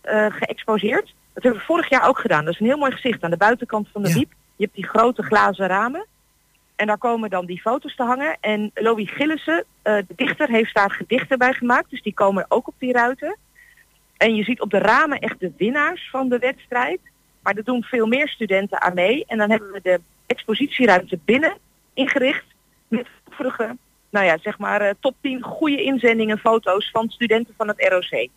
eh, 0.00 0.26
geëxposeerd. 0.28 1.14
Dat 1.32 1.42
hebben 1.42 1.60
we 1.60 1.66
vorig 1.66 1.88
jaar 1.88 2.08
ook 2.08 2.18
gedaan. 2.18 2.44
Dat 2.44 2.54
is 2.54 2.60
een 2.60 2.66
heel 2.66 2.78
mooi 2.78 2.92
gezicht 2.92 3.22
aan 3.22 3.30
de 3.30 3.36
buitenkant 3.36 3.88
van 3.92 4.02
de 4.02 4.08
Ja. 4.08 4.24
Je 4.56 4.64
hebt 4.64 4.74
die 4.74 4.88
grote 4.88 5.22
glazen 5.22 5.66
ramen. 5.66 6.06
En 6.78 6.86
daar 6.86 6.98
komen 6.98 7.30
dan 7.30 7.46
die 7.46 7.60
foto's 7.60 7.96
te 7.96 8.02
hangen. 8.02 8.36
En 8.40 8.70
Louis 8.74 9.10
Gillissen, 9.10 9.64
eh, 9.82 9.94
de 9.94 10.14
dichter, 10.16 10.48
heeft 10.48 10.74
daar 10.74 10.90
gedichten 10.90 11.38
bij 11.38 11.52
gemaakt. 11.52 11.90
Dus 11.90 12.02
die 12.02 12.14
komen 12.14 12.44
ook 12.48 12.68
op 12.68 12.74
die 12.78 12.92
ruiten. 12.92 13.36
En 14.16 14.34
je 14.34 14.44
ziet 14.44 14.60
op 14.60 14.70
de 14.70 14.78
ramen 14.78 15.18
echt 15.18 15.40
de 15.40 15.52
winnaars 15.56 16.08
van 16.10 16.28
de 16.28 16.38
wedstrijd. 16.38 17.00
Maar 17.42 17.54
er 17.54 17.64
doen 17.64 17.82
veel 17.82 18.06
meer 18.06 18.28
studenten 18.28 18.80
aan 18.80 18.94
mee. 18.94 19.24
En 19.26 19.38
dan 19.38 19.50
hebben 19.50 19.72
we 19.72 19.80
de 19.82 20.00
expositieruimte 20.26 21.18
binnen 21.24 21.56
ingericht. 21.94 22.44
Met 22.88 23.06
vorige, 23.28 23.76
nou 24.10 24.26
ja, 24.26 24.38
zeg 24.42 24.58
maar 24.58 24.80
eh, 24.80 24.94
top 25.00 25.14
10 25.20 25.42
goede 25.42 25.82
inzendingen 25.82 26.38
foto's 26.38 26.90
van 26.90 27.08
studenten 27.08 27.54
van 27.56 27.68
het 27.68 27.88
ROC. 27.88 28.28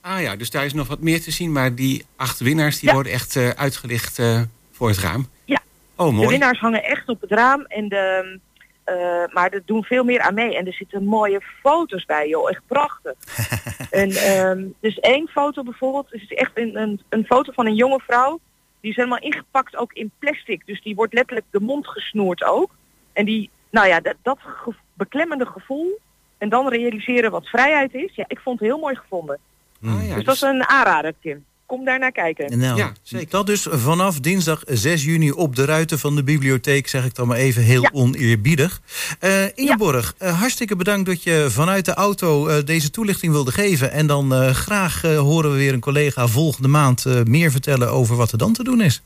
Ah 0.00 0.20
ja, 0.20 0.36
dus 0.36 0.50
daar 0.50 0.64
is 0.64 0.72
nog 0.72 0.88
wat 0.88 1.00
meer 1.00 1.20
te 1.20 1.30
zien. 1.30 1.52
Maar 1.52 1.74
die 1.74 2.04
acht 2.16 2.40
winnaars 2.40 2.78
die 2.78 2.92
worden 2.92 3.12
echt 3.12 3.34
uh, 3.34 3.48
uitgelicht 3.48 4.18
uh, 4.18 4.40
voor 4.70 4.88
het 4.88 4.98
raam. 4.98 5.26
Ja, 5.44 5.61
oh, 6.06 6.12
mooi. 6.12 6.26
de 6.26 6.32
winnaars 6.32 6.58
hangen 6.58 6.84
echt 6.84 7.08
op 7.08 7.20
het 7.20 7.30
raam. 7.30 7.64
En 7.64 7.88
de, 7.88 8.38
uh, 8.86 9.34
maar 9.34 9.50
er 9.50 9.62
doen 9.64 9.84
veel 9.84 10.04
meer 10.04 10.20
aan 10.20 10.34
mee. 10.34 10.56
En 10.56 10.66
er 10.66 10.72
zitten 10.72 11.04
mooie 11.04 11.40
foto's 11.60 12.04
bij, 12.04 12.28
joh. 12.28 12.50
Echt 12.50 12.62
prachtig. 12.66 13.14
en 13.90 14.38
um, 14.40 14.74
dus 14.80 14.98
één 14.98 15.28
foto 15.28 15.62
bijvoorbeeld. 15.62 16.10
Het 16.10 16.22
is 16.22 16.36
echt 16.36 16.50
een, 16.54 16.76
een, 16.76 17.00
een 17.08 17.24
foto 17.24 17.52
van 17.52 17.66
een 17.66 17.74
jonge 17.74 18.00
vrouw. 18.06 18.40
Die 18.80 18.90
is 18.90 18.96
helemaal 18.96 19.18
ingepakt 19.18 19.76
ook 19.76 19.92
in 19.92 20.10
plastic. 20.18 20.66
Dus 20.66 20.82
die 20.82 20.94
wordt 20.94 21.14
letterlijk 21.14 21.46
de 21.50 21.60
mond 21.60 21.88
gesnoerd 21.88 22.44
ook. 22.44 22.70
En 23.12 23.24
die, 23.24 23.50
nou 23.70 23.88
ja, 23.88 24.00
dat, 24.00 24.14
dat 24.22 24.38
ge 24.40 24.74
beklemmende 24.94 25.46
gevoel. 25.46 25.98
En 26.38 26.48
dan 26.48 26.68
realiseren 26.68 27.30
wat 27.30 27.48
vrijheid 27.48 27.94
is. 27.94 28.14
Ja, 28.14 28.24
ik 28.28 28.40
vond 28.40 28.58
het 28.58 28.68
heel 28.68 28.78
mooi 28.78 28.94
gevonden. 28.96 29.38
Ah, 29.82 30.06
ja, 30.08 30.14
dus 30.14 30.24
dat 30.24 30.34
is 30.34 30.40
een 30.40 30.68
aanrader, 30.68 31.14
Tim. 31.20 31.44
Kom 31.72 31.84
daar 31.84 31.98
naar 31.98 32.12
kijken. 32.12 32.58
Nou, 32.58 32.76
Ja, 32.76 32.92
zeker. 33.02 33.30
Dat 33.30 33.46
dus 33.46 33.66
vanaf 33.70 34.20
dinsdag 34.20 34.62
6 34.66 35.04
juni 35.04 35.30
op 35.30 35.56
de 35.56 35.64
ruiten 35.64 35.98
van 35.98 36.14
de 36.16 36.22
bibliotheek, 36.22 36.88
zeg 36.88 37.04
ik 37.04 37.14
dan 37.14 37.28
maar 37.28 37.36
even 37.36 37.62
heel 37.62 37.82
Ja. 37.82 37.90
oneerbiedig. 37.92 38.80
Eh 39.18 39.44
Ingeborg, 39.54 40.14
eh, 40.18 40.38
hartstikke 40.40 40.76
bedankt 40.76 41.06
dat 41.06 41.22
je 41.22 41.46
vanuit 41.50 41.84
de 41.84 41.94
auto 41.94 42.46
eh, 42.48 42.64
deze 42.64 42.90
toelichting 42.90 43.32
wilde 43.32 43.52
geven. 43.52 43.90
En 43.92 44.06
dan 44.06 44.34
eh, 44.34 44.50
graag 44.50 45.02
horen 45.02 45.50
we 45.50 45.56
weer 45.56 45.72
een 45.72 45.80
collega 45.80 46.26
volgende 46.26 46.68
maand 46.68 47.06
eh, 47.06 47.22
meer 47.22 47.50
vertellen 47.50 47.90
over 47.90 48.16
wat 48.16 48.32
er 48.32 48.38
dan 48.38 48.52
te 48.52 48.64
doen 48.64 48.80
is. 48.80 49.02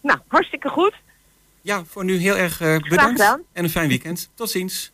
Nou, 0.00 0.18
hartstikke 0.28 0.68
goed. 0.68 0.94
Ja, 1.60 1.84
voor 1.86 2.04
nu 2.04 2.16
heel 2.16 2.36
erg 2.36 2.60
uh, 2.60 2.78
bedankt. 2.78 3.20
gedaan. 3.20 3.40
En 3.52 3.64
een 3.64 3.70
fijn 3.70 3.88
weekend. 3.88 4.28
Tot 4.34 4.50
ziens. 4.50 4.90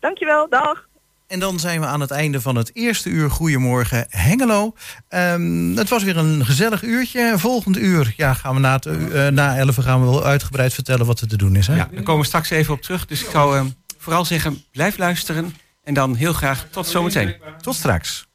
Dankjewel, 0.00 0.48
dag. 0.48 0.86
En 1.26 1.38
dan 1.38 1.60
zijn 1.60 1.80
we 1.80 1.86
aan 1.86 2.00
het 2.00 2.10
einde 2.10 2.40
van 2.40 2.56
het 2.56 2.70
eerste 2.74 3.08
uur 3.08 3.30
Goedemorgen 3.30 4.06
Hengelo. 4.08 4.74
Ehm, 5.08 5.76
het 5.76 5.88
was 5.88 6.02
weer 6.02 6.16
een 6.16 6.46
gezellig 6.46 6.82
uurtje. 6.82 7.34
Volgend 7.36 7.76
uur 7.76 8.14
ja, 8.16 8.34
gaan 8.34 8.54
we 8.54 8.60
na, 8.60 8.80
uh, 8.86 9.28
na 9.28 9.56
11 9.56 9.76
gaan 9.76 10.00
we 10.00 10.06
wel 10.06 10.24
uitgebreid 10.24 10.74
vertellen 10.74 11.06
wat 11.06 11.20
er 11.20 11.28
te 11.28 11.36
doen 11.36 11.56
is. 11.56 11.66
Hè? 11.66 11.76
Ja, 11.76 11.88
daar 11.92 12.02
komen 12.02 12.20
we 12.20 12.26
straks 12.26 12.50
even 12.50 12.74
op 12.74 12.82
terug. 12.82 13.06
Dus 13.06 13.22
ik 13.22 13.30
zou 13.30 13.58
uh, 13.58 13.64
vooral 13.98 14.24
zeggen, 14.24 14.64
blijf 14.72 14.98
luisteren. 14.98 15.54
En 15.82 15.94
dan 15.94 16.14
heel 16.14 16.32
graag 16.32 16.66
tot 16.70 16.86
zometeen. 16.86 17.36
Tot 17.60 17.74
straks. 17.74 18.26